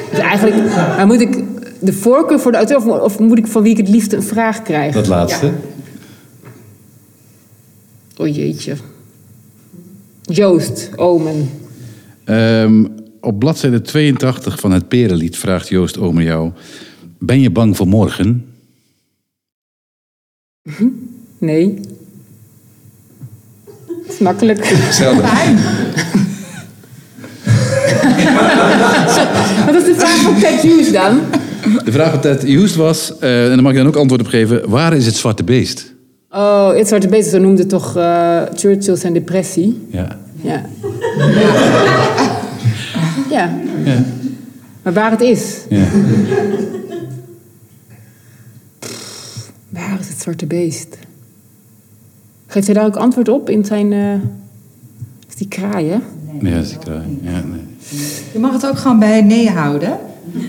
Dus 0.09 0.19
eigenlijk, 0.19 0.65
maar 0.75 1.07
moet 1.07 1.21
ik 1.21 1.43
de 1.79 1.93
voorkeur 1.93 2.39
voor 2.39 2.51
de 2.51 2.57
auteur 2.57 2.77
of, 2.77 2.85
of 2.85 3.19
moet 3.19 3.38
ik 3.38 3.47
van 3.47 3.63
wie 3.63 3.71
ik 3.71 3.77
het 3.77 3.89
liefst 3.89 4.13
een 4.13 4.23
vraag 4.23 4.61
krijg? 4.61 4.93
Dat 4.93 5.07
laatste. 5.07 5.51
Oh 8.17 8.35
jeetje. 8.35 8.75
Joost, 10.21 10.89
Omen. 10.95 11.49
Ehm, 12.23 12.85
op 13.21 13.39
bladzijde 13.39 13.81
82 13.81 14.59
van 14.59 14.71
het 14.71 14.88
Perenlied 14.88 15.38
vraagt 15.38 15.67
Joost 15.67 15.97
Omen 15.97 16.23
jou... 16.23 16.51
Ben 17.17 17.41
je 17.41 17.49
bang 17.49 17.77
voor 17.77 17.88
morgen? 17.88 18.45
Nee. 21.38 21.79
Dat 23.85 24.13
is 24.13 24.19
makkelijk. 24.19 24.63
Wat 29.65 29.75
is 29.75 29.84
de 29.86 29.93
vraag 29.97 30.15
van 30.21 30.39
Ted 30.39 30.62
Hughes 30.62 30.91
dan? 30.91 31.19
De 31.86 31.91
vraag 31.91 32.12
van 32.12 32.19
Ted 32.19 32.43
Hughes 32.43 32.75
was, 32.75 33.17
eh, 33.19 33.43
en 33.43 33.49
daar 33.49 33.62
mag 33.62 33.71
je 33.71 33.78
dan 33.78 33.88
ook 33.88 33.95
antwoord 33.95 34.21
op 34.21 34.28
geven... 34.28 34.69
Waar 34.69 34.93
is 34.95 35.06
het 35.06 35.15
zwarte 35.15 35.43
beest? 35.43 35.93
Oh, 36.30 36.73
het 36.75 36.88
Zwarte 36.88 37.08
Beest, 37.08 37.30
zo 37.30 37.39
noemde 37.39 37.65
toch 37.65 37.97
eh, 37.97 38.41
Churchill 38.56 38.95
zijn 38.95 39.13
depressie. 39.13 39.86
Ja. 39.89 40.17
Ja. 40.41 40.65
ja. 43.30 43.54
ja. 43.86 44.04
Maar 44.84 44.93
waar 44.93 45.12
het 45.12 45.21
is. 45.21 45.58
ja. 45.69 45.84
Waar 49.69 49.97
is 49.99 50.08
het 50.10 50.21
Zwarte 50.21 50.45
Beest? 50.45 50.97
Geeft 52.47 52.65
hij 52.65 52.75
daar 52.75 52.86
ook 52.86 52.95
antwoord 52.95 53.30
op 53.30 53.49
in 53.49 53.65
zijn... 53.65 53.93
eh, 53.93 54.13
is 55.30 55.36
die 55.36 55.47
kraai, 55.47 55.86
hè? 55.89 55.97
Ja, 56.41 56.56
dat 56.56 56.63
is 56.63 56.69
die 56.69 56.78
kraai. 56.80 57.19
Ja, 57.21 57.32
nee. 57.32 57.64
Je 58.36 58.41
mag 58.41 58.54
het 58.54 58.65
ook 58.65 58.78
gewoon 58.78 59.00
bij 59.00 59.21
nee 59.21 59.50
houden. 59.50 59.98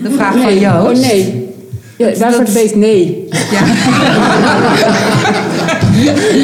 De 0.03 0.11
vraag 0.11 0.41
van. 0.41 0.59
Joost. 0.59 1.03
Oh, 1.03 1.09
nee. 1.09 1.49
Ja, 1.97 2.07
is 2.07 2.19
het 2.19 2.53
Beest? 2.53 2.75
Nee. 2.75 3.27
Ja. 3.51 3.59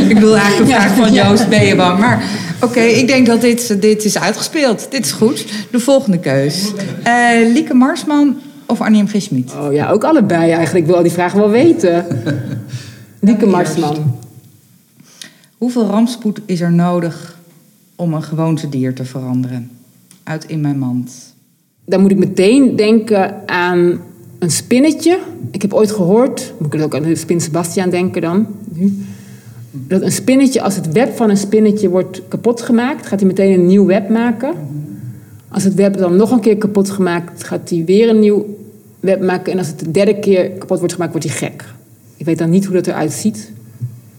ik 0.09 0.13
bedoel 0.13 0.35
eigenlijk 0.35 0.69
de 0.69 0.75
vraag 0.75 0.95
van 0.95 1.13
Joost, 1.13 1.49
ben 1.49 1.65
je 1.65 1.75
bang? 1.75 1.99
Maar 1.99 2.23
oké, 2.61 2.79
ik 2.79 3.07
denk 3.07 3.25
dat 3.25 3.41
dit, 3.41 3.81
dit 3.81 4.05
is 4.05 4.17
uitgespeeld. 4.17 4.91
Dit 4.91 5.05
is 5.05 5.11
goed. 5.11 5.45
De 5.71 5.79
volgende 5.79 6.19
keus. 6.19 6.71
Eh, 7.03 7.13
Lieke 7.53 7.73
Marsman 7.73 8.37
of 8.65 8.81
Annie 8.81 9.03
M. 9.03 9.07
G. 9.07 9.21
Schmid? 9.21 9.51
Oh 9.59 9.73
ja, 9.73 9.89
ook 9.89 10.03
allebei 10.03 10.51
eigenlijk. 10.51 10.79
Ik 10.79 10.85
wil 10.85 10.95
al 10.95 11.03
die 11.03 11.11
vragen 11.11 11.39
wel 11.39 11.49
weten. 11.49 12.05
Dieke 13.19 13.45
Marsman. 13.45 14.19
Hoeveel 15.57 15.85
rampspoed 15.85 16.39
is 16.45 16.61
er 16.61 16.71
nodig 16.71 17.37
om 17.95 18.13
een 18.13 18.23
gewoontedier 18.23 18.95
te 18.95 19.05
veranderen? 19.05 19.71
Uit 20.23 20.45
in 20.45 20.61
mijn 20.61 20.77
mand. 20.77 21.32
Dan 21.85 22.01
moet 22.01 22.11
ik 22.11 22.17
meteen 22.17 22.75
denken 22.75 23.47
aan 23.47 23.99
een 24.39 24.51
spinnetje. 24.51 25.19
Ik 25.51 25.61
heb 25.61 25.73
ooit 25.73 25.91
gehoord, 25.91 26.53
moet 26.57 26.73
ik 26.73 26.81
ook 26.81 26.95
aan 26.95 27.03
de 27.03 27.15
spin 27.15 27.41
Sebastiaan 27.41 27.89
denken 27.89 28.21
dan, 28.21 28.47
nu, 28.71 28.93
dat 29.71 30.01
een 30.01 30.11
spinnetje, 30.11 30.61
als 30.61 30.75
het 30.75 30.91
web 30.91 31.15
van 31.15 31.29
een 31.29 31.37
spinnetje 31.37 31.89
wordt 31.89 32.21
kapot 32.27 32.61
gemaakt, 32.61 33.07
gaat 33.07 33.19
hij 33.19 33.27
meteen 33.27 33.53
een 33.53 33.65
nieuw 33.65 33.85
web 33.85 34.09
maken. 34.09 34.53
Als 35.47 35.63
het 35.63 35.73
web 35.73 35.97
dan 35.97 36.15
nog 36.15 36.31
een 36.31 36.39
keer 36.39 36.57
kapot 36.57 36.89
gemaakt, 36.89 37.43
gaat 37.43 37.69
hij 37.69 37.83
weer 37.85 38.09
een 38.09 38.19
nieuw 38.19 38.45
web 38.99 39.21
maken. 39.21 39.51
En 39.51 39.57
als 39.57 39.67
het 39.67 39.79
de 39.79 39.91
derde 39.91 40.19
keer 40.19 40.49
kapot 40.49 40.77
wordt 40.77 40.93
gemaakt, 40.93 41.11
wordt 41.11 41.27
hij 41.27 41.37
gek. 41.37 41.65
Ik 42.17 42.25
weet 42.25 42.37
dan 42.37 42.49
niet 42.49 42.65
hoe 42.65 42.75
dat 42.75 42.87
eruit 42.87 43.11
ziet. 43.11 43.51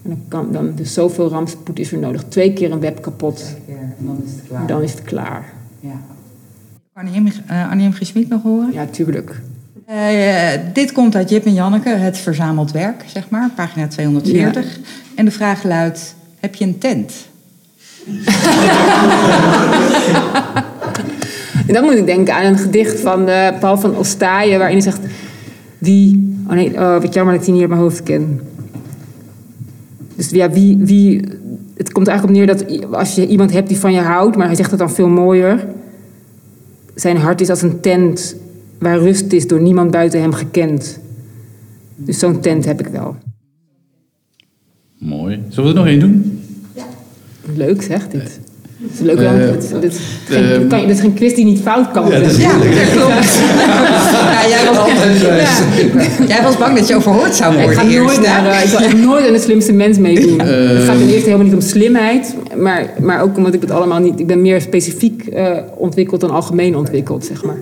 En 0.01 0.09
dan 0.09 0.19
kan 0.27 0.51
dan, 0.51 0.71
dus 0.75 0.93
zoveel 0.93 1.29
rampspoed 1.29 1.79
is 1.79 1.91
er 1.91 1.97
nodig. 1.97 2.23
Twee 2.27 2.53
keer 2.53 2.71
een 2.71 2.79
web 2.79 3.01
kapot, 3.01 3.43
dan 3.97 4.21
is 4.23 4.31
het 4.31 4.41
klaar. 4.47 4.67
dan 4.67 4.81
is 4.81 4.91
het 4.91 5.01
klaar. 5.01 5.53
Ja. 5.79 6.01
Annie 6.97 7.21
M. 7.21 7.27
eh, 7.47 7.71
Annie 7.71 7.87
M. 7.87 7.91
G. 7.91 8.05
Schmid 8.05 8.29
nog 8.29 8.43
horen? 8.43 8.69
Ja, 8.73 8.85
tuurlijk. 8.85 9.41
Eh, 9.85 10.49
dit 10.73 10.91
komt 10.91 11.15
uit 11.15 11.29
Jip 11.29 11.45
en 11.45 11.53
Janneke, 11.53 11.89
het 11.89 12.17
verzameld 12.17 12.71
werk, 12.71 13.03
zeg 13.07 13.29
maar, 13.29 13.49
pagina 13.55 13.87
240. 13.87 14.79
En 15.15 15.25
de 15.25 15.31
vraag 15.31 15.63
luidt, 15.63 16.15
heb 16.39 16.55
je 16.55 16.65
een 16.65 16.77
tent? 16.77 17.13
En 21.67 21.73
dan 21.73 21.83
moet 21.83 21.93
ik 21.93 22.05
denken 22.05 22.35
aan 22.35 22.45
een 22.45 22.57
gedicht 22.57 22.99
van 22.99 23.27
eh, 23.27 23.59
Paul 23.59 23.77
van 23.77 23.95
Ostaaien, 23.95 24.57
waarin 24.57 24.77
hij 24.77 24.91
zegt: 24.91 25.01
Wie. 25.77 26.37
Oh 26.47 26.53
nee, 26.53 26.73
oh, 26.73 27.01
wat 27.01 27.13
jammer 27.13 27.33
dat 27.33 27.41
ik 27.41 27.45
die 27.45 27.53
niet 27.53 27.61
uit 27.61 27.71
mijn 27.71 27.81
hoofd 27.81 28.03
ken. 28.03 28.41
Dus 30.15 30.29
ja, 30.29 30.49
wie, 30.49 30.77
wie 30.77 31.21
het 31.77 31.91
komt 31.91 32.07
eigenlijk 32.07 32.39
op 32.39 32.45
neer 32.45 32.57
dat 32.57 32.93
als 32.93 33.15
je 33.15 33.27
iemand 33.27 33.51
hebt 33.51 33.67
die 33.67 33.79
van 33.79 33.93
je 33.93 34.01
houdt, 34.01 34.37
maar 34.37 34.47
hij 34.47 34.55
zegt 34.55 34.69
het 34.71 34.79
dan 34.79 34.91
veel 34.91 35.09
mooier. 35.09 35.67
Zijn 36.95 37.17
hart 37.17 37.41
is 37.41 37.49
als 37.49 37.61
een 37.61 37.79
tent 37.79 38.35
waar 38.79 38.99
rust 38.99 39.31
is 39.31 39.47
door 39.47 39.61
niemand 39.61 39.91
buiten 39.91 40.21
hem 40.21 40.33
gekend. 40.33 40.99
Dus 41.95 42.19
zo'n 42.19 42.39
tent 42.39 42.65
heb 42.65 42.79
ik 42.79 42.87
wel. 42.87 43.15
Mooi. 44.97 45.43
Zullen 45.49 45.63
we 45.63 45.79
er 45.79 45.83
nog 45.83 45.91
één 45.91 45.99
doen? 45.99 46.43
Leuk 47.55 47.81
zeg, 47.81 48.07
dit. 48.07 48.39
Het 48.91 48.99
is 48.99 49.05
leuk, 49.05 49.17
Eh, 49.19 49.71
want 49.71 49.81
dit, 49.81 49.99
geen, 50.27 50.43
eh, 50.43 50.67
kan 50.69 50.79
dit 50.79 50.89
is 50.89 50.99
geen 50.99 51.13
quiz 51.13 51.33
die 51.33 51.45
niet 51.45 51.61
fout 51.61 51.91
kan. 51.91 52.09
Ja, 52.09 52.19
dat 52.19 52.31
is. 52.31 52.37
Ja, 52.37 52.49
klopt. 52.93 53.39
Ja, 54.31 54.47
jij, 54.49 54.65
was, 54.65 54.77
ja. 55.21 56.25
jij 56.27 56.43
was 56.43 56.57
bang 56.57 56.77
dat 56.77 56.87
je 56.87 56.95
overhoord 56.95 57.35
zou 57.35 57.53
Ik 57.53 57.59
worden 57.59 57.77
ga 57.77 57.83
nooit 57.83 57.95
eerst. 57.95 58.15
hè? 58.15 58.21
naar, 58.21 58.45
eh, 58.45 58.63
ik 58.63 58.69
zal 58.69 58.79
echt 58.79 58.97
nooit 58.97 59.27
aan 59.27 59.33
de 59.33 59.39
slimste 59.39 59.73
mens 59.73 59.97
meedoen. 59.97 60.39
het 60.39 60.83
gaat 60.83 60.97
ten 60.97 61.07
eerste 61.07 61.23
helemaal 61.25 61.45
niet 61.45 61.53
om 61.53 61.61
slimheid, 61.61 62.35
maar, 62.57 62.89
maar 62.99 63.21
ook 63.21 63.37
omdat 63.37 63.53
ik 63.53 63.61
het 63.61 63.71
allemaal 63.71 63.99
niet. 63.99 64.19
Ik 64.19 64.27
ben 64.27 64.41
meer 64.41 64.61
specifiek 64.61 65.25
eh, 65.27 65.47
ontwikkeld 65.75 66.21
dan 66.21 66.29
algemeen 66.29 66.75
ontwikkeld, 66.75 67.25
zeg 67.25 67.43
maar. 67.43 67.57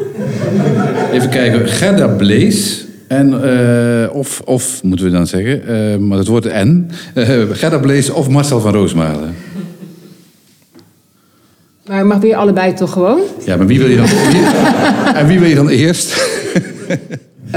Even 1.13 1.29
kijken. 1.29 1.67
Gerda 1.67 2.07
Blees. 2.07 2.85
En, 3.07 3.43
eh, 3.43 4.15
of, 4.15 4.41
of, 4.45 4.83
moeten 4.83 5.05
we 5.05 5.11
dan 5.11 5.27
zeggen, 5.27 5.67
eh, 5.67 5.97
maar 5.97 6.17
het 6.17 6.27
wordt 6.27 6.45
en. 6.45 6.89
eh, 7.13 7.27
Gerda 7.51 7.77
Blees 7.77 8.09
of 8.09 8.29
Marcel 8.29 8.59
van 8.59 8.73
Roosmalen. 8.73 9.35
Maar 11.87 12.05
mag 12.05 12.17
weer 12.19 12.35
allebei 12.35 12.73
toch 12.73 12.91
gewoon? 12.91 13.21
Ja, 13.45 13.55
maar 13.57 13.67
wie 13.67 13.79
wil 13.79 13.87
je 13.89 13.95
dan, 13.95 14.07
en 15.19 15.27
wie 15.27 15.39
wil 15.39 15.49
je 15.49 15.55
dan 15.55 15.69
eerst? 15.69 16.31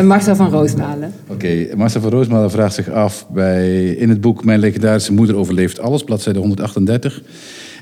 Marcel 0.05 0.37
van 0.37 0.51
Roosmalen. 0.51 1.13
Oké, 1.29 1.67
Marcel 1.77 2.01
van 2.01 2.11
Roosmalen 2.11 2.51
vraagt 2.51 2.75
zich 2.75 2.91
af 2.91 3.27
bij, 3.31 3.85
in 3.91 4.09
het 4.09 4.21
boek 4.21 4.45
Mijn 4.45 4.59
legendarische 4.61 5.13
moeder 5.13 5.37
overleeft 5.37 5.81
alles, 5.81 6.05
bladzijde 6.05 6.39
138. 6.39 7.23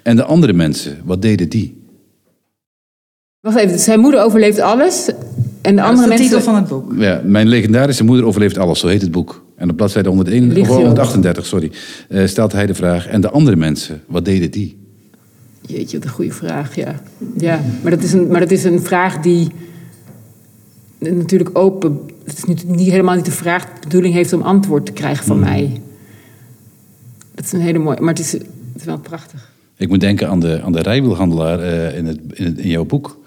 En 0.03 0.17
de 0.17 0.25
andere 0.25 0.53
mensen, 0.53 0.99
wat 1.05 1.23
deden 1.23 1.49
die? 1.49 1.83
Wacht 3.41 3.57
even, 3.57 3.79
zijn 3.79 4.01
moeder 4.01 4.25
overleeft 4.25 4.61
alles. 4.61 5.09
En 5.63 5.77
de 5.77 5.83
Dat 5.83 5.85
is 5.85 5.91
andere 5.91 6.03
de 6.03 6.09
mensen. 6.09 6.27
titel 6.27 6.41
van 6.41 6.55
het 6.55 6.69
boek. 6.69 6.93
Ja, 6.99 7.21
Mijn 7.25 7.47
legendarische 7.49 8.05
moeder 8.05 8.25
overleeft 8.27 8.59
alles, 8.59 8.81
zo 8.81 8.87
heet 8.87 9.01
het 9.03 9.11
boek. 9.11 9.45
En 9.57 9.71
op 9.71 9.77
bladzijde 9.77 10.09
101, 10.09 10.53
Ligt 10.53 10.61
of 10.61 10.67
hier 10.67 10.75
ook. 10.77 10.83
138 10.83 11.47
sorry, 11.47 11.71
eh, 12.09 12.27
stelt 12.27 12.53
hij 12.53 12.67
de 12.67 12.75
vraag. 12.75 13.07
En 13.07 13.21
de 13.21 13.31
andere 13.31 13.57
mensen, 13.57 14.03
wat 14.07 14.25
deden 14.25 14.51
die? 14.51 14.83
Jeetje, 15.67 15.97
wat 15.99 16.07
een 16.07 16.13
goede 16.13 16.33
vraag, 16.33 16.75
ja. 16.77 17.01
ja 17.39 17.61
maar, 17.83 17.91
dat 17.91 18.03
is 18.03 18.13
een, 18.13 18.27
maar 18.29 18.41
dat 18.41 18.51
is 18.51 18.65
een 18.65 18.81
vraag 18.81 19.21
die 19.21 19.49
natuurlijk 20.99 21.51
open... 21.59 22.01
Het 22.25 22.37
is 22.39 22.45
niet, 22.45 22.69
niet 22.69 22.91
helemaal 22.91 23.15
niet 23.15 23.25
de 23.25 23.31
vraag 23.31 23.65
die 23.65 23.73
de 23.75 23.87
bedoeling 23.87 24.15
heeft 24.15 24.33
om 24.33 24.43
antwoord 24.43 24.87
te 24.87 24.93
krijgen 24.93 25.25
van 25.25 25.39
mij. 25.39 25.81
Dat 27.35 27.45
is 27.45 27.53
een 27.53 27.61
hele 27.61 27.79
mooie... 27.79 28.01
Maar 28.01 28.15
het 28.15 28.19
is, 28.25 28.33
het 28.33 28.45
is 28.77 28.85
wel 28.85 28.99
prachtig. 28.99 29.51
Ik 29.77 29.89
moet 29.89 30.01
denken 30.01 30.29
aan 30.29 30.41
de, 30.41 30.61
aan 30.65 30.73
de 30.73 30.83
rijwielhandelaar 30.83 31.61
eh, 31.61 31.97
in, 31.99 32.07
het, 32.07 32.19
in, 32.33 32.45
het, 32.45 32.59
in 32.59 32.69
jouw 32.69 32.85
boek. 32.85 33.19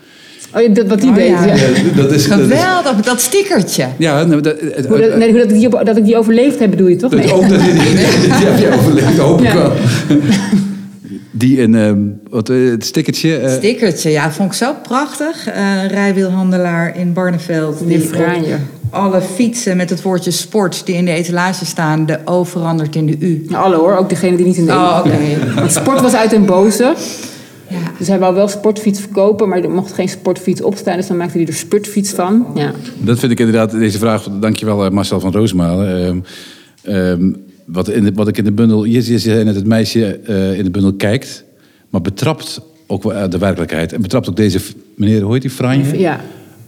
Oh, 0.56 0.62
ja, 0.62 0.68
dat, 0.68 0.88
wat 0.88 1.02
die 1.02 1.10
Oh, 1.10 1.16
deed, 1.16 1.28
ja. 1.28 1.46
ja. 1.46 1.94
dat 1.96 2.12
is, 2.12 2.26
Geweldig, 2.26 3.02
dat 3.02 3.22
stickertje. 3.22 3.88
Ja, 3.98 4.24
nou, 4.24 4.42
dat, 4.42 4.60
het- 4.62 4.86
Hoe 4.86 4.98
dat, 4.98 5.18
nee, 5.18 5.30
hoe 5.30 5.40
dat, 5.40 5.52
ik 5.52 5.60
die, 5.60 5.70
dat 5.70 5.98
ik 5.98 6.06
die 6.06 6.18
overleefd 6.18 6.60
heb, 6.60 6.70
bedoel 6.70 6.88
je 6.88 6.96
toch? 6.96 7.12
dat, 7.12 7.20
Nee. 7.20 7.34
ook 7.34 7.50
dat, 7.50 7.60
die, 7.60 7.74
die 7.74 7.84
heb 7.84 8.60
je 8.60 8.74
overleefd, 8.78 9.18
hoop 9.18 9.40
ik 9.42 9.46
Ja. 9.46 9.54
wel. 9.56 9.72
Die 11.32 11.58
in, 11.58 11.76
ehm, 11.76 12.00
wat, 12.30 12.50
eh, 12.50 12.70
het 12.70 12.86
stickertje. 12.86 13.38
eh, 13.38 13.52
Stickertje, 13.54 14.10
ja, 14.10 14.32
vond 14.32 14.52
ik 14.52 14.58
zo 14.58 14.74
prachtig. 14.84 15.48
Eh 15.48 15.86
rijwielhandelaar 15.88 16.98
in 17.00 17.14
Barneveld. 17.14 17.88
Die 17.88 18.00
Franje. 18.00 18.56
alle 18.90 19.22
fietsen 19.22 19.78
met 19.78 19.90
het 19.90 20.02
woordje 20.02 20.32
sport 20.32 20.86
die 20.86 20.96
in 20.96 21.06
de 21.06 21.12
etalage 21.12 21.66
staan, 21.66 22.06
de 22.06 22.20
O 22.26 22.44
verandert 22.44 22.96
in 22.96 23.06
de 23.06 23.16
U. 23.20 23.46
Nou, 23.50 23.64
alle 23.66 23.76
hoor, 23.76 23.96
ook 23.98 24.10
degene 24.10 24.38
die 24.38 24.46
niet 24.46 24.58
in 24.58 24.66
de 24.66 24.72
Oh, 24.72 25.02
oké. 25.06 25.18
Ja. 25.18 25.54
Want 25.54 25.72
sport 25.72 26.02
was 26.02 26.14
uit 26.16 26.30
den 26.30 26.46
boze. 26.46 26.94
Ja. 27.70 27.78
Dus 27.98 28.08
hij 28.08 28.20
wou 28.20 28.36
wel 28.36 28.48
sportfiets 28.48 29.00
verkopen, 29.00 29.50
maar 29.50 29.64
er 29.64 29.70
mocht 29.70 29.94
geen 29.94 30.10
sportfiets 30.10 30.62
opstaan. 30.62 30.98
Dus 30.98 31.08
dan 31.08 31.18
maakte 31.18 31.38
hij 31.38 31.48
er 31.48 31.54
spurtfiets 31.54 32.12
van. 32.12 32.48
Ja. 32.56 32.72
Dat 32.98 33.20
vind 33.20 33.32
ik 33.32 33.40
inderdaad, 33.40 33.72
deze 33.72 33.98
vraag, 33.98 34.28
dankjewel 34.40 34.90
Marcel 34.90 35.20
van 35.20 35.32
Roosmalen. 35.32 36.06
Ehm, 36.06 36.20
ehm, 36.96 37.32
wat, 37.66 37.90
in 37.90 38.04
de, 38.04 38.12
wat 38.14 38.28
ik 38.28 38.38
in 38.38 38.44
de 38.44 38.52
bundel, 38.52 38.84
je, 38.84 39.12
je 39.12 39.20
zei 39.20 39.44
net 39.44 39.56
het 39.56 39.66
meisje 39.66 40.20
eh, 40.20 40.58
in 40.58 40.64
de 40.64 40.70
bundel 40.70 40.94
kijkt, 40.94 41.44
maar 41.90 42.02
betrapt 42.02 42.62
ook 42.88 43.12
eh, 43.14 43.24
de 43.30 43.38
werkelijkheid. 43.38 43.94
En 43.94 44.02
betrapt 44.02 44.30
ook 44.30 44.36
deze 44.36 44.60
meneer, 44.96 45.22
hoe 45.22 45.34
heet 45.34 45.42
die, 45.42 45.52
Franje? 45.52 46.00
ja. 46.00 46.20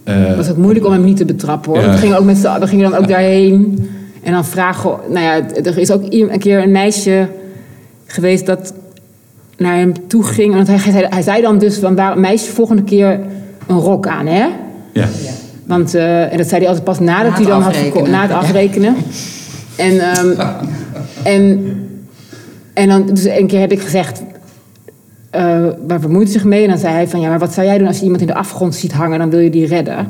Het 0.04 0.36
was 0.36 0.50
ook 0.50 0.56
moeilijk 0.56 0.86
om 0.86 0.92
hem 0.92 1.04
niet 1.04 1.16
te 1.16 1.24
betrappen 1.24 1.72
hoor. 1.72 1.82
Ja. 1.82 1.90
We, 1.90 1.96
gingen 1.96 2.18
ook 2.18 2.24
met 2.24 2.40
we 2.40 2.66
gingen 2.66 2.90
dan 2.90 3.00
ook 3.00 3.08
daarheen. 3.08 3.88
En 4.22 4.32
dan 4.32 4.44
vragen... 4.44 4.90
Nou 5.08 5.24
ja, 5.24 5.48
er 5.64 5.78
is 5.78 5.90
ook 5.90 6.02
een 6.08 6.38
keer 6.38 6.62
een 6.62 6.70
meisje 6.70 7.28
geweest 8.06 8.46
dat 8.46 8.74
naar 9.56 9.76
hem 9.76 10.08
toe 10.08 10.22
ging. 10.24 10.54
Want 10.54 10.66
hij, 10.66 10.76
hij, 10.76 11.06
hij 11.10 11.22
zei 11.22 11.42
dan 11.42 11.58
dus 11.58 11.76
van... 11.78 11.94
Waar, 11.94 12.18
meisje, 12.18 12.50
volgende 12.50 12.82
keer 12.82 13.20
een 13.66 13.78
rok 13.78 14.06
aan, 14.06 14.26
hè? 14.26 14.46
Ja. 14.92 15.08
Want, 15.66 15.94
eh, 15.94 16.32
en 16.32 16.36
dat 16.36 16.46
zei 16.48 16.60
hij 16.60 16.68
altijd 16.68 16.84
pas 16.84 16.98
nadat 16.98 17.24
Na 17.24 17.30
hij 17.30 17.38
het 17.40 17.48
dan 17.48 17.62
had 17.62 17.70
afrekenen. 17.72 17.92
verko- 17.92 18.10
na 18.10 18.20
het 18.22 18.30
Ja. 18.30 18.36
afrekenen. 18.36 18.94
En, 19.76 19.98
ehm, 20.00 20.40
en, 21.22 21.74
en 22.72 22.88
dan, 22.88 23.06
dus 23.06 23.24
een 23.24 23.46
keer 23.46 23.60
heb 23.60 23.72
ik 23.72 23.80
gezegd, 23.80 24.22
eh, 25.30 25.66
waar 25.86 26.00
bemoeit 26.00 26.30
zich 26.30 26.44
mee? 26.44 26.62
En 26.62 26.68
dan 26.68 26.78
zei 26.78 26.92
hij 26.92 27.08
van, 27.08 27.20
ja, 27.20 27.28
maar 27.28 27.38
wat 27.38 27.52
zou 27.52 27.66
jij 27.66 27.78
doen 27.78 27.86
als 27.86 27.96
je 27.96 28.02
iemand 28.02 28.20
in 28.20 28.26
de 28.26 28.34
afgrond 28.34 28.74
ziet 28.74 28.92
hangen, 28.92 29.18
dan 29.18 29.30
wil 29.30 29.40
je 29.40 29.50
die 29.50 29.66
redden. 29.66 30.08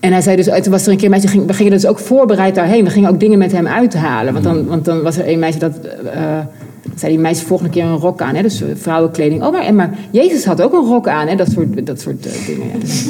En 0.00 0.12
hij 0.12 0.20
zei 0.20 0.36
dus, 0.36 0.46
en 0.46 0.62
toen 0.62 0.72
was 0.72 0.86
er 0.86 0.90
een 0.90 0.96
keer 0.96 1.04
een 1.04 1.10
meisje, 1.10 1.28
ging, 1.28 1.46
we 1.46 1.52
gingen 1.52 1.72
dus 1.72 1.86
ook 1.86 1.98
voorbereid 1.98 2.54
daarheen. 2.54 2.84
We 2.84 2.90
gingen 2.90 3.10
ook 3.10 3.20
dingen 3.20 3.38
met 3.38 3.52
hem 3.52 3.66
uithalen. 3.66 4.32
Want 4.32 4.44
dan, 4.44 4.66
want 4.66 4.84
dan 4.84 5.02
was 5.02 5.16
er 5.16 5.28
een 5.28 5.38
meisje 5.38 5.58
dat, 5.58 5.82
dan 5.82 6.92
zei 6.94 7.12
die 7.12 7.20
meisje 7.20 7.46
volgende 7.46 7.72
keer 7.72 7.84
een 7.84 7.96
rok 7.96 8.20
aan, 8.20 8.34
hè, 8.34 8.42
dus 8.42 8.62
vrouwenkleding. 8.74 9.42
Oh, 9.42 9.52
maar, 9.52 9.64
en, 9.64 9.74
maar 9.74 9.98
Jezus 10.10 10.44
had 10.44 10.62
ook 10.62 10.72
een 10.72 10.86
rok 10.86 11.08
aan, 11.08 11.26
hè, 11.26 11.36
dat 11.36 11.50
soort, 11.50 11.86
dat 11.86 12.00
soort 12.00 12.26
eh, 12.26 12.32
dingen. 12.46 12.66
Ja. 12.72 12.78
Dus- 12.78 13.06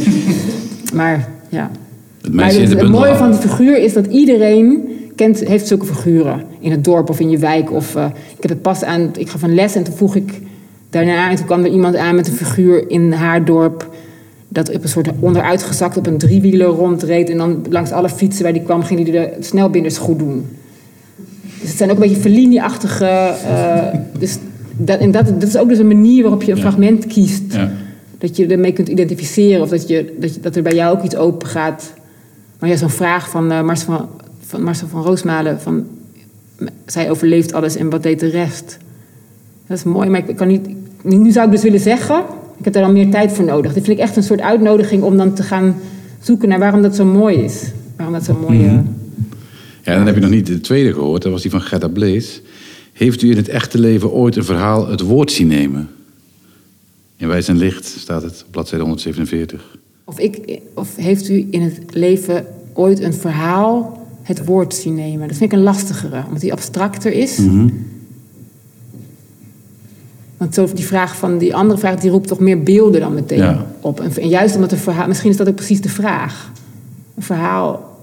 maar 0.95 1.29
ja. 1.49 1.71
Het 2.23 2.33
Maar 2.33 2.53
het, 2.53 2.79
de 2.79 2.89
mooie 2.89 3.15
van 3.15 3.31
die 3.31 3.41
figuur 3.41 3.79
is 3.79 3.93
dat 3.93 4.07
iedereen 4.07 4.89
kent, 5.17 5.41
heeft 5.41 5.67
zulke 5.67 5.87
figuren. 5.87 6.43
In 6.61 6.71
het 6.71 6.85
dorp 6.85 7.11
of 7.11 7.21
in 7.21 7.31
je 7.31 7.39
wijk. 7.39 7.73
Of, 7.73 7.97
ik 8.37 8.43
heb 8.43 8.51
het 8.51 8.63
pas 8.63 8.85
aan, 8.85 9.11
ik 9.17 9.29
gaf 9.29 9.43
een 9.43 9.55
les 9.55 9.75
en 9.75 9.83
toen 9.83 9.95
vroeg 9.95 10.17
ik 10.17 10.41
daarna... 10.91 11.31
en 11.31 11.37
toen 11.37 11.47
kwam 11.47 11.65
er 11.65 11.71
iemand 11.71 11.97
aan 11.97 12.15
met 12.15 12.29
een 12.29 12.35
figuur 12.35 12.91
in 12.91 13.13
haar 13.13 13.45
dorp... 13.45 13.95
dat 14.49 14.75
op 14.75 14.83
een 14.83 14.89
soort 14.89 15.11
onderuitgezakt 15.21 15.97
op 15.97 16.07
een 16.07 16.19
driewieler 16.19 16.67
rondreed... 16.67 17.31
en 17.31 17.37
dan 17.37 17.65
langs 17.71 17.91
alle 17.91 18.09
fietsen 18.09 18.43
waar 18.43 18.53
die 18.53 18.63
kwam... 18.63 18.83
ging 18.83 19.03
hij 19.03 19.11
de 19.13 19.37
snelbinders 19.41 19.99
goed 19.99 20.19
doen. 20.19 20.47
Dus 21.61 21.69
het 21.69 21.77
zijn 21.77 21.91
ook 21.91 21.97
een 21.97 22.03
beetje 22.03 22.21
Fellini-achtige... 22.21 23.05
eh, 23.05 24.01
dus 24.19 24.39
dat, 24.77 25.01
en 25.01 25.11
dat, 25.11 25.27
dat 25.27 25.49
is 25.49 25.57
ook 25.57 25.69
dus 25.69 25.79
een 25.79 25.87
manier 25.87 26.23
waarop 26.23 26.43
je 26.43 26.53
een 26.53 26.59
fragment 26.59 27.07
kiest 27.07 27.53
Ja. 27.53 27.71
dat 28.19 28.37
je 28.37 28.47
ermee 28.47 28.73
kunt 28.73 28.89
identificeren 28.89 29.63
of 29.63 29.69
dat, 29.69 29.89
je, 29.89 30.15
dat, 30.19 30.35
je, 30.35 30.41
dat 30.41 30.57
er 30.57 30.63
bij 30.63 30.75
jou 30.75 30.97
ook 30.97 31.05
iets 31.05 31.17
open 31.17 31.49
gaat. 31.49 31.93
Maar 32.59 32.69
ja, 32.69 32.77
zo'n 32.77 32.91
vraag 32.91 33.31
van, 33.31 33.51
eh 33.51 33.63
Marcel 33.63 33.95
van, 33.95 34.09
van 34.47 34.63
Marcel 34.63 34.89
van 34.89 35.03
Roosmalen: 35.03 35.61
van, 35.61 35.87
zij 36.87 37.11
overleeft 37.11 37.53
alles 37.53 37.77
en 37.77 37.91
wat 37.91 38.03
deed 38.03 38.21
de 38.21 38.29
rest? 38.29 38.79
Dat 39.69 39.79
is 39.79 39.85
mooi, 39.85 40.09
maar 40.09 40.29
ik 40.29 40.37
kan 40.37 40.49
niet. 40.49 40.69
Nu 41.03 41.31
zou 41.31 41.47
ik 41.47 41.53
dus 41.53 41.63
willen 41.63 41.81
zeggen: 41.81 42.19
ik 42.59 42.65
heb 42.65 42.73
daar 42.73 42.83
dan 42.83 42.93
meer 42.93 43.11
tijd 43.11 43.33
voor 43.33 43.45
nodig. 43.45 43.75
Dit 43.75 43.85
vind 43.85 43.99
ik 43.99 44.03
echt 44.05 44.17
een 44.17 44.23
soort 44.23 44.41
uitnodiging 44.41 45.03
om 45.03 45.17
dan 45.17 45.35
te 45.35 45.43
gaan 45.43 45.77
zoeken 46.21 46.49
naar 46.49 46.59
waarom 46.59 46.83
dat 46.83 46.97
zo 46.97 47.05
mooi 47.05 47.37
is. 47.37 47.63
Waarom 47.97 48.15
dat 48.15 48.25
zo 48.25 48.39
mooi. 48.49 48.65
eh, 48.67 48.73
Ja, 49.83 49.95
dan 49.95 50.07
heb 50.07 50.15
je 50.15 50.21
nog 50.21 50.31
niet 50.31 50.47
de 50.47 50.61
tweede 50.61 50.93
gehoord. 50.93 51.23
Dat 51.23 51.33
was 51.33 51.43
die 51.43 51.51
van 51.51 51.61
Gerda 51.61 51.89
Blees. 51.89 52.43
Heeft 52.93 53.23
u 53.23 53.31
in 53.31 53.37
het 53.37 53.49
echte 53.49 53.79
leven 53.79 54.13
ooit 54.13 54.37
een 54.37 54.45
verhaal 54.45 54.89
het 54.89 55.01
woord 55.01 55.33
zien 55.33 55.47
nemen? 55.47 55.89
In 57.17 57.29
Wijs 57.29 57.49
en 57.49 57.57
Licht 57.59 57.85
staat 57.87 58.23
het, 58.23 58.43
op 58.47 58.53
bladzijde 58.53 58.85
147. 58.85 59.79
Of, 60.05 60.19
ik, 60.19 60.61
of 60.75 60.97
heeft 60.97 61.29
u 61.29 61.47
in 61.51 61.63
het 61.63 61.81
leven 61.91 62.47
ooit 62.73 63.01
een 63.01 63.15
verhaal 63.15 64.07
het 64.23 64.45
woord 64.45 64.75
zien 64.75 64.95
nemen? 64.95 65.29
Dat 65.29 65.37
vind 65.37 65.53
ik 65.53 65.59
een 65.59 65.65
lastigere, 65.65 66.23
omdat 66.27 66.41
die 66.41 66.53
abstracter 66.53 67.13
is. 67.13 67.39
Want 70.39 70.55
zo 70.55 70.69
die 70.75 70.85
vraag 70.87 71.17
van 71.17 71.39
die 71.39 71.55
andere 71.55 71.79
vraag, 71.79 72.01
die 72.01 72.11
roept 72.11 72.29
toch 72.29 72.39
meer 72.41 72.63
beelden 72.63 73.01
dan 73.01 73.15
meteen 73.15 73.39
Ja. 73.39 73.67
op. 73.81 74.01
En, 74.01 74.17
en 74.17 74.29
juist 74.29 74.55
omdat 74.55 74.73
een 74.73 74.79
verhaal, 74.79 75.09
misschien 75.09 75.31
is 75.31 75.37
dat 75.37 75.49
ook 75.49 75.55
precies 75.55 75.81
de 75.81 75.89
vraag. 75.89 76.51
Een 77.17 77.23
verhaal. 77.23 77.97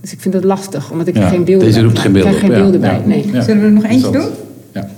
Dus 0.00 0.12
ik 0.12 0.20
vind 0.20 0.34
het 0.34 0.44
lastig, 0.44 0.90
omdat 0.90 1.06
ik 1.06 1.14
Ja, 1.16 1.22
er 1.22 1.28
geen 1.28 1.44
beelden 1.44 1.66
deze 1.66 1.78
bij 1.80 1.88
roept 1.88 1.98
geen 1.98 2.06
ik 2.16 2.22
beelden 2.22 2.38
krijg 2.38 2.44
op, 2.44 2.50
geen 2.50 2.58
ja. 2.58 2.62
beelden 2.62 2.80
bij. 2.80 3.00
Ja. 3.00 3.06
Nee. 3.06 3.32
Ja. 3.32 3.42
Zullen 3.42 3.60
we 3.60 3.66
er 3.66 3.72
nog 3.72 3.84
eentje 3.84 4.10
doen? 4.10 4.28
Ja. 4.72 4.88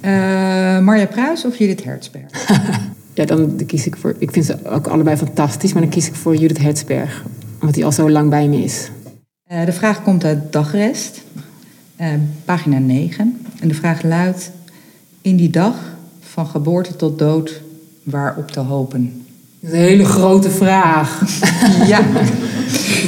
Eh, 0.00 0.84
Marja 0.84 1.06
Pruis 1.06 1.44
of 1.44 1.56
Judith 1.56 1.84
Hertzberg? 1.84 2.26
Ja, 3.14 3.24
dan 3.26 3.60
kies 3.66 3.86
ik 3.86 3.96
voor. 3.96 4.14
Ik 4.18 4.30
vind 4.30 4.44
ze 4.44 4.56
ook 4.64 4.86
allebei 4.86 5.16
fantastisch, 5.16 5.72
maar 5.72 5.82
dan 5.82 5.90
kies 5.90 6.08
ik 6.08 6.14
voor 6.14 6.36
Judith 6.36 6.58
Hertzberg. 6.58 7.24
Omdat 7.60 7.74
die 7.74 7.84
al 7.84 7.92
zo 7.92 8.10
lang 8.10 8.30
bij 8.30 8.48
me 8.48 8.56
is. 8.56 8.90
Eh, 9.46 9.64
de 9.64 9.72
vraag 9.72 10.02
komt 10.02 10.24
uit 10.24 10.52
Dagrest, 10.52 11.22
eh, 11.96 12.08
pagina 12.44 12.78
9. 12.78 13.40
En 13.60 13.68
de 13.68 13.74
vraag 13.74 14.02
luidt: 14.02 14.50
In 15.22 15.36
die 15.36 15.50
dag 15.50 15.74
van 16.20 16.46
geboorte 16.46 16.96
tot 16.96 17.18
dood, 17.18 17.60
waarop 18.02 18.50
te 18.50 18.60
hopen? 18.60 19.22
Dat 19.60 19.70
is 19.72 19.76
een 19.78 19.84
hele 19.84 20.04
grote 20.04 20.50
vraag. 20.50 21.22
Ja, 21.86 22.00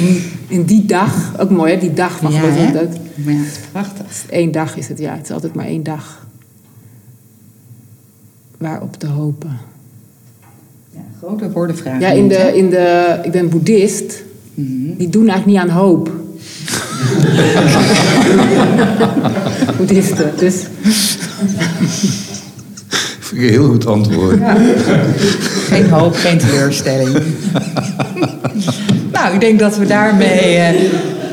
In, 0.01 0.23
in 0.47 0.63
die 0.63 0.85
dag, 0.85 1.39
ook 1.39 1.49
mooi 1.49 1.73
hè, 1.73 1.79
die 1.79 1.93
dag 1.93 2.17
van 2.17 2.31
Ja, 2.31 2.41
ik 2.43 2.73
dat. 2.73 2.97
maar 3.25 3.33
ja, 3.33 3.41
prachtig. 3.71 4.25
Eén 4.29 4.51
dag 4.51 4.77
is 4.77 4.87
het, 4.87 4.99
ja. 4.99 5.15
Het 5.15 5.23
is 5.25 5.31
altijd 5.31 5.53
maar 5.53 5.65
één 5.65 5.83
dag. 5.83 6.27
Waarop 8.57 8.95
te 8.99 9.07
hopen. 9.07 9.57
Ja, 10.89 10.99
grote 11.21 11.51
woordenvraag. 11.51 11.99
Ja, 11.99 12.09
in 12.09 12.27
de, 12.27 12.51
in 12.55 12.69
de, 12.69 13.19
ik 13.23 13.31
ben 13.31 13.49
boeddhist. 13.49 14.23
Die 14.97 15.09
doen 15.09 15.27
eigenlijk 15.29 15.45
niet 15.45 15.69
aan 15.71 15.77
hoop. 15.77 16.11
Boeddhisten. 19.77 20.31
Dus 20.37 20.55
Vind 23.19 23.41
ik 23.41 23.47
een 23.47 23.53
heel 23.53 23.67
goed 23.69 23.85
antwoord. 23.85 24.39
Geen 25.67 25.89
hoop, 25.89 26.15
geen 26.15 26.37
teleurstelling. 26.37 27.17
nou, 29.11 29.33
ik 29.33 29.39
denk 29.39 29.59
dat 29.59 29.77
we 29.77 29.85
daarmee... 29.85 30.55
eh, 30.55 30.81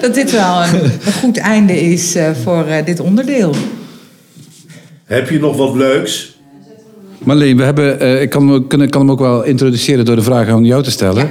dat 0.01 0.15
dit 0.15 0.31
wel 0.31 0.63
een, 0.63 0.75
een 1.05 1.13
goed 1.21 1.37
einde 1.39 1.81
is 1.81 2.15
eh, 2.15 2.31
voor 2.45 2.67
eh, 2.67 2.85
dit 2.85 3.01
onderdeel. 3.01 3.55
Heb 5.05 5.31
je 5.31 5.39
nog 5.39 5.57
wat 5.57 5.75
leuks? 5.75 6.39
Marleen, 7.19 7.57
we 7.57 7.63
hebben, 7.63 8.01
eh, 8.01 8.23
ik 8.23 8.31
kan, 8.31 8.43
hem 8.47 8.53
ook- 8.57 8.69
kan, 8.69 8.89
kan 8.89 9.01
hem 9.01 9.11
ook 9.11 9.19
wel 9.19 9.43
introduceren 9.45 10.05
door 10.05 10.17
de 10.17 10.23
vraag 10.23 10.49
aan 10.49 10.65
jou 10.65 10.83
te 10.83 10.91
stellen. 10.91 11.31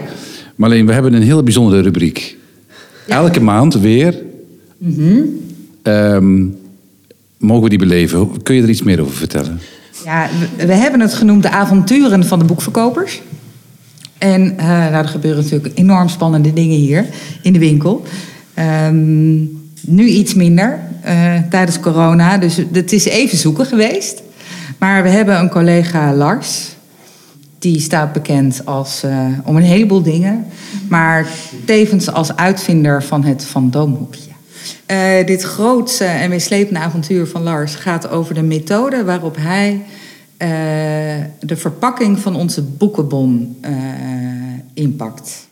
Marleen, 0.55 0.85
we 0.85 0.93
hebben 0.93 1.13
een 1.13 1.21
heel 1.21 1.43
bijzondere 1.43 1.81
rubriek. 1.81 2.37
Elke 3.07 3.41
maand 3.41 3.73
weer. 3.79 4.15
Ehm, 5.81 6.45
mogen 7.37 7.63
we 7.63 7.69
die 7.69 7.77
beleven? 7.77 8.41
Kun 8.43 8.55
je 8.55 8.61
er 8.61 8.69
iets 8.69 8.83
meer 8.83 9.01
over 9.01 9.15
vertellen? 9.15 9.59
Ja, 10.05 10.29
we, 10.57 10.65
we 10.65 10.73
hebben 10.73 10.99
het 10.99 11.13
genoemd 11.13 11.43
de 11.43 11.49
avonturen 11.49 12.25
van 12.25 12.39
de 12.39 12.45
boekverkopers. 12.45 13.21
En 14.17 14.55
nou, 14.55 14.93
er 14.93 15.07
gebeuren 15.07 15.43
natuurlijk 15.43 15.77
enorm 15.77 16.09
spannende 16.09 16.53
dingen 16.53 16.77
hier 16.77 17.05
in 17.41 17.53
de 17.53 17.59
winkel. 17.59 18.03
Ehm, 18.53 19.37
nu 19.81 20.05
iets 20.05 20.33
minder 20.33 20.79
eh, 21.01 21.33
tijdens 21.49 21.79
corona, 21.79 22.37
dus 22.37 22.59
het 22.71 22.93
is 22.93 23.05
even 23.05 23.37
zoeken 23.37 23.65
geweest. 23.65 24.21
Maar 24.77 25.03
we 25.03 25.09
hebben 25.09 25.39
een 25.39 25.49
collega 25.49 26.13
Lars. 26.13 26.67
Die 27.59 27.79
staat 27.79 28.13
bekend 28.13 28.65
als, 28.65 29.03
eh, 29.03 29.25
om 29.43 29.55
een 29.55 29.63
heleboel 29.63 30.01
dingen. 30.01 30.45
Maar 30.89 31.27
tevens 31.65 32.11
als 32.11 32.35
uitvinder 32.35 33.03
van 33.03 33.23
het 33.23 33.45
Van 33.45 33.69
Doomhoekje. 33.69 34.28
Eh, 34.85 35.25
dit 35.25 35.43
grootste 35.43 36.05
en 36.05 36.29
meeslepende 36.29 36.79
avontuur 36.79 37.27
van 37.27 37.43
Lars 37.43 37.75
gaat 37.75 38.09
over 38.09 38.33
de 38.33 38.41
methode 38.41 39.03
waarop 39.03 39.35
hij 39.35 39.81
eh, 40.37 40.49
de 41.39 41.55
verpakking 41.55 42.19
van 42.19 42.35
onze 42.35 42.63
boekenbon 42.63 43.57
eh, 43.61 43.73
inpakt. 44.73 45.47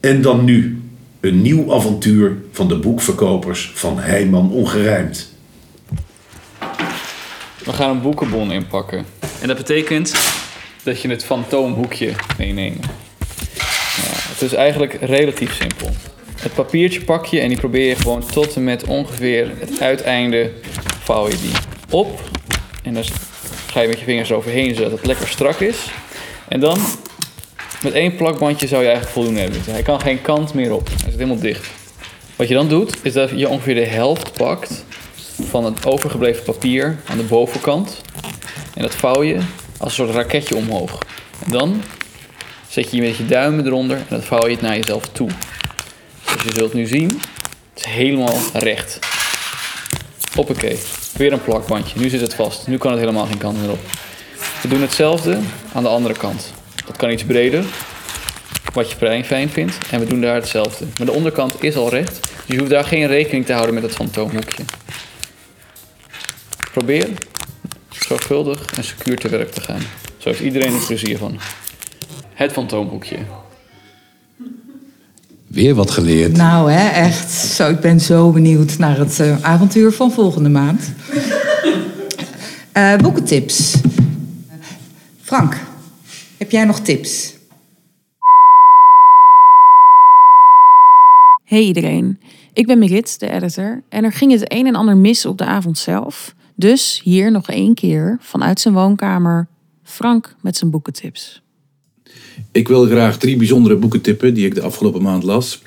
En 0.00 0.22
dan 0.22 0.44
nu 0.44 0.82
een 1.20 1.42
nieuw 1.42 1.74
avontuur 1.74 2.36
van 2.52 2.68
de 2.68 2.78
boekverkopers 2.78 3.72
van 3.74 3.98
Heijman 3.98 4.52
Ongerijmd. 4.52 5.32
We 7.64 7.72
gaan 7.72 7.90
een 7.90 8.02
boekenbon 8.02 8.52
inpakken. 8.52 9.04
En 9.40 9.48
dat 9.48 9.56
betekent 9.56 10.14
dat 10.82 11.00
je 11.00 11.08
het 11.08 11.24
fantoomhoekje 11.24 12.12
meeneemt. 12.38 12.84
Ja, 13.96 14.02
het 14.06 14.42
is 14.42 14.52
eigenlijk 14.52 14.92
relatief 15.00 15.54
simpel. 15.54 15.90
Het 16.40 16.54
papiertje 16.54 17.04
pak 17.04 17.26
je 17.26 17.40
en 17.40 17.48
die 17.48 17.58
probeer 17.58 17.88
je 17.88 17.96
gewoon 17.96 18.26
tot 18.26 18.54
en 18.54 18.64
met 18.64 18.84
ongeveer 18.84 19.50
het 19.58 19.80
uiteinde 19.80 20.50
vouw 21.02 21.28
je 21.28 21.40
die 21.40 21.52
op. 21.90 22.20
En 22.82 22.94
dan 22.94 23.04
ga 23.66 23.80
je 23.80 23.88
met 23.88 23.98
je 23.98 24.04
vingers 24.04 24.32
overheen 24.32 24.74
zodat 24.74 24.90
het 24.90 25.06
lekker 25.06 25.28
strak 25.28 25.60
is. 25.60 25.90
En 26.48 26.60
dan 26.60 26.78
met 27.82 27.92
één 27.92 28.16
plakbandje 28.16 28.66
zou 28.66 28.82
je 28.82 28.88
eigenlijk 28.88 29.16
voldoende 29.16 29.40
hebben. 29.40 29.60
Hij 29.70 29.82
kan 29.82 30.00
geen 30.00 30.22
kant 30.22 30.54
meer 30.54 30.72
op. 30.72 30.88
Hij 30.88 30.98
zit 30.98 31.12
helemaal 31.12 31.40
dicht. 31.40 31.68
Wat 32.36 32.48
je 32.48 32.54
dan 32.54 32.68
doet, 32.68 32.96
is 33.02 33.12
dat 33.12 33.30
je 33.34 33.48
ongeveer 33.48 33.74
de 33.74 33.86
helft 33.86 34.32
pakt 34.32 34.84
van 35.42 35.64
het 35.64 35.86
overgebleven 35.86 36.42
papier 36.42 36.98
aan 37.06 37.16
de 37.16 37.24
bovenkant. 37.24 38.00
En 38.74 38.82
dat 38.82 38.94
vouw 38.94 39.22
je 39.22 39.36
als 39.78 39.98
een 39.98 40.06
soort 40.06 40.16
raketje 40.16 40.56
omhoog. 40.56 40.98
Dan 41.46 41.82
zet 42.68 42.90
je 42.90 42.96
je 42.96 43.02
met 43.02 43.16
je 43.16 43.26
duimen 43.26 43.66
eronder 43.66 43.96
en 43.96 44.06
dat 44.08 44.24
vouw 44.24 44.46
je 44.46 44.52
het 44.52 44.60
naar 44.60 44.76
jezelf 44.76 45.08
toe. 45.08 45.30
Dus 46.34 46.42
je 46.42 46.50
zult 46.54 46.72
nu 46.74 46.86
zien, 46.86 47.20
het 47.74 47.84
is 47.84 47.84
helemaal 47.84 48.38
recht. 48.52 48.98
Hoppakee, 50.34 50.78
weer 51.16 51.32
een 51.32 51.42
plakbandje. 51.42 51.98
Nu 52.00 52.08
zit 52.08 52.20
het 52.20 52.34
vast. 52.34 52.66
Nu 52.66 52.78
kan 52.78 52.90
het 52.90 53.00
helemaal 53.00 53.26
geen 53.26 53.38
kant 53.38 53.60
meer 53.60 53.70
op. 53.70 53.80
We 54.62 54.68
doen 54.68 54.80
hetzelfde 54.80 55.38
aan 55.72 55.82
de 55.82 55.88
andere 55.88 56.14
kant. 56.14 56.52
Dat 56.86 56.96
kan 56.96 57.10
iets 57.10 57.24
breder, 57.24 57.64
wat 58.72 58.90
je 58.90 58.96
fijn- 58.96 59.24
fijn 59.24 59.50
vindt. 59.50 59.78
En 59.90 60.00
we 60.00 60.06
doen 60.06 60.20
daar 60.20 60.34
hetzelfde. 60.34 60.84
Maar 60.98 61.06
de 61.06 61.12
onderkant 61.12 61.62
is 61.62 61.76
al 61.76 61.90
recht, 61.90 62.20
dus 62.20 62.30
je 62.46 62.58
hoeft 62.58 62.70
daar 62.70 62.84
geen 62.84 63.06
rekening 63.06 63.46
te 63.46 63.52
houden 63.52 63.74
met 63.74 63.82
het 63.82 63.92
fantoomhoekje. 63.92 64.62
Probeer 66.72 67.08
zorgvuldig 67.90 68.64
en 68.76 68.84
secuur 68.84 69.16
te 69.18 69.28
werk 69.28 69.52
te 69.52 69.60
gaan. 69.60 69.80
Zo 70.18 70.28
heeft 70.28 70.40
iedereen 70.40 70.74
er 70.74 70.86
plezier 70.86 71.18
van. 71.18 71.40
Het 72.34 72.52
fantoomhoekje. 72.52 73.16
Weer 75.50 75.74
wat 75.74 75.90
geleerd. 75.90 76.36
Nou, 76.36 76.70
hè, 76.72 76.88
echt. 76.88 77.30
Zo, 77.30 77.70
ik 77.70 77.80
ben 77.80 78.00
zo 78.00 78.30
benieuwd 78.30 78.78
naar 78.78 78.98
het 78.98 79.20
eh, 79.20 79.42
avontuur 79.42 79.92
van 79.92 80.12
volgende 80.12 80.48
maand. 80.48 80.92
Eh, 82.72 82.96
boekentips. 82.96 83.74
Frank, 85.20 85.56
heb 86.36 86.50
jij 86.50 86.64
nog 86.64 86.80
tips? 86.80 87.34
Hey 91.44 91.62
iedereen, 91.62 92.20
ik 92.52 92.66
ben 92.66 92.78
Merit, 92.78 93.20
de 93.20 93.30
editor, 93.30 93.82
en 93.88 94.04
er 94.04 94.12
ging 94.12 94.32
het 94.32 94.52
een 94.52 94.66
en 94.66 94.74
ander 94.74 94.96
mis 94.96 95.26
op 95.26 95.38
de 95.38 95.44
avond 95.44 95.78
zelf. 95.78 96.34
Dus 96.54 97.00
hier 97.04 97.30
nog 97.30 97.48
één 97.48 97.74
keer 97.74 98.16
vanuit 98.20 98.60
zijn 98.60 98.74
woonkamer 98.74 99.48
Frank 99.82 100.34
met 100.40 100.56
zijn 100.56 100.70
boekentips. 100.70 101.42
Ik 102.52 102.68
wil 102.68 102.84
graag 102.84 103.18
drie 103.18 103.36
bijzondere 103.36 103.76
boeken 103.76 104.00
tippen 104.00 104.34
die 104.34 104.46
ik 104.46 104.54
de 104.54 104.62
afgelopen 104.62 105.02
maand 105.02 105.22
las. 105.22 105.62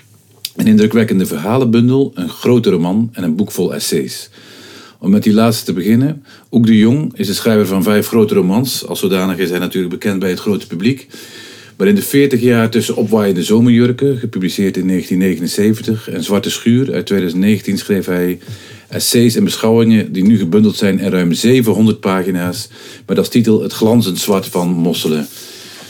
Een 0.56 0.68
indrukwekkende 0.68 1.26
verhalenbundel, 1.26 2.12
een 2.16 2.30
grote 2.30 2.70
roman 2.70 3.10
en 3.14 3.24
een 3.24 3.36
boek 3.36 3.52
vol 3.52 3.74
essays. 3.74 4.30
Om 5.00 5.10
met 5.10 5.24
die 5.24 5.34
laatste 5.34 5.66
te 5.66 5.74
beginnen. 5.74 6.24
Oek 6.52 6.66
de 6.66 6.78
Jong 6.78 7.18
is 7.18 7.28
de 7.28 7.34
schrijver 7.34 7.66
van 7.66 7.84
vijf 7.84 8.08
grote 8.08 8.34
romans. 8.34 8.86
Als 8.88 9.00
zodanig 9.00 9.38
is 9.38 9.50
hij 9.50 9.60
natuurlijk 9.60 9.94
bekend 9.94 10.20
bij 10.20 10.30
het 10.30 10.40
grote 10.40 10.68
publiek. 10.68 11.08
Maar 11.78 11.88
in 11.88 11.96
de 11.96 12.02
40 12.02 12.42
jaar 12.42 12.70
tussen 12.70 12.96
opwaaiende 12.96 13.44
zomerjurken, 13.44 14.18
gepubliceerd 14.18 14.78
in 14.78 14.88
1979, 14.88 16.10
en 16.10 16.24
Zwarte 16.24 16.50
Schuur 16.50 16.94
uit 16.94 17.06
2019 17.06 17.78
schreef 17.78 18.06
hij 18.06 18.40
essays 18.88 19.36
en 19.36 19.44
beschouwingen 19.44 20.12
die 20.12 20.24
nu 20.24 20.38
gebundeld 20.38 20.76
zijn 20.76 21.00
in 21.00 21.10
ruim 21.10 21.34
700 21.34 22.00
pagina's, 22.00 22.70
met 23.06 23.18
als 23.18 23.30
titel 23.30 23.62
Het 23.62 23.74
glanzend 23.74 24.20
zwart 24.20 24.46
van 24.46 24.70
mosselen. 24.70 25.28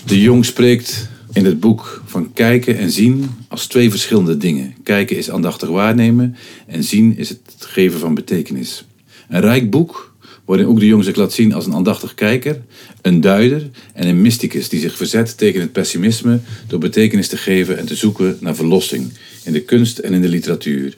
De 0.06 0.22
Jong 0.22 0.46
spreekt 0.46 1.10
in 1.34 1.46
het 1.46 1.60
boek 1.60 2.04
van 2.06 2.34
kijken 2.34 2.78
en 2.78 2.92
zien 2.92 3.30
als 3.48 3.68
twee 3.68 3.90
verschillende 3.90 4.38
dingen. 4.38 4.76
Kijken 4.84 5.18
is 5.18 5.30
aandachtig 5.30 5.70
waarnemen 5.70 6.36
en 6.68 6.84
zien 6.84 7.18
is 7.18 7.30
het 7.30 7.40
geven 7.60 8.00
van 8.00 8.14
betekenis. 8.14 8.86
Een 9.30 9.42
rijk 9.42 9.70
boek 9.70 10.16
waarin 10.46 10.68
ook 10.68 10.80
de 10.80 10.86
Jong 10.86 11.04
zich 11.04 11.16
laat 11.16 11.34
zien 11.34 11.54
als 11.54 11.66
een 11.66 11.74
aandachtig 11.74 12.14
kijker, 12.14 12.62
een 13.02 13.22
duider 13.22 13.70
en 13.94 14.08
een 14.08 14.22
mysticus 14.22 14.70
die 14.70 14.80
zich 14.80 14.98
verzet 14.98 15.38
tegen 15.38 15.62
het 15.62 15.72
pessimisme 15.72 16.40
door 16.68 16.80
betekenis 16.80 17.28
te 17.28 17.38
geven 17.38 17.78
en 17.78 17.86
te 17.86 17.96
zoeken 17.96 18.38
naar 18.40 18.56
verlossing 18.56 19.12
in 19.44 19.54
de 19.54 19.62
kunst 19.62 19.98
en 19.98 20.14
in 20.14 20.22
de 20.22 20.30
literatuur. 20.30 20.96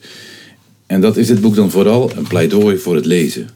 En 0.86 1.00
dat 1.00 1.16
is 1.16 1.26
dit 1.26 1.40
boek 1.40 1.54
dan 1.54 1.70
vooral 1.70 2.10
een 2.16 2.26
pleidooi 2.26 2.78
voor 2.78 2.94
het 2.94 3.06
lezen. 3.06 3.48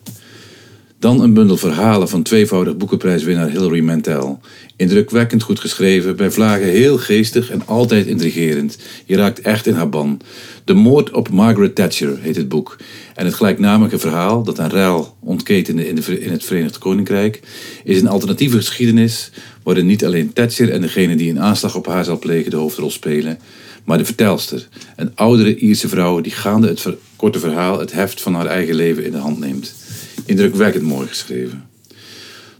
Dan 1.00 1.20
een 1.20 1.34
bundel 1.34 1.56
verhalen 1.56 2.08
van 2.08 2.22
tweevoudig 2.22 2.76
boekenprijswinnaar 2.76 3.48
Hilary 3.48 3.80
Mantel. 3.80 4.40
Indrukwekkend 4.76 5.42
goed 5.42 5.60
geschreven, 5.60 6.16
bij 6.16 6.30
vlagen 6.30 6.66
heel 6.66 6.98
geestig 6.98 7.50
en 7.50 7.66
altijd 7.66 8.06
intrigerend. 8.06 8.78
Je 9.06 9.16
raakt 9.16 9.40
echt 9.40 9.66
in 9.66 9.74
haar 9.74 9.88
ban. 9.88 10.20
De 10.64 10.74
moord 10.74 11.10
op 11.10 11.30
Margaret 11.30 11.74
Thatcher 11.74 12.18
heet 12.20 12.36
het 12.36 12.48
boek. 12.48 12.76
En 13.14 13.24
het 13.24 13.34
gelijknamige 13.34 13.98
verhaal, 13.98 14.42
dat 14.42 14.58
een 14.58 14.70
ruil 14.70 15.16
ontketende 15.20 15.88
in, 15.88 15.94
de, 15.94 16.20
in 16.20 16.30
het 16.30 16.44
Verenigd 16.44 16.78
Koninkrijk, 16.78 17.40
is 17.84 18.00
een 18.00 18.08
alternatieve 18.08 18.56
geschiedenis 18.56 19.30
waarin 19.62 19.86
niet 19.86 20.04
alleen 20.04 20.32
Thatcher 20.32 20.70
en 20.70 20.80
degene 20.80 21.16
die 21.16 21.30
een 21.30 21.40
aanslag 21.40 21.76
op 21.76 21.86
haar 21.86 22.04
zal 22.04 22.18
plegen 22.18 22.50
de 22.50 22.56
hoofdrol 22.56 22.90
spelen, 22.90 23.38
maar 23.84 23.98
de 23.98 24.04
vertelster, 24.04 24.68
een 24.96 25.12
oudere 25.14 25.56
Ierse 25.56 25.88
vrouw 25.88 26.20
die 26.20 26.32
gaande 26.32 26.68
het 26.68 26.86
korte 27.16 27.38
verhaal 27.38 27.78
het 27.78 27.92
heft 27.92 28.22
van 28.22 28.34
haar 28.34 28.46
eigen 28.46 28.74
leven 28.74 29.04
in 29.04 29.12
de 29.12 29.18
hand 29.18 29.38
neemt. 29.38 29.79
Indrukwekkend 30.30 30.84
mooi 30.84 31.06
geschreven. 31.06 31.68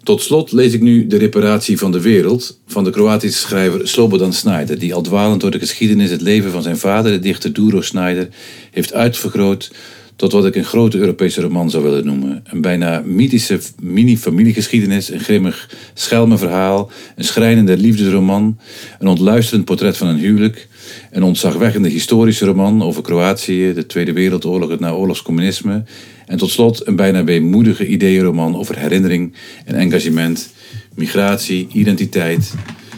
Tot 0.03 0.23
slot 0.23 0.53
lees 0.53 0.73
ik 0.73 0.81
nu 0.81 1.07
De 1.07 1.17
reparatie 1.17 1.79
van 1.79 1.93
de 1.93 2.01
wereld 2.01 2.61
van 2.67 2.85
de 2.85 2.91
Kroatische 2.91 3.41
schrijver 3.41 3.89
Slobodan 3.89 4.33
Snyder, 4.33 4.79
die 4.79 4.95
al 4.95 5.03
dwalend 5.03 5.41
door 5.41 5.51
de 5.51 5.59
geschiedenis 5.59 6.11
het 6.11 6.21
leven 6.21 6.51
van 6.51 6.63
zijn 6.63 6.79
vader, 6.79 7.13
de 7.13 7.19
dichter 7.19 7.53
Duro 7.53 7.81
Snyder, 7.81 8.29
heeft 8.71 8.93
uitvergroot 8.93 9.71
tot 10.17 10.33
wat 10.33 10.47
ik 10.47 10.55
een 10.55 10.65
grote 10.65 10.99
Europese 10.99 11.41
roman 11.41 11.71
zou 11.71 11.83
willen 11.85 12.05
noemen. 12.05 12.45
Een 12.45 12.61
bijna 12.61 13.03
mythische 13.05 13.61
mini-familiegeschiedenis, 13.83 15.11
een 15.11 15.21
grimmig 15.21 15.71
schelmenverhaal, 15.95 16.91
een 17.17 17.25
schrijnende 17.25 17.77
liefdesroman, 17.77 18.59
een 18.99 19.09
ontluisterend 19.09 19.65
portret 19.65 19.97
van 19.97 20.07
een 20.09 20.19
huwelijk, 20.19 20.69
een 21.11 21.23
ontzagwekkende 21.23 21.89
historische 21.89 22.45
roman 22.47 22.83
over 22.83 23.03
Kroatië, 23.03 23.73
de 23.75 23.87
Tweede 23.87 24.13
Wereldoorlog, 24.13 24.71
het 24.71 24.81
naoorlogscommunisme 24.81 25.83
en 26.31 26.37
tot 26.39 26.51
slot 26.51 26.87
een 26.87 26.97
bijna 26.97 27.25
weemoedige 27.25 27.87
ideeënroman 27.87 28.57
over 28.57 28.79
herinnering 28.79 29.33
en 29.65 29.75
engagement, 29.75 30.53
migratie, 30.95 31.69
identiteit, 31.73 32.55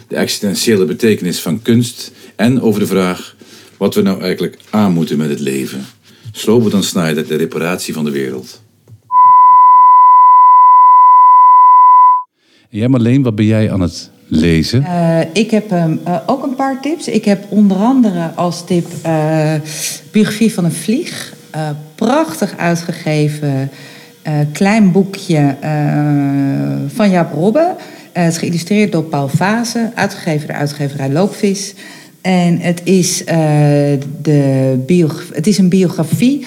de 0.08 0.16
existentiële 0.16 0.84
betekenis 0.84 1.40
van 1.40 1.62
kunst 1.62 2.12
en 2.36 2.60
over 2.60 2.80
de 2.80 2.86
vraag 2.86 3.36
wat 3.76 3.94
we 3.94 4.02
nou 4.02 4.20
eigenlijk 4.22 4.58
aan 4.70 4.92
moeten 4.92 5.16
met 5.16 5.28
het 5.28 5.40
leven. 5.40 5.84
Slopen 6.32 6.70
dan 6.70 6.82
Snyder, 6.82 7.26
de 7.26 7.36
reparatie 7.36 7.94
van 7.94 8.04
de 8.04 8.10
wereld. 8.10 8.62
En 12.70 12.78
jij 12.78 12.88
Marleen, 12.88 13.22
wat 13.22 13.34
ben 13.34 13.46
jij 13.46 13.72
aan 13.72 13.80
het 13.80 14.10
lezen? 14.26 14.82
Uh, 14.82 15.20
ik 15.32 15.50
heb 15.50 15.70
um, 15.70 16.00
uh, 16.06 16.18
ook 16.26 16.42
een 16.42 16.54
paar 16.54 16.80
tips. 16.80 17.08
Ik 17.08 17.24
heb 17.24 17.44
onder 17.48 17.76
andere 17.76 18.30
als 18.34 18.64
tip 18.64 18.86
uh, 19.06 19.54
Biografie 20.10 20.52
van 20.52 20.64
een 20.64 20.72
Vlieg. 20.72 21.34
Prachtig 22.02 22.56
uitgegeven 22.56 23.70
klein 24.52 24.92
boekje 24.92 25.56
van 26.86 27.10
Jaap 27.10 27.32
Robbe. 27.32 27.74
het 28.12 28.32
is 28.32 28.38
geïllustreerd 28.38 28.92
door 28.92 29.02
Paul 29.02 29.28
Vase, 29.28 29.90
uitgegeven 29.94 30.46
door 30.46 30.56
uitgeverij 30.56 31.10
Loopvis. 31.10 31.74
En 32.20 32.58
het 32.58 32.80
is, 32.84 33.24
de 34.22 34.82
het 35.32 35.46
is 35.46 35.58
een 35.58 35.68
biografie 35.68 36.46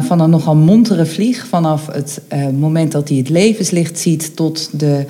van 0.00 0.20
een 0.20 0.30
nogal 0.30 0.56
montere 0.56 1.06
vlieg. 1.06 1.46
Vanaf 1.46 1.86
het 1.86 2.20
moment 2.58 2.92
dat 2.92 3.08
hij 3.08 3.18
het 3.18 3.28
levenslicht 3.28 3.98
ziet 3.98 4.36
tot 4.36 4.80
de 4.80 5.04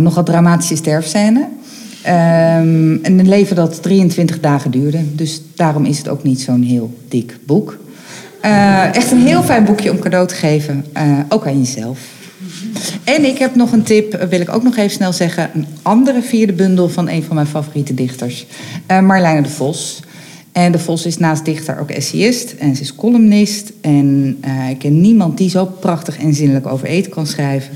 nogal 0.00 0.24
dramatische 0.24 0.76
sterfscène. 0.76 1.48
Um, 2.06 2.98
een 3.02 3.28
leven 3.28 3.56
dat 3.56 3.82
23 3.82 4.40
dagen 4.40 4.70
duurde. 4.70 5.14
Dus 5.14 5.42
daarom 5.54 5.84
is 5.84 5.98
het 5.98 6.08
ook 6.08 6.22
niet 6.22 6.40
zo'n 6.40 6.62
heel 6.62 6.94
dik 7.08 7.36
boek. 7.46 7.78
Echt 8.92 9.10
een 9.10 9.26
heel 9.26 9.42
fijn 9.42 9.64
boekje 9.64 9.90
om 9.90 9.98
cadeau 9.98 10.26
te 10.26 10.34
geven. 10.34 10.84
ook 11.28 11.46
aan 11.46 11.58
jezelf. 11.58 11.98
En 13.04 13.24
ik 13.24 13.38
heb 13.38 13.54
nog 13.54 13.72
een 13.72 13.82
tip, 13.82 14.26
wil 14.30 14.40
ik 14.40 14.54
ook 14.54 14.62
nog 14.62 14.76
even 14.76 14.90
snel 14.90 15.12
zeggen. 15.12 15.50
Een 15.54 15.66
andere 15.82 16.22
vierde 16.22 16.52
bundel 16.52 16.88
van 16.88 17.08
een 17.08 17.22
van 17.22 17.34
mijn 17.34 17.46
favoriete 17.46 17.94
dichters. 17.94 18.46
Marlijne 18.86 19.42
de 19.42 19.48
Vos. 19.48 20.02
En 20.52 20.72
de 20.72 20.78
Vos 20.78 21.06
is 21.06 21.18
naast 21.18 21.44
dichter 21.44 21.78
ook 21.80 21.90
essayist 21.90 22.52
en 22.52 22.76
ze 22.76 22.82
is 22.82 22.94
columnist. 22.94 23.72
En 23.80 24.38
uh, 24.44 24.70
ik 24.70 24.78
ken 24.78 25.00
niemand 25.00 25.38
die 25.38 25.50
zo 25.50 25.64
prachtig 25.64 26.18
en 26.18 26.34
zinnelijk 26.34 26.66
over 26.66 26.86
eten 26.86 27.10
kan 27.10 27.26
schrijven. 27.26 27.74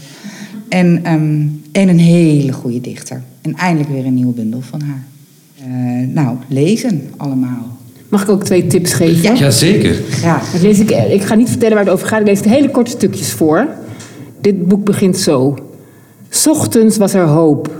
En, 0.68 1.12
um, 1.12 1.62
en 1.72 1.88
een 1.88 1.98
hele 1.98 2.52
goede 2.52 2.80
dichter. 2.80 3.22
En 3.42 3.54
eindelijk 3.54 3.90
weer 3.90 4.06
een 4.06 4.14
nieuwe 4.14 4.32
bundel 4.32 4.60
van 4.60 4.80
haar. 4.80 5.04
Uh, 5.68 6.08
nou, 6.08 6.36
lezen 6.48 7.10
allemaal. 7.16 7.75
Mag 8.08 8.22
ik 8.22 8.28
ook 8.28 8.44
twee 8.44 8.66
tips 8.66 8.92
geven? 8.92 9.22
Ja. 9.22 9.32
Jazeker. 9.32 9.94
Graag. 10.10 10.50
Dat 10.50 10.60
lees 10.60 10.78
ik, 10.78 10.90
ik 10.90 11.22
ga 11.22 11.34
niet 11.34 11.48
vertellen 11.48 11.74
waar 11.74 11.84
het 11.84 11.92
over 11.92 12.06
gaat. 12.06 12.20
Ik 12.20 12.26
lees 12.26 12.38
het 12.38 12.48
hele 12.48 12.70
korte 12.70 12.90
stukjes 12.90 13.32
voor. 13.32 13.66
Dit 14.40 14.68
boek 14.68 14.84
begint 14.84 15.16
zo. 15.16 15.58
Ochtends 16.46 16.96
was 16.96 17.14
er 17.14 17.26
hoop. 17.26 17.70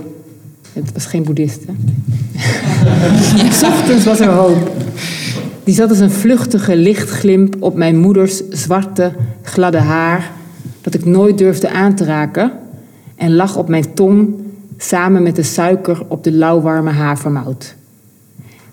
Het 0.73 0.91
was 0.93 1.05
geen 1.05 1.23
boeddhist, 1.23 1.59
hè? 1.65 1.73
Ochtends 3.67 4.05
was 4.05 4.19
er 4.19 4.29
hoop. 4.29 4.71
Die 5.63 5.75
zat 5.75 5.89
als 5.89 5.99
een 5.99 6.11
vluchtige 6.11 6.75
lichtglimp 6.75 7.55
op 7.59 7.75
mijn 7.75 7.97
moeders 7.97 8.41
zwarte, 8.49 9.11
gladde 9.41 9.77
haar, 9.77 10.31
dat 10.81 10.93
ik 10.93 11.05
nooit 11.05 11.37
durfde 11.37 11.69
aan 11.69 11.95
te 11.95 12.03
raken, 12.03 12.51
en 13.15 13.35
lag 13.35 13.57
op 13.57 13.67
mijn 13.67 13.93
tong 13.93 14.29
samen 14.77 15.23
met 15.23 15.35
de 15.35 15.43
suiker 15.43 16.01
op 16.07 16.23
de 16.23 16.31
lauwwarme 16.31 16.91
havermout. 16.91 17.75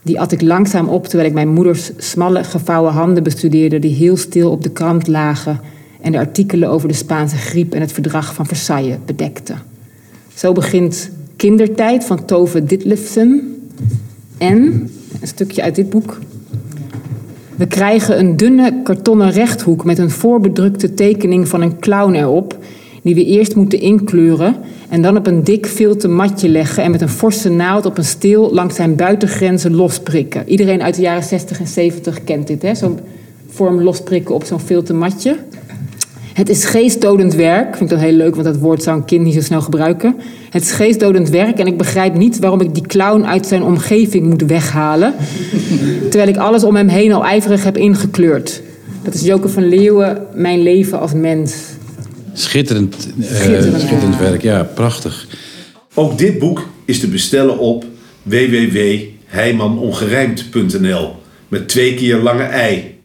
Die 0.05 0.21
at 0.21 0.33
ik 0.33 0.41
langzaam 0.41 0.89
op 0.89 1.07
terwijl 1.07 1.29
ik 1.29 1.35
mijn 1.35 1.49
moeders 1.49 1.91
smalle, 1.97 2.45
gevouwen 2.45 2.93
handen 2.93 3.23
bestudeerde, 3.23 3.79
die 3.79 3.95
heel 3.95 4.17
stil 4.17 4.51
op 4.51 4.63
de 4.63 4.71
krant 4.71 5.07
lagen 5.07 5.61
en 6.01 6.13
de 6.13 6.19
artikelen 6.19 6.69
over 6.69 6.89
de 6.89 6.95
Spaanse 6.95 7.37
griep 7.37 7.75
en 7.75 7.81
het 7.81 7.93
verdrag 7.93 8.35
van 8.35 8.47
Versailles 8.47 8.97
bedekten. 9.05 9.59
Zo 10.35 10.53
begint 10.53 11.11
Kindertijd 11.37 12.05
van 12.05 12.25
Tove 12.25 12.65
Ditlevsen. 12.65 13.59
En, 14.39 14.91
een 15.21 15.29
stukje 15.29 15.63
uit 15.63 15.75
dit 15.75 15.91
boek. 15.91 16.19
We 17.57 17.67
krijgen 17.67 18.19
een 18.19 18.37
dunne 18.37 18.81
kartonnen 18.83 19.31
rechthoek 19.31 19.85
met 19.85 19.99
een 19.99 20.11
voorbedrukte 20.11 20.95
tekening 20.95 21.49
van 21.49 21.63
een 21.63 21.79
clown 21.79 22.15
erop, 22.15 22.59
die 23.05 23.15
we 23.15 23.25
eerst 23.25 23.57
moeten 23.57 23.81
inkleuren 23.81 24.57
en 24.89 25.03
dan 25.03 25.17
op 25.17 25.27
een 25.27 25.45
dik 25.45 25.67
filter 25.67 26.11
matje 26.11 26.49
leggen 26.49 26.83
en 26.83 26.91
met 26.91 27.01
een 27.01 27.09
forse 27.09 27.51
naald 27.51 27.87
op 27.87 27.99
een 27.99 28.05
steel 28.05 28.53
langs 28.53 28.75
zijn 28.75 28.97
buitengrenzen 28.97 29.75
losprikken. 29.75 30.49
Iedereen 30.49 30.83
uit 30.83 30.95
de 30.95 31.03
jaren 31.03 31.23
60 31.23 31.61
en 31.61 31.67
70 31.67 32.25
kent 32.25 32.47
dit, 32.47 32.63
hè? 32.63 32.75
Zo'n 32.75 32.99
vorm 33.49 33.83
losprikken 33.83 34.35
op 34.35 34.45
zo'n 34.45 34.61
filter 34.61 34.95
matje. 34.95 35.37
Het 36.35 36.49
is 36.49 36.65
geestdodend 36.65 37.35
werk. 37.35 37.77
Vind 37.77 37.91
ik 37.91 37.97
dat 37.97 38.07
heel 38.07 38.17
leuk, 38.17 38.35
want 38.35 38.47
dat 38.47 38.59
woord 38.59 38.83
zou 38.83 38.97
een 38.97 39.05
kind 39.05 39.25
niet 39.25 39.35
zo 39.35 39.41
snel 39.41 39.61
gebruiken. 39.61 40.15
Het 40.51 40.63
is 40.63 40.71
geestdodend 40.73 41.29
werk 41.29 41.59
en 41.59 41.67
ik 41.67 41.77
begrijp 41.77 42.15
niet 42.15 42.39
waarom 42.39 42.61
ik 42.61 42.75
die 42.75 42.87
clown 42.87 43.25
uit 43.25 43.47
zijn 43.47 43.63
omgeving 43.63 44.27
moet 44.27 44.43
weghalen. 44.43 45.15
terwijl 46.11 46.29
ik 46.29 46.37
alles 46.37 46.65
om 46.65 46.77
hem 46.77 46.89
heen 46.89 47.13
al 47.13 47.25
ijverig 47.25 47.65
heb 47.65 47.77
ingekleurd. 47.77 48.63
Dat 49.03 49.15
is 49.15 49.23
Joke 49.25 49.49
van 49.49 49.69
Leeuwen, 49.69 50.27
Mijn 50.35 50.63
leven 50.63 51.01
als 51.01 51.13
mens. 51.13 51.55
Schitterend, 52.35 53.09
schitterend, 53.20 53.74
uh, 53.74 53.80
schitterend 53.80 54.18
werk, 54.18 54.43
ja, 54.43 54.62
prachtig. 54.62 55.26
Ook 55.95 56.18
dit 56.18 56.39
boek 56.39 56.68
is 56.85 57.01
te 57.01 57.09
bestellen 57.09 57.59
op 57.59 57.85
www.heimanongerijmd.nl 58.22 61.16
met 61.49 61.68
twee 61.68 61.95
keer 61.95 62.16
lange 62.16 62.43
ei. 62.43 63.01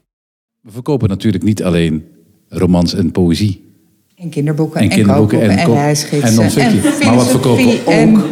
We 0.61 0.71
verkopen 0.71 1.09
natuurlijk 1.09 1.43
niet 1.43 1.63
alleen 1.63 2.05
romans 2.47 2.93
en 2.93 3.11
poëzie. 3.11 3.67
En 4.15 4.30
kinderboeken, 4.30 4.82
en, 4.82 4.89
kinderboeken 4.89 5.41
en, 5.41 5.49
en, 5.49 5.57
en 5.57 5.73
reisgidsen. 5.73 6.30
En 6.30 6.36
non-fictie. 6.36 7.05
Maar 7.05 7.15
wat 7.15 7.30
verkopen 7.30 7.65
we 7.65 7.82
ook? 7.86 7.93
En, 7.93 8.23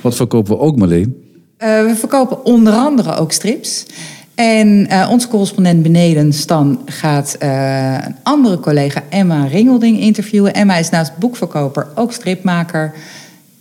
wat 0.00 0.16
verkopen 0.16 0.52
we 0.52 0.58
ook, 0.58 0.76
Marleen? 0.76 1.22
Uh, 1.58 1.86
we 1.86 1.94
verkopen 1.96 2.44
onder 2.44 2.72
andere 2.72 3.16
ook 3.16 3.32
strips. 3.32 3.86
En 4.34 4.86
uh, 4.90 5.08
onze 5.10 5.28
correspondent 5.28 5.82
beneden, 5.82 6.32
Stan, 6.32 6.82
gaat 6.86 7.36
uh, 7.42 7.98
een 8.04 8.16
andere 8.22 8.60
collega, 8.60 9.02
Emma 9.10 9.46
Ringelding, 9.46 10.00
interviewen. 10.00 10.54
Emma 10.54 10.76
is 10.76 10.90
naast 10.90 11.16
boekverkoper 11.18 11.88
ook 11.94 12.12
stripmaker. 12.12 12.94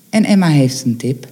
En 0.09 0.23
Emma 0.25 0.47
heeft 0.47 0.85
een 0.85 0.97
tip. 0.97 1.25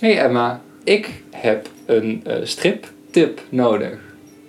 Hey 0.00 0.18
Emma, 0.18 0.60
ik 0.84 1.22
heb 1.30 1.68
een 1.86 2.22
striptip 2.42 3.42
nodig. 3.48 3.98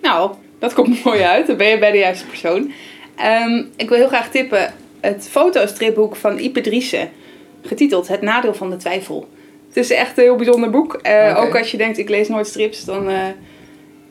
Nou, 0.02 0.34
dat 0.58 0.72
komt 0.72 1.04
mooi 1.04 1.20
uit. 1.20 1.46
Dan 1.46 1.56
ben 1.56 1.68
je 1.68 1.78
bij 1.78 1.90
de 1.90 1.98
juiste 1.98 2.26
persoon. 2.26 2.72
Um, 3.46 3.68
ik 3.76 3.88
wil 3.88 3.98
heel 3.98 4.08
graag 4.08 4.30
tippen 4.30 4.72
het 5.00 5.28
fotostripboek 5.30 6.16
van 6.16 6.38
Ipe 6.38 6.60
Driessen. 6.60 7.08
Getiteld 7.62 8.08
Het 8.08 8.22
Nadeel 8.22 8.54
van 8.54 8.70
de 8.70 8.76
Twijfel. 8.76 9.28
Het 9.74 9.84
is 9.84 9.90
echt 9.90 10.18
een 10.18 10.24
heel 10.24 10.36
bijzonder 10.36 10.70
boek. 10.70 10.94
Uh, 10.94 11.00
okay. 11.00 11.34
Ook 11.34 11.58
als 11.58 11.70
je 11.70 11.76
denkt, 11.76 11.98
ik 11.98 12.08
lees 12.08 12.28
nooit 12.28 12.46
strips, 12.46 12.84
dan 12.84 13.10
uh, 13.10 13.22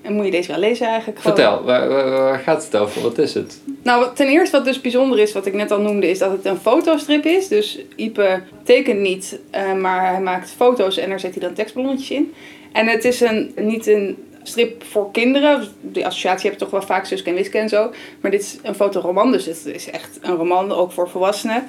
moet 0.08 0.26
je 0.26 0.32
deze 0.32 0.52
wel 0.52 0.60
lezen 0.60 0.88
eigenlijk. 0.88 1.20
Vertel, 1.20 1.64
waar, 1.64 1.90
waar, 1.90 2.10
waar, 2.10 2.40
gaat 2.40 2.64
het 2.64 2.76
over? 2.76 3.02
Wat 3.02 3.18
is 3.18 3.34
het? 3.34 3.60
Nou, 3.84 4.16
ten 4.16 4.28
eerste 4.28 4.58
wat 4.58 4.66
dus 4.66 4.82
bijzonder 4.82 5.20
is, 5.20 5.34
wat 5.34 5.46
ik 5.46 5.54
net 5.54 5.72
al 5.72 5.82
noemde, 5.82 6.10
is 6.10 6.20
dat 6.20 6.32
het 6.32 6.46
een 6.46 6.58
fotostrip 6.58 7.26
is. 7.26 7.48
Dus 7.48 7.80
Ipe 7.96 8.42
tekent 8.64 9.00
niet, 9.00 9.40
uh, 9.56 9.74
maar 9.74 10.12
hij 10.12 10.22
maakt 10.22 10.54
foto's 10.58 10.98
en 10.98 11.10
daar 11.10 11.20
zet 11.20 11.34
hij 11.36 11.44
dan 11.44 11.54
tekstballonnetjes 11.54 12.12
in. 12.12 12.34
En 12.72 12.88
het 12.88 13.06
is 13.06 13.22
een, 13.22 13.52
niet 13.56 13.88
een 13.88 14.18
strip 14.44 14.84
voor 14.84 15.12
kinderen. 15.12 15.68
Die 15.82 16.06
associatie 16.06 16.50
heb 16.50 16.60
je 16.60 16.66
toch 16.66 16.74
wel 16.74 16.82
vaak, 16.82 17.06
Suske 17.06 17.30
en 17.30 17.36
Wiske 17.36 17.58
en 17.58 17.70
zo. 17.70 17.92
Maar 18.22 18.32
dit 18.32 18.42
is 18.42 18.58
een 18.64 18.76
fotoroman, 18.76 19.32
dus 19.32 19.46
het 19.46 19.66
is 19.66 19.90
echt 19.90 20.20
een 20.22 20.36
roman, 20.36 20.72
ook 20.72 20.92
voor 20.92 21.10
volwassenen. 21.10 21.68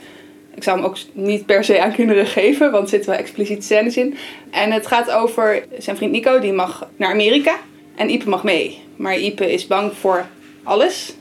Ik 0.55 0.63
zou 0.63 0.77
hem 0.77 0.87
ook 0.87 0.97
niet 1.13 1.47
per 1.47 1.65
se 1.65 1.83
aan 1.83 1.93
kinderen 1.93 2.27
geven, 2.27 2.71
want 2.71 2.83
er 2.83 2.89
zitten 2.89 3.11
wel 3.11 3.19
expliciete 3.19 3.63
scènes 3.63 3.97
in. 3.97 4.15
En 4.51 4.73
het 4.73 4.87
gaat 4.87 5.11
over 5.11 5.65
zijn 5.79 5.97
vriend 5.97 6.13
Nico, 6.13 6.39
die 6.39 6.53
mag 6.53 6.89
naar 6.97 7.11
Amerika. 7.11 7.57
En 7.95 8.11
Ipe 8.11 8.29
mag 8.29 8.45
mee. 8.45 8.79
Maar 8.97 9.19
Ipe 9.19 9.53
is 9.53 9.67
bang 9.67 9.93
voor 9.93 10.27
alles. 10.63 11.15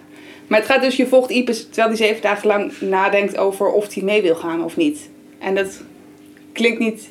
Maar 0.47 0.59
het 0.59 0.67
gaat 0.67 0.81
dus, 0.81 0.95
je 0.95 1.07
volgt 1.07 1.29
Ipe 1.29 1.51
terwijl 1.51 1.87
hij 1.87 1.97
zeven 1.97 2.21
dagen 2.21 2.47
lang 2.47 2.71
nadenkt 2.79 3.37
over 3.37 3.71
of 3.71 3.93
hij 3.93 4.03
mee 4.03 4.21
wil 4.21 4.35
gaan 4.35 4.63
of 4.63 4.77
niet. 4.77 5.09
En 5.39 5.55
dat 5.55 5.81
klinkt 6.51 6.79
niet 6.79 7.09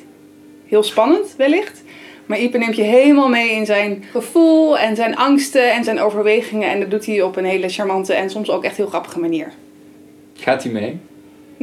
heel 0.65 0.83
spannend, 0.83 1.35
wellicht. 1.37 1.83
Maar 2.25 2.39
Ipe 2.39 2.57
neemt 2.57 2.75
je 2.75 2.81
helemaal 2.81 3.29
mee 3.29 3.51
in 3.51 3.65
zijn 3.65 4.03
gevoel 4.11 4.77
en 4.77 4.95
zijn 4.95 5.15
angsten 5.15 5.73
en 5.73 5.83
zijn 5.83 5.99
overwegingen. 5.99 6.69
En 6.69 6.79
dat 6.79 6.91
doet 6.91 7.05
hij 7.05 7.21
op 7.21 7.35
een 7.35 7.45
hele 7.45 7.69
charmante 7.69 8.13
en 8.13 8.29
soms 8.29 8.49
ook 8.49 8.63
echt 8.63 8.77
heel 8.77 8.87
grappige 8.87 9.19
manier. 9.19 9.51
Gaat 10.33 10.63
hij 10.63 10.71
mee? 10.71 10.99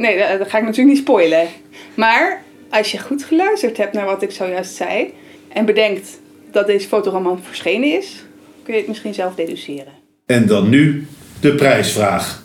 Nee, 0.01 0.17
dat, 0.17 0.39
dat 0.39 0.49
ga 0.49 0.57
ik 0.57 0.63
natuurlijk 0.63 0.95
niet 0.95 1.05
spoilen. 1.05 1.47
Maar 1.93 2.41
als 2.69 2.91
je 2.91 2.99
goed 2.99 3.23
geluisterd 3.23 3.77
hebt 3.77 3.93
naar 3.93 4.05
wat 4.05 4.21
ik 4.21 4.31
zojuist 4.31 4.75
zei... 4.75 5.13
en 5.53 5.65
bedenkt 5.65 6.19
dat 6.51 6.67
deze 6.67 6.87
fotoroman 6.87 7.39
verschenen 7.43 7.97
is... 7.97 8.25
kun 8.63 8.73
je 8.73 8.79
het 8.79 8.87
misschien 8.87 9.13
zelf 9.13 9.35
deduceren. 9.35 9.93
En 10.25 10.47
dan 10.47 10.69
nu 10.69 11.07
de 11.39 11.55
prijsvraag. 11.55 12.43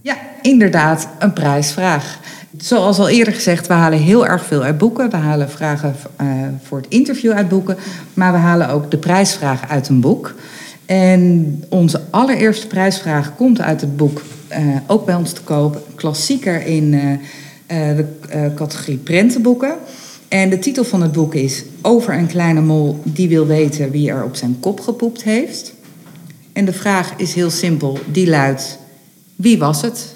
Ja, 0.00 0.16
inderdaad, 0.42 1.08
een 1.18 1.32
prijsvraag. 1.32 2.18
Zoals 2.58 2.98
al 2.98 3.08
eerder 3.08 3.34
gezegd, 3.34 3.66
we 3.66 3.72
halen 3.72 3.98
heel 3.98 4.26
erg 4.26 4.44
veel 4.44 4.62
uit 4.62 4.78
boeken. 4.78 5.10
We 5.10 5.16
halen 5.16 5.50
vragen 5.50 5.96
uh, 6.20 6.26
voor 6.62 6.78
het 6.78 6.86
interview 6.88 7.32
uit 7.32 7.48
boeken. 7.48 7.76
Maar 8.14 8.32
we 8.32 8.38
halen 8.38 8.68
ook 8.68 8.90
de 8.90 8.98
prijsvraag 8.98 9.68
uit 9.68 9.88
een 9.88 10.00
boek. 10.00 10.34
En 10.86 11.64
onze 11.68 12.00
allereerste 12.10 12.66
prijsvraag 12.66 13.36
komt 13.36 13.60
uit 13.60 13.80
het 13.80 13.96
boek, 13.96 14.22
uh, 14.58 14.76
ook 14.86 15.06
bij 15.06 15.14
ons 15.14 15.32
te 15.32 15.40
koop. 15.40 15.86
Klassieker 15.94 16.66
in 16.66 16.92
uh, 16.92 17.16
de 17.66 18.06
categorie 18.54 18.96
prentenboeken. 18.96 19.74
En 20.28 20.50
de 20.50 20.58
titel 20.58 20.84
van 20.84 21.02
het 21.02 21.12
boek 21.12 21.34
is 21.34 21.64
Over 21.82 22.14
een 22.14 22.26
kleine 22.26 22.60
mol 22.60 23.00
die 23.04 23.28
wil 23.28 23.46
weten 23.46 23.90
wie 23.90 24.10
er 24.10 24.24
op 24.24 24.36
zijn 24.36 24.56
kop 24.60 24.80
gepoept 24.80 25.22
heeft. 25.22 25.72
En 26.52 26.64
de 26.64 26.72
vraag 26.72 27.12
is 27.16 27.34
heel 27.34 27.50
simpel, 27.50 27.98
die 28.06 28.28
luidt: 28.28 28.78
wie 29.36 29.58
was 29.58 29.82
het? 29.82 30.14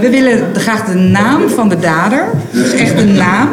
We 0.00 0.08
willen 0.10 0.54
graag 0.54 0.84
de 0.84 0.94
naam 0.94 1.48
van 1.48 1.68
de 1.68 1.78
dader, 1.78 2.30
dus 2.52 2.72
echt 2.72 2.98
de 2.98 3.04
naam. 3.04 3.48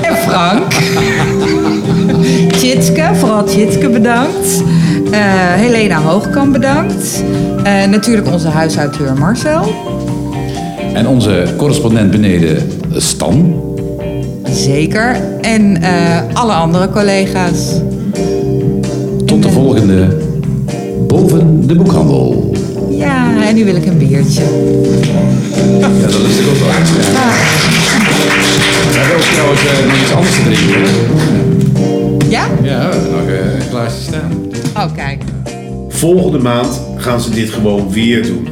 en 0.09 0.17
Frank. 0.17 0.73
Tjitske, 2.53 3.11
vooral 3.15 3.45
Tjitske 3.45 3.89
bedankt. 3.89 4.63
Uh, 5.11 5.19
Helena 5.55 6.01
Hoogkamp 6.01 6.53
bedankt. 6.53 7.23
Natuurlijk 7.91 8.33
onze 8.33 8.49
huisauteur 8.49 9.15
Marcel. 9.19 9.73
En 10.95 11.07
onze 11.07 11.55
correspondent 11.57 12.11
beneden 12.11 12.71
Stan. 12.93 13.63
Zeker. 14.45 15.17
En 15.41 15.83
alle 16.33 16.53
andere 16.53 16.91
collega's. 16.91 17.81
Volgende 19.77 20.17
Boven 21.07 21.67
de 21.67 21.75
Boekhandel. 21.75 22.55
Ja, 22.91 23.43
en 23.43 23.55
nu 23.55 23.65
wil 23.65 23.77
ik 23.77 23.87
een 23.87 23.99
biertje. 23.99 24.43
Ja, 25.81 25.89
dat 26.01 26.21
is 26.21 26.39
ik 26.39 26.47
ook 26.49 26.59
wel. 26.59 26.69
Ja. 26.69 26.83
We 28.91 28.99
hebben 28.99 29.17
ook 29.17 29.23
trouwens 29.23 29.61
uh, 29.65 29.71
nog 29.87 30.01
iets 30.03 30.13
anders 30.13 30.35
te 30.35 30.43
drinken. 30.43 30.81
Ja? 32.29 32.47
Ja, 32.63 32.89
we 32.89 32.95
hebben 32.95 33.11
nog 33.11 33.29
uh, 33.29 33.55
een 33.55 33.69
glaasje 33.71 34.03
staan. 34.03 34.33
Oh, 34.77 34.95
kijk. 34.95 35.23
Volgende 35.89 36.39
maand 36.39 36.81
gaan 36.97 37.21
ze 37.21 37.31
dit 37.31 37.51
gewoon 37.51 37.93
weer 37.93 38.23
doen. 38.23 38.49